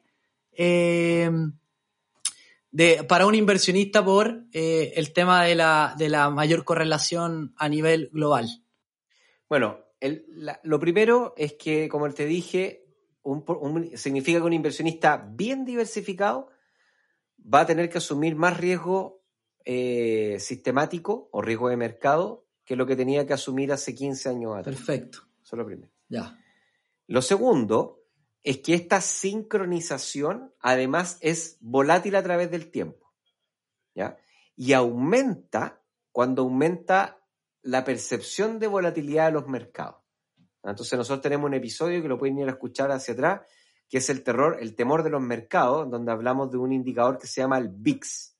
Eh, 0.54 1.30
de, 2.72 3.04
para 3.04 3.26
un 3.26 3.36
inversionista 3.36 4.04
por 4.04 4.44
eh, 4.54 4.94
el 4.96 5.14
tema 5.14 5.44
de 5.44 5.56
la, 5.56 5.96
de 5.98 6.10
la 6.10 6.30
mayor 6.30 6.64
correlación 6.64 7.54
a 7.58 7.68
nivel 7.70 8.10
global. 8.14 8.48
Bueno, 9.48 9.80
lo 10.64 10.80
primero 10.80 11.34
es 11.36 11.54
que, 11.54 11.90
como 11.90 12.10
te 12.14 12.26
dije, 12.26 12.86
un- 13.24 13.92
significa 13.98 14.40
que 14.40 14.46
un 14.46 14.54
inversionista 14.54 15.18
bien 15.18 15.66
diversificado 15.66 16.50
va 17.42 17.62
a 17.62 17.66
tener 17.66 17.90
que 17.90 17.98
asumir 17.98 18.36
más 18.36 18.58
riesgo 18.58 19.24
eh, 19.66 20.38
sistemático 20.40 21.30
o 21.32 21.42
riesgo 21.42 21.70
de 21.70 21.78
mercado 21.78 22.46
que 22.70 22.76
lo 22.76 22.86
que 22.86 22.96
tenía 22.96 23.26
que 23.26 23.34
asumir 23.34 23.72
hace 23.74 23.96
15 23.96 24.30
años 24.30 24.56
atrás. 24.56 24.76
Perfecto, 24.76 25.22
Eso 25.42 25.56
es 25.56 25.58
lo 25.58 25.66
primero. 25.66 25.92
ya. 26.08 26.40
Lo 27.08 27.24
segundo 27.24 28.04
es 28.44 28.60
que 28.60 28.76
esta 28.76 29.02
sincronización 29.02 30.54
además 30.60 31.18
es 31.22 31.58
volátil 31.62 32.16
a 32.16 32.22
través 32.22 32.52
del 32.52 32.70
tiempo. 32.70 33.12
¿ya? 33.96 34.18
Y 34.56 34.74
aumenta 34.74 35.82
cuando 36.12 36.44
aumenta 36.44 37.20
la 37.64 37.84
percepción 37.84 38.60
de 38.60 38.68
volatilidad 38.68 39.26
de 39.26 39.32
los 39.32 39.48
mercados. 39.48 40.04
Entonces 40.64 40.96
nosotros 40.96 41.24
tenemos 41.24 41.48
un 41.48 41.56
episodio 41.56 42.04
que 42.04 42.08
lo 42.08 42.20
pueden 42.20 42.38
ir 42.38 42.50
a 42.50 42.52
escuchar 42.52 42.92
hacia 42.92 43.16
atrás, 43.16 43.42
que 43.90 43.98
es 43.98 44.12
el 44.12 44.24
terror, 44.24 44.60
el 44.62 44.76
temor 44.76 45.02
de 45.02 45.10
los 45.10 45.22
mercados, 45.24 45.90
donde 45.90 46.12
hablamos 46.12 46.52
de 46.52 46.60
un 46.60 46.72
indicador 46.72 47.18
que 47.18 47.26
se 47.26 47.42
llama 47.42 47.58
el 47.58 47.70
VIX, 47.70 48.38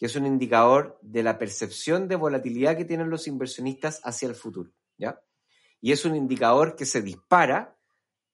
que 0.00 0.06
es 0.06 0.16
un 0.16 0.24
indicador 0.24 0.98
de 1.02 1.22
la 1.22 1.36
percepción 1.36 2.08
de 2.08 2.16
volatilidad 2.16 2.74
que 2.74 2.86
tienen 2.86 3.10
los 3.10 3.28
inversionistas 3.28 4.00
hacia 4.02 4.28
el 4.28 4.34
futuro. 4.34 4.72
¿ya? 4.96 5.20
Y 5.82 5.92
es 5.92 6.06
un 6.06 6.16
indicador 6.16 6.74
que 6.74 6.86
se 6.86 7.02
dispara 7.02 7.76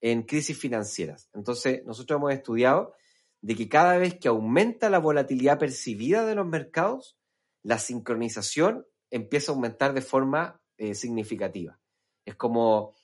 en 0.00 0.22
crisis 0.22 0.56
financieras. 0.56 1.28
Entonces, 1.34 1.84
nosotros 1.84 2.18
hemos 2.18 2.32
estudiado 2.32 2.94
de 3.40 3.56
que 3.56 3.68
cada 3.68 3.98
vez 3.98 4.14
que 4.14 4.28
aumenta 4.28 4.88
la 4.88 5.00
volatilidad 5.00 5.58
percibida 5.58 6.24
de 6.24 6.36
los 6.36 6.46
mercados, 6.46 7.18
la 7.64 7.80
sincronización 7.80 8.86
empieza 9.10 9.50
a 9.50 9.56
aumentar 9.56 9.92
de 9.92 10.02
forma 10.02 10.62
eh, 10.76 10.94
significativa. 10.94 11.80
Es 12.24 12.36
como, 12.36 12.94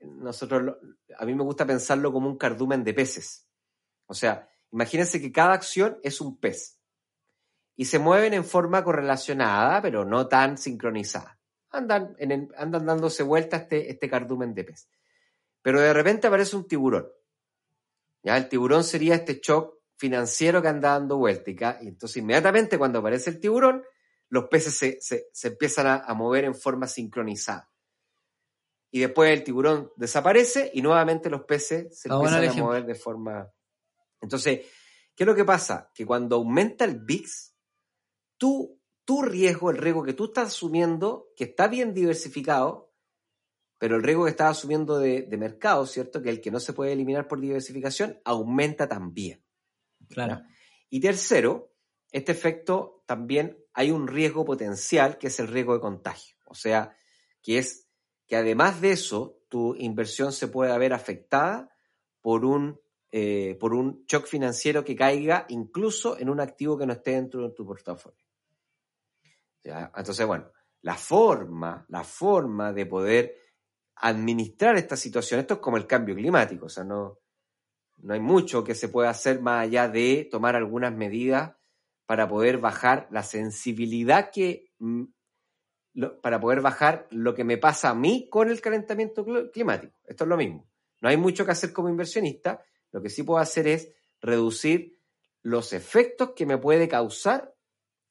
nosotros, 0.00 0.76
a 1.18 1.24
mí 1.24 1.34
me 1.34 1.42
gusta 1.42 1.64
pensarlo 1.64 2.12
como 2.12 2.28
un 2.28 2.36
cardumen 2.36 2.84
de 2.84 2.92
peces. 2.92 3.48
O 4.04 4.12
sea, 4.12 4.46
imagínense 4.70 5.22
que 5.22 5.32
cada 5.32 5.54
acción 5.54 5.98
es 6.02 6.20
un 6.20 6.38
pez 6.38 6.75
y 7.76 7.84
se 7.84 7.98
mueven 7.98 8.34
en 8.34 8.44
forma 8.44 8.82
correlacionada, 8.82 9.80
pero 9.82 10.04
no 10.04 10.26
tan 10.28 10.56
sincronizada. 10.58 11.38
Andan, 11.70 12.14
en 12.18 12.32
el- 12.32 12.48
andan 12.56 12.86
dándose 12.86 13.22
vuelta 13.22 13.58
este, 13.58 13.90
este 13.90 14.08
cardumen 14.08 14.54
de 14.54 14.64
pez. 14.64 14.88
Pero 15.62 15.80
de 15.80 15.92
repente 15.92 16.26
aparece 16.26 16.56
un 16.56 16.66
tiburón. 16.66 17.08
¿ya? 18.22 18.36
El 18.36 18.48
tiburón 18.48 18.82
sería 18.84 19.14
este 19.16 19.40
shock 19.42 19.74
financiero 19.96 20.62
que 20.62 20.68
anda 20.68 20.90
dando 20.92 21.16
vuelta. 21.18 21.50
Y, 21.82 21.88
entonces 21.88 22.16
inmediatamente 22.18 22.78
cuando 22.78 23.00
aparece 23.00 23.30
el 23.30 23.40
tiburón, 23.40 23.84
los 24.28 24.44
peces 24.48 24.76
se, 24.76 24.98
se- 25.00 25.28
se 25.32 25.48
empiezan 25.48 25.86
a, 25.86 25.94
a 25.96 26.14
mover 26.14 26.44
en 26.44 26.54
forma 26.54 26.86
sincronizada. 26.86 27.70
Y 28.90 29.00
después 29.00 29.30
el 29.32 29.44
tiburón 29.44 29.92
desaparece 29.96 30.70
y 30.72 30.80
nuevamente 30.80 31.28
los 31.28 31.42
peces 31.44 31.98
se 31.98 32.08
Ah, 32.08 32.14
empiezan 32.14 32.42
a 32.48 32.52
mover 32.62 32.86
de 32.86 32.94
forma... 32.94 33.50
Entonces, 34.20 34.60
¿qué 35.14 35.24
es 35.24 35.26
lo 35.26 35.34
que 35.34 35.44
pasa? 35.44 35.90
Que 35.92 36.06
cuando 36.06 36.36
aumenta 36.36 36.84
el 36.84 37.00
VIX, 37.00 37.54
tú, 38.36 38.80
tu 39.04 39.22
riesgo, 39.22 39.70
el 39.70 39.78
riesgo 39.78 40.04
que 40.04 40.12
tú 40.12 40.26
estás 40.26 40.48
asumiendo, 40.48 41.32
que 41.36 41.44
está 41.44 41.68
bien 41.68 41.94
diversificado, 41.94 42.92
pero 43.78 43.96
el 43.96 44.02
riesgo 44.02 44.24
que 44.24 44.30
estás 44.30 44.58
asumiendo 44.58 44.98
de, 44.98 45.22
de 45.22 45.36
mercado, 45.36 45.86
¿cierto? 45.86 46.22
Que 46.22 46.30
el 46.30 46.40
que 46.40 46.50
no 46.50 46.60
se 46.60 46.72
puede 46.72 46.92
eliminar 46.92 47.28
por 47.28 47.40
diversificación, 47.40 48.20
aumenta 48.24 48.88
también. 48.88 49.44
Claro. 50.08 50.42
Y 50.88 51.00
tercero, 51.00 51.74
este 52.10 52.32
efecto 52.32 53.02
también 53.06 53.58
hay 53.74 53.90
un 53.90 54.08
riesgo 54.08 54.44
potencial 54.44 55.18
que 55.18 55.26
es 55.26 55.38
el 55.40 55.48
riesgo 55.48 55.74
de 55.74 55.80
contagio. 55.80 56.36
O 56.46 56.54
sea, 56.54 56.96
que 57.42 57.58
es 57.58 57.88
que 58.26 58.36
además 58.36 58.80
de 58.80 58.92
eso, 58.92 59.40
tu 59.48 59.74
inversión 59.76 60.32
se 60.32 60.48
puede 60.48 60.76
ver 60.78 60.92
afectada 60.92 61.70
por 62.20 62.44
un, 62.44 62.80
eh, 63.12 63.56
por 63.60 63.74
un 63.74 64.04
shock 64.06 64.26
financiero 64.26 64.84
que 64.84 64.96
caiga 64.96 65.46
incluso 65.48 66.18
en 66.18 66.28
un 66.28 66.40
activo 66.40 66.76
que 66.76 66.86
no 66.86 66.92
esté 66.92 67.12
dentro 67.12 67.42
de 67.42 67.54
tu 67.54 67.64
portafolio. 67.64 68.25
Entonces, 69.96 70.26
bueno, 70.26 70.50
la 70.82 70.94
forma, 70.94 71.84
la 71.88 72.04
forma 72.04 72.72
de 72.72 72.86
poder 72.86 73.36
administrar 73.96 74.76
esta 74.76 74.96
situación, 74.96 75.40
esto 75.40 75.54
es 75.54 75.60
como 75.60 75.76
el 75.76 75.86
cambio 75.86 76.14
climático, 76.14 76.66
o 76.66 76.68
sea, 76.68 76.84
no, 76.84 77.18
no 77.98 78.14
hay 78.14 78.20
mucho 78.20 78.62
que 78.62 78.74
se 78.74 78.88
pueda 78.88 79.10
hacer 79.10 79.40
más 79.40 79.64
allá 79.64 79.88
de 79.88 80.28
tomar 80.30 80.54
algunas 80.54 80.94
medidas 80.94 81.54
para 82.06 82.28
poder 82.28 82.58
bajar 82.58 83.08
la 83.10 83.22
sensibilidad 83.22 84.30
que 84.30 84.70
mm, 84.78 85.04
para 86.22 86.38
poder 86.38 86.60
bajar 86.60 87.06
lo 87.10 87.34
que 87.34 87.42
me 87.44 87.56
pasa 87.56 87.90
a 87.90 87.94
mí 87.94 88.28
con 88.30 88.50
el 88.50 88.60
calentamiento 88.60 89.24
cl- 89.24 89.50
climático. 89.50 89.98
Esto 90.04 90.24
es 90.24 90.28
lo 90.28 90.36
mismo. 90.36 90.68
No 91.00 91.08
hay 91.08 91.16
mucho 91.16 91.44
que 91.46 91.52
hacer 91.52 91.72
como 91.72 91.88
inversionista. 91.88 92.62
Lo 92.92 93.00
que 93.00 93.08
sí 93.08 93.22
puedo 93.22 93.40
hacer 93.40 93.66
es 93.66 93.92
reducir 94.20 95.00
los 95.42 95.72
efectos 95.72 96.32
que 96.36 96.44
me 96.44 96.58
puede 96.58 96.86
causar 96.86 97.54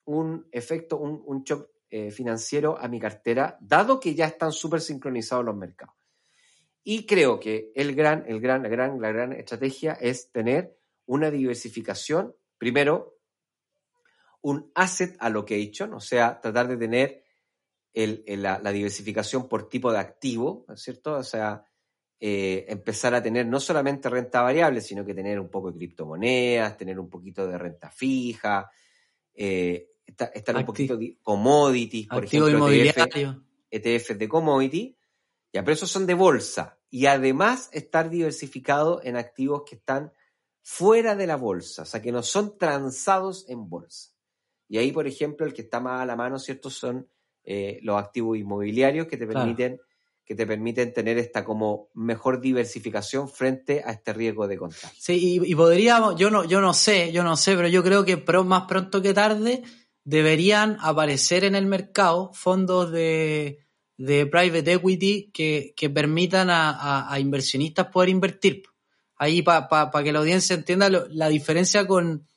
un 0.05 0.47
efecto, 0.51 0.97
un, 0.97 1.21
un 1.25 1.43
shock 1.43 1.69
eh, 1.89 2.11
financiero 2.11 2.77
a 2.79 2.87
mi 2.87 2.99
cartera, 2.99 3.57
dado 3.61 3.99
que 3.99 4.15
ya 4.15 4.25
están 4.25 4.51
súper 4.51 4.81
sincronizados 4.81 5.45
los 5.45 5.55
mercados. 5.55 5.95
Y 6.83 7.05
creo 7.05 7.39
que 7.39 7.71
el 7.75 7.95
gran, 7.95 8.25
el 8.27 8.39
gran, 8.39 8.63
la 8.63 8.69
gran, 8.69 9.01
la 9.01 9.11
gran 9.11 9.33
estrategia 9.33 9.93
es 9.93 10.31
tener 10.31 10.77
una 11.05 11.31
diversificación 11.31 12.35
primero, 12.57 13.17
un 14.41 14.71
asset 14.75 15.15
allocation, 15.19 15.93
o 15.93 15.99
sea, 15.99 16.39
tratar 16.39 16.67
de 16.67 16.77
tener 16.77 17.23
el, 17.93 18.23
la, 18.27 18.59
la, 18.59 18.71
diversificación 18.71 19.47
por 19.47 19.69
tipo 19.69 19.91
de 19.91 19.99
activo, 19.99 20.65
¿no 20.67 20.73
es 20.73 20.81
cierto? 20.81 21.13
O 21.13 21.23
sea, 21.23 21.65
eh, 22.19 22.65
empezar 22.69 23.13
a 23.15 23.21
tener 23.21 23.45
no 23.45 23.59
solamente 23.59 24.09
renta 24.09 24.41
variable, 24.41 24.81
sino 24.81 25.05
que 25.05 25.13
tener 25.13 25.39
un 25.39 25.49
poco 25.49 25.71
de 25.71 25.77
criptomonedas, 25.77 26.77
tener 26.77 26.99
un 26.99 27.09
poquito 27.09 27.47
de 27.47 27.57
renta 27.57 27.89
fija, 27.89 28.69
eh, 29.33 29.94
estar, 30.05 30.55
un 30.55 30.65
poquito 30.65 30.97
commodities, 31.21 32.07
por 32.07 32.25
ejemplo, 32.25 32.69
ETF, 32.69 33.37
ETFs 33.69 34.17
de 34.17 34.29
commodity, 34.29 34.97
ya, 35.53 35.63
pero 35.63 35.73
esos 35.73 35.89
son 35.89 36.05
de 36.05 36.13
bolsa 36.13 36.79
y 36.89 37.05
además 37.05 37.69
estar 37.71 38.09
diversificado 38.09 39.01
en 39.03 39.17
activos 39.17 39.63
que 39.67 39.75
están 39.75 40.11
fuera 40.61 41.15
de 41.15 41.27
la 41.27 41.35
bolsa, 41.35 41.83
o 41.83 41.85
sea, 41.85 42.01
que 42.01 42.11
no 42.11 42.23
son 42.23 42.57
transados 42.57 43.45
en 43.49 43.69
bolsa. 43.69 44.11
Y 44.67 44.77
ahí, 44.77 44.91
por 44.91 45.07
ejemplo, 45.07 45.45
el 45.45 45.53
que 45.53 45.61
está 45.61 45.79
más 45.79 46.01
a 46.01 46.05
la 46.05 46.15
mano, 46.15 46.39
¿cierto? 46.39 46.69
Son 46.69 47.07
eh, 47.43 47.79
los 47.83 47.97
activos 47.99 48.37
inmobiliarios 48.37 49.07
que 49.07 49.17
te 49.17 49.27
permiten 49.27 49.79
que 50.25 50.33
te 50.33 50.47
permiten 50.47 50.91
tener 50.91 51.19
esta 51.19 51.45
como 51.45 51.89
mejor 51.93 52.41
diversificación 52.41 53.29
frente 53.29 53.83
a 53.85 53.91
este 53.91 54.11
riesgo 54.11 54.47
de 54.47 54.57
contagio. 54.57 54.89
Sí, 54.97 55.39
y, 55.43 55.55
podríamos, 55.55 56.15
yo 56.15 56.31
no, 56.31 56.43
yo 56.45 56.61
no 56.61 56.73
sé, 56.73 57.11
yo 57.11 57.23
no 57.23 57.37
sé, 57.37 57.55
pero 57.55 57.67
yo 57.67 57.83
creo 57.83 58.03
que 58.03 58.17
más 58.43 58.63
pronto 58.63 59.03
que 59.03 59.13
tarde 59.13 59.61
deberían 60.05 60.77
aparecer 60.79 61.43
en 61.43 61.55
el 61.55 61.65
mercado 61.65 62.31
fondos 62.33 62.91
de, 62.91 63.59
de 63.97 64.25
private 64.27 64.73
equity 64.73 65.31
que, 65.33 65.73
que 65.75 65.89
permitan 65.89 66.47
a, 66.49 67.13
inversionistas 67.19 67.87
poder 67.87 68.09
invertir. 68.09 68.63
Ahí 69.17 69.41
para 69.41 69.67
pa, 69.67 70.03
que 70.03 70.13
la 70.13 70.19
audiencia 70.19 70.55
entienda 70.55 70.89
la 70.89 71.27
diferencia 71.27 71.87
con, 71.87 72.27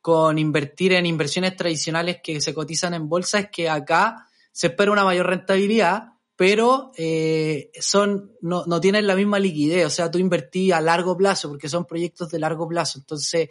con 0.00 0.38
invertir 0.38 0.92
en 0.94 1.06
inversiones 1.06 1.56
tradicionales 1.56 2.20
que 2.22 2.40
se 2.40 2.54
cotizan 2.54 2.94
en 2.94 3.08
bolsa 3.08 3.40
es 3.40 3.50
que 3.50 3.68
acá 3.68 4.26
se 4.52 4.68
espera 4.68 4.92
una 4.92 5.04
mayor 5.04 5.26
rentabilidad, 5.26 6.14
pero 6.36 6.92
eh, 6.96 7.70
son, 7.80 8.32
no, 8.40 8.64
no, 8.66 8.80
tienen 8.80 9.06
la 9.06 9.14
misma 9.14 9.38
liquidez, 9.38 9.86
o 9.86 9.90
sea, 9.90 10.10
tú 10.10 10.18
invertí 10.18 10.72
a 10.72 10.80
largo 10.80 11.16
plazo 11.16 11.50
porque 11.50 11.68
son 11.68 11.84
proyectos 11.84 12.30
de 12.30 12.38
largo 12.38 12.66
plazo. 12.66 12.98
Entonces, 12.98 13.50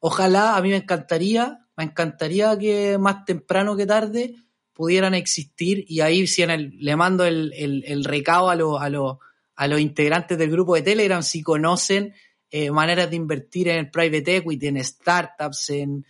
ojalá, 0.00 0.56
a 0.56 0.62
mí 0.62 0.70
me 0.70 0.76
encantaría, 0.76 1.61
me 1.76 1.84
encantaría 1.84 2.58
que 2.58 2.98
más 2.98 3.24
temprano 3.24 3.76
que 3.76 3.86
tarde 3.86 4.34
pudieran 4.72 5.14
existir 5.14 5.84
y 5.88 6.00
ahí 6.00 6.26
si 6.26 6.42
en 6.42 6.50
el, 6.50 6.72
le 6.78 6.96
mando 6.96 7.24
el, 7.24 7.52
el, 7.54 7.84
el 7.86 8.04
recado 8.04 8.50
a, 8.50 8.56
lo, 8.56 8.78
a, 8.78 8.88
lo, 8.88 9.20
a 9.56 9.68
los 9.68 9.80
integrantes 9.80 10.38
del 10.38 10.50
grupo 10.50 10.74
de 10.74 10.82
Telegram 10.82 11.22
si 11.22 11.42
conocen 11.42 12.14
eh, 12.50 12.70
maneras 12.70 13.08
de 13.08 13.16
invertir 13.16 13.68
en 13.68 13.90
private 13.90 14.36
equity, 14.36 14.66
en 14.66 14.84
startups, 14.84 15.70
en, 15.70 16.04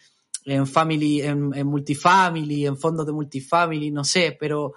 en 0.45 0.67
family, 0.67 1.23
en, 1.23 1.67
multifamily, 1.67 2.67
en 2.67 2.77
fondos 2.77 3.07
de 3.07 3.13
multifamily, 3.13 3.93
no 3.93 4.03
sé, 4.03 4.37
pero 4.39 4.75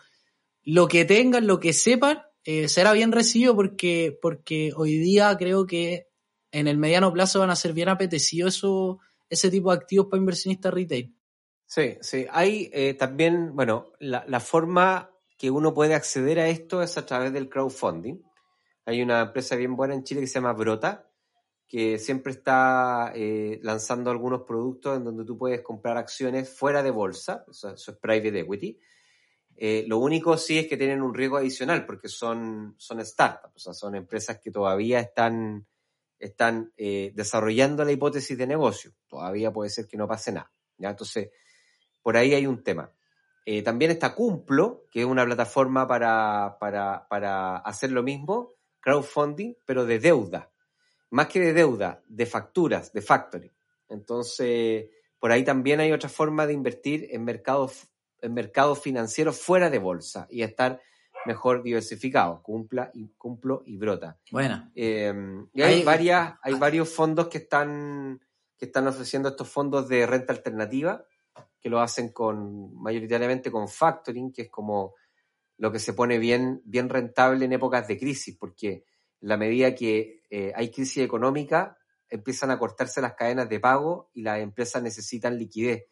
lo 0.63 0.87
que 0.87 1.05
tengan, 1.05 1.47
lo 1.47 1.59
que 1.59 1.73
sepan, 1.73 2.21
eh, 2.43 2.67
será 2.67 2.93
bien 2.93 3.11
recibido 3.11 3.55
porque, 3.55 4.15
porque 4.21 4.73
hoy 4.75 4.97
día 4.97 5.35
creo 5.37 5.65
que 5.65 6.07
en 6.51 6.67
el 6.67 6.77
mediano 6.77 7.11
plazo 7.11 7.39
van 7.39 7.49
a 7.49 7.55
ser 7.55 7.73
bien 7.73 7.89
apetecidos 7.89 8.63
ese 9.29 9.49
tipo 9.49 9.71
de 9.71 9.77
activos 9.77 10.07
para 10.07 10.19
inversionistas 10.19 10.73
retail. 10.73 11.15
Sí, 11.65 11.97
sí. 12.01 12.25
Hay 12.31 12.69
eh, 12.73 12.93
también, 12.93 13.55
bueno, 13.55 13.93
la, 13.99 14.39
forma 14.39 15.11
que 15.37 15.49
uno 15.49 15.73
puede 15.73 15.95
acceder 15.95 16.39
a 16.39 16.47
esto 16.47 16.81
es 16.81 16.97
a 16.97 17.05
través 17.05 17.33
del 17.33 17.49
crowdfunding. 17.49 18.21
Hay 18.85 19.01
una 19.01 19.21
empresa 19.21 19.55
bien 19.55 19.75
buena 19.75 19.95
en 19.95 20.03
Chile 20.03 20.21
que 20.21 20.27
se 20.27 20.35
llama 20.35 20.53
Brota, 20.53 21.09
que 21.67 21.97
siempre 21.97 22.31
está 22.33 23.11
eh, 23.15 23.59
lanzando 23.63 24.11
algunos 24.11 24.43
productos 24.43 24.97
en 24.97 25.03
donde 25.03 25.25
tú 25.25 25.37
puedes 25.37 25.61
comprar 25.61 25.97
acciones 25.97 26.49
fuera 26.49 26.83
de 26.83 26.91
bolsa, 26.91 27.43
eso 27.49 27.73
es 27.73 27.97
private 27.97 28.39
equity, 28.39 28.79
eh, 29.57 29.85
lo 29.87 29.99
único 29.99 30.37
sí 30.37 30.59
es 30.59 30.67
que 30.67 30.75
tienen 30.75 31.01
un 31.01 31.13
riesgo 31.13 31.37
adicional 31.37 31.85
porque 31.85 32.09
son, 32.09 32.75
son 32.77 33.03
startups, 33.03 33.55
o 33.55 33.59
sea, 33.59 33.73
son 33.73 33.95
empresas 33.95 34.39
que 34.39 34.51
todavía 34.51 34.99
están, 34.99 35.65
están 36.19 36.73
eh, 36.77 37.11
desarrollando 37.15 37.83
la 37.83 37.91
hipótesis 37.91 38.37
de 38.37 38.47
negocio. 38.47 38.91
Todavía 39.07 39.51
puede 39.51 39.69
ser 39.69 39.87
que 39.87 39.97
no 39.97 40.07
pase 40.07 40.31
nada. 40.31 40.51
¿ya? 40.77 40.89
Entonces, 40.89 41.29
por 42.01 42.17
ahí 42.17 42.33
hay 42.33 42.47
un 42.47 42.63
tema. 42.63 42.91
Eh, 43.45 43.61
también 43.61 43.91
está 43.91 44.15
Cumplo, 44.15 44.85
que 44.91 45.01
es 45.01 45.05
una 45.05 45.25
plataforma 45.25 45.87
para, 45.87 46.57
para, 46.59 47.07
para 47.07 47.57
hacer 47.57 47.91
lo 47.91 48.01
mismo, 48.03 48.53
crowdfunding, 48.79 49.53
pero 49.65 49.85
de 49.85 49.99
deuda. 49.99 50.51
Más 51.11 51.27
que 51.27 51.39
de 51.39 51.53
deuda, 51.53 52.03
de 52.07 52.25
facturas, 52.25 52.91
de 52.91 53.01
factory. 53.01 53.53
Entonces, 53.89 54.89
por 55.19 55.31
ahí 55.31 55.43
también 55.43 55.79
hay 55.79 55.91
otra 55.91 56.09
forma 56.09 56.47
de 56.47 56.53
invertir 56.53 57.07
en 57.11 57.23
mercados 57.23 57.87
en 58.25 58.33
mercados 58.33 58.79
financieros 58.79 59.39
fuera 59.39 59.69
de 59.69 59.79
bolsa 59.79 60.27
y 60.29 60.41
estar 60.41 60.81
mejor 61.25 61.63
diversificado, 61.63 62.41
cumpla 62.41 62.91
y 62.93 63.09
cumplo 63.17 63.63
y 63.65 63.77
brota. 63.77 64.19
Bueno. 64.31 64.71
Em, 64.75 65.47
y 65.53 65.61
hay, 65.61 65.83
varias, 65.83 66.35
hay 66.41 66.53
varios 66.55 66.89
fondos 66.89 67.27
que 67.27 67.39
están, 67.39 68.21
que 68.57 68.65
están 68.65 68.87
ofreciendo 68.87 69.29
estos 69.29 69.49
fondos 69.49 69.87
de 69.87 70.05
renta 70.05 70.33
alternativa, 70.33 71.05
que 71.59 71.69
lo 71.69 71.79
hacen 71.79 72.09
con, 72.09 72.75
mayoritariamente 72.81 73.51
con 73.51 73.67
factoring, 73.67 74.31
que 74.31 74.43
es 74.43 74.49
como 74.49 74.95
lo 75.57 75.71
que 75.71 75.79
se 75.79 75.93
pone 75.93 76.19
bien, 76.19 76.61
bien 76.65 76.89
rentable 76.89 77.45
en 77.45 77.53
épocas 77.53 77.87
de 77.87 77.97
crisis, 77.97 78.37
porque 78.37 78.85
la 79.21 79.37
medida 79.37 79.73
que 79.73 80.23
eh, 80.29 80.51
hay 80.55 80.69
crisis 80.69 81.03
económica, 81.03 81.77
empiezan 82.09 82.51
a 82.51 82.59
cortarse 82.59 83.01
las 83.01 83.13
cadenas 83.13 83.49
de 83.49 83.59
pago 83.59 84.11
y 84.13 84.21
las 84.21 84.39
empresas 84.39 84.83
necesitan 84.83 85.37
liquidez 85.37 85.85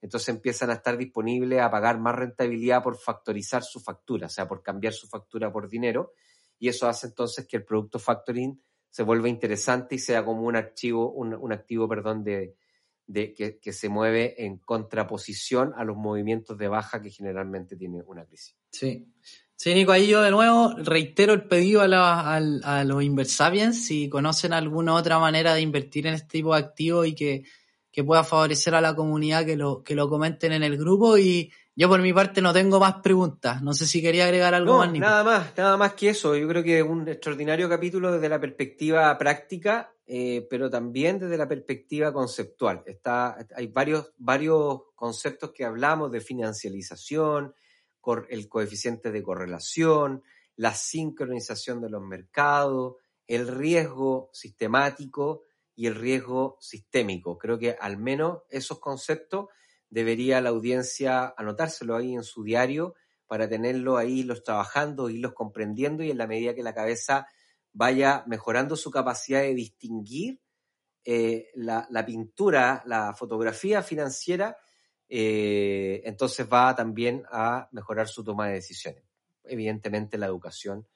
entonces 0.00 0.28
empiezan 0.28 0.70
a 0.70 0.74
estar 0.74 0.96
disponibles 0.96 1.60
a 1.60 1.70
pagar 1.70 1.98
más 1.98 2.14
rentabilidad 2.14 2.82
por 2.82 2.98
factorizar 2.98 3.62
su 3.62 3.80
factura, 3.80 4.26
o 4.26 4.30
sea, 4.30 4.46
por 4.46 4.62
cambiar 4.62 4.92
su 4.92 5.08
factura 5.08 5.52
por 5.52 5.68
dinero, 5.68 6.12
y 6.58 6.68
eso 6.68 6.88
hace 6.88 7.08
entonces 7.08 7.46
que 7.46 7.56
el 7.56 7.64
producto 7.64 7.98
factoring 7.98 8.60
se 8.90 9.02
vuelva 9.02 9.28
interesante 9.28 9.96
y 9.96 9.98
sea 9.98 10.24
como 10.24 10.42
un 10.42 10.56
archivo, 10.56 11.12
un, 11.12 11.52
activo, 11.52 11.88
perdón, 11.88 12.24
de, 12.24 12.54
que, 13.06 13.72
se 13.72 13.88
mueve 13.88 14.44
en 14.44 14.58
contraposición 14.58 15.72
a 15.76 15.84
los 15.84 15.96
movimientos 15.96 16.56
de 16.58 16.68
baja 16.68 17.00
que 17.00 17.10
generalmente 17.10 17.76
tiene 17.76 18.02
una 18.06 18.24
crisis. 18.24 18.56
Sí. 18.72 19.06
Sí, 19.54 19.74
Nico, 19.74 19.90
ahí 19.90 20.06
yo 20.06 20.22
de 20.22 20.30
nuevo 20.30 20.72
reitero 20.76 21.32
el 21.32 21.48
pedido 21.48 21.80
a, 21.80 21.88
la, 21.88 22.20
a, 22.20 22.36
a 22.36 22.84
los 22.84 23.02
Inversapiens 23.02 23.86
si 23.86 24.08
conocen 24.08 24.52
alguna 24.52 24.94
otra 24.94 25.18
manera 25.18 25.52
de 25.52 25.62
invertir 25.62 26.06
en 26.06 26.14
este 26.14 26.38
tipo 26.38 26.54
de 26.54 26.60
activos 26.60 27.08
y 27.08 27.14
que 27.16 27.42
que 27.98 28.04
pueda 28.04 28.22
favorecer 28.22 28.76
a 28.76 28.80
la 28.80 28.94
comunidad, 28.94 29.44
que 29.44 29.56
lo, 29.56 29.82
que 29.82 29.96
lo 29.96 30.08
comenten 30.08 30.52
en 30.52 30.62
el 30.62 30.78
grupo 30.78 31.18
y 31.18 31.50
yo 31.74 31.88
por 31.88 32.00
mi 32.00 32.12
parte 32.12 32.40
no 32.40 32.52
tengo 32.52 32.78
más 32.78 33.00
preguntas. 33.02 33.60
No 33.60 33.72
sé 33.72 33.88
si 33.88 34.00
quería 34.00 34.26
agregar 34.26 34.54
algo 34.54 34.74
no, 34.74 34.78
más. 34.86 34.92
Nada 34.92 35.24
más, 35.24 35.56
nada 35.56 35.76
más 35.76 35.94
que 35.94 36.10
eso. 36.10 36.36
Yo 36.36 36.46
creo 36.46 36.62
que 36.62 36.78
es 36.78 36.84
un 36.84 37.08
extraordinario 37.08 37.68
capítulo 37.68 38.12
desde 38.12 38.28
la 38.28 38.40
perspectiva 38.40 39.18
práctica, 39.18 39.92
eh, 40.06 40.46
pero 40.48 40.70
también 40.70 41.18
desde 41.18 41.36
la 41.36 41.48
perspectiva 41.48 42.12
conceptual. 42.12 42.84
Está, 42.86 43.36
hay 43.56 43.66
varios, 43.66 44.12
varios 44.16 44.82
conceptos 44.94 45.50
que 45.50 45.64
hablamos 45.64 46.12
de 46.12 46.20
financialización, 46.20 47.52
el 48.28 48.48
coeficiente 48.48 49.10
de 49.10 49.24
correlación, 49.24 50.22
la 50.54 50.72
sincronización 50.72 51.80
de 51.80 51.90
los 51.90 52.02
mercados, 52.02 52.94
el 53.26 53.48
riesgo 53.48 54.30
sistemático 54.32 55.42
y 55.78 55.86
el 55.86 55.94
riesgo 55.94 56.58
sistémico. 56.60 57.38
Creo 57.38 57.56
que 57.56 57.76
al 57.80 57.98
menos 57.98 58.40
esos 58.50 58.80
conceptos 58.80 59.46
debería 59.88 60.40
la 60.40 60.48
audiencia 60.48 61.32
anotárselo 61.36 61.94
ahí 61.94 62.14
en 62.14 62.24
su 62.24 62.42
diario 62.42 62.96
para 63.28 63.48
tenerlo 63.48 63.96
ahí, 63.96 64.24
los 64.24 64.42
trabajando, 64.42 65.08
irlos 65.08 65.34
comprendiendo 65.34 66.02
y 66.02 66.10
en 66.10 66.18
la 66.18 66.26
medida 66.26 66.52
que 66.52 66.64
la 66.64 66.74
cabeza 66.74 67.28
vaya 67.72 68.24
mejorando 68.26 68.74
su 68.74 68.90
capacidad 68.90 69.40
de 69.42 69.54
distinguir 69.54 70.40
eh, 71.04 71.52
la, 71.54 71.86
la, 71.90 72.04
pintura, 72.04 72.82
la 72.84 73.14
fotografía 73.14 73.80
financiera, 73.80 74.56
eh, 75.08 76.02
entonces 76.02 76.48
va 76.52 76.74
también 76.74 77.22
a 77.30 77.68
mejorar 77.70 78.08
su 78.08 78.24
toma 78.24 78.48
de 78.48 78.54
decisiones. 78.54 79.04
Evidentemente 79.44 80.18
la 80.18 80.26
educación 80.26 80.88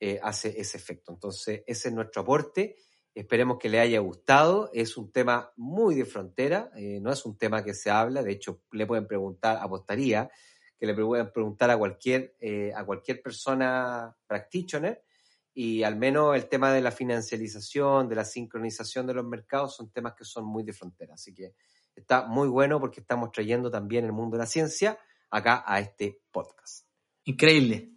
eh, 0.00 0.18
hace 0.20 0.60
ese 0.60 0.78
efecto. 0.78 1.12
Entonces 1.12 1.62
ese 1.64 1.88
es 1.90 1.94
nuestro 1.94 2.22
aporte 2.22 2.74
Esperemos 3.16 3.56
que 3.58 3.70
le 3.70 3.80
haya 3.80 3.98
gustado. 4.00 4.68
Es 4.74 4.98
un 4.98 5.10
tema 5.10 5.50
muy 5.56 5.94
de 5.94 6.04
frontera, 6.04 6.70
eh, 6.76 7.00
no 7.00 7.10
es 7.10 7.24
un 7.24 7.38
tema 7.38 7.64
que 7.64 7.72
se 7.72 7.90
habla. 7.90 8.22
De 8.22 8.30
hecho, 8.30 8.60
le 8.72 8.84
pueden 8.84 9.06
preguntar, 9.06 9.56
apostaría, 9.58 10.30
que 10.78 10.84
le 10.84 10.94
pueden 10.94 11.32
preguntar 11.32 11.70
a 11.70 11.78
cualquier, 11.78 12.36
eh, 12.40 12.74
a 12.76 12.84
cualquier 12.84 13.22
persona 13.22 14.14
practitioner. 14.26 15.02
Y 15.54 15.82
al 15.82 15.96
menos 15.96 16.36
el 16.36 16.46
tema 16.46 16.70
de 16.74 16.82
la 16.82 16.90
financialización, 16.90 18.06
de 18.06 18.16
la 18.16 18.24
sincronización 18.26 19.06
de 19.06 19.14
los 19.14 19.24
mercados, 19.24 19.74
son 19.74 19.90
temas 19.90 20.12
que 20.12 20.26
son 20.26 20.44
muy 20.44 20.62
de 20.62 20.74
frontera. 20.74 21.14
Así 21.14 21.32
que 21.32 21.54
está 21.94 22.26
muy 22.26 22.48
bueno 22.48 22.78
porque 22.78 23.00
estamos 23.00 23.32
trayendo 23.32 23.70
también 23.70 24.04
el 24.04 24.12
mundo 24.12 24.36
de 24.36 24.42
la 24.42 24.46
ciencia 24.46 24.98
acá 25.30 25.64
a 25.66 25.80
este 25.80 26.20
podcast. 26.30 26.84
Increíble. 27.24 27.92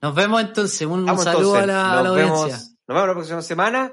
Nos 0.00 0.14
vemos 0.14 0.40
entonces. 0.40 0.86
Un, 0.86 1.04
saludo 1.18 1.56
a 1.56 1.66
la, 1.66 1.98
audiencia. 1.98 2.58
nos 2.86 2.86
vemos 2.86 3.06
la 3.08 3.12
próxima 3.12 3.42
semana. 3.42 3.92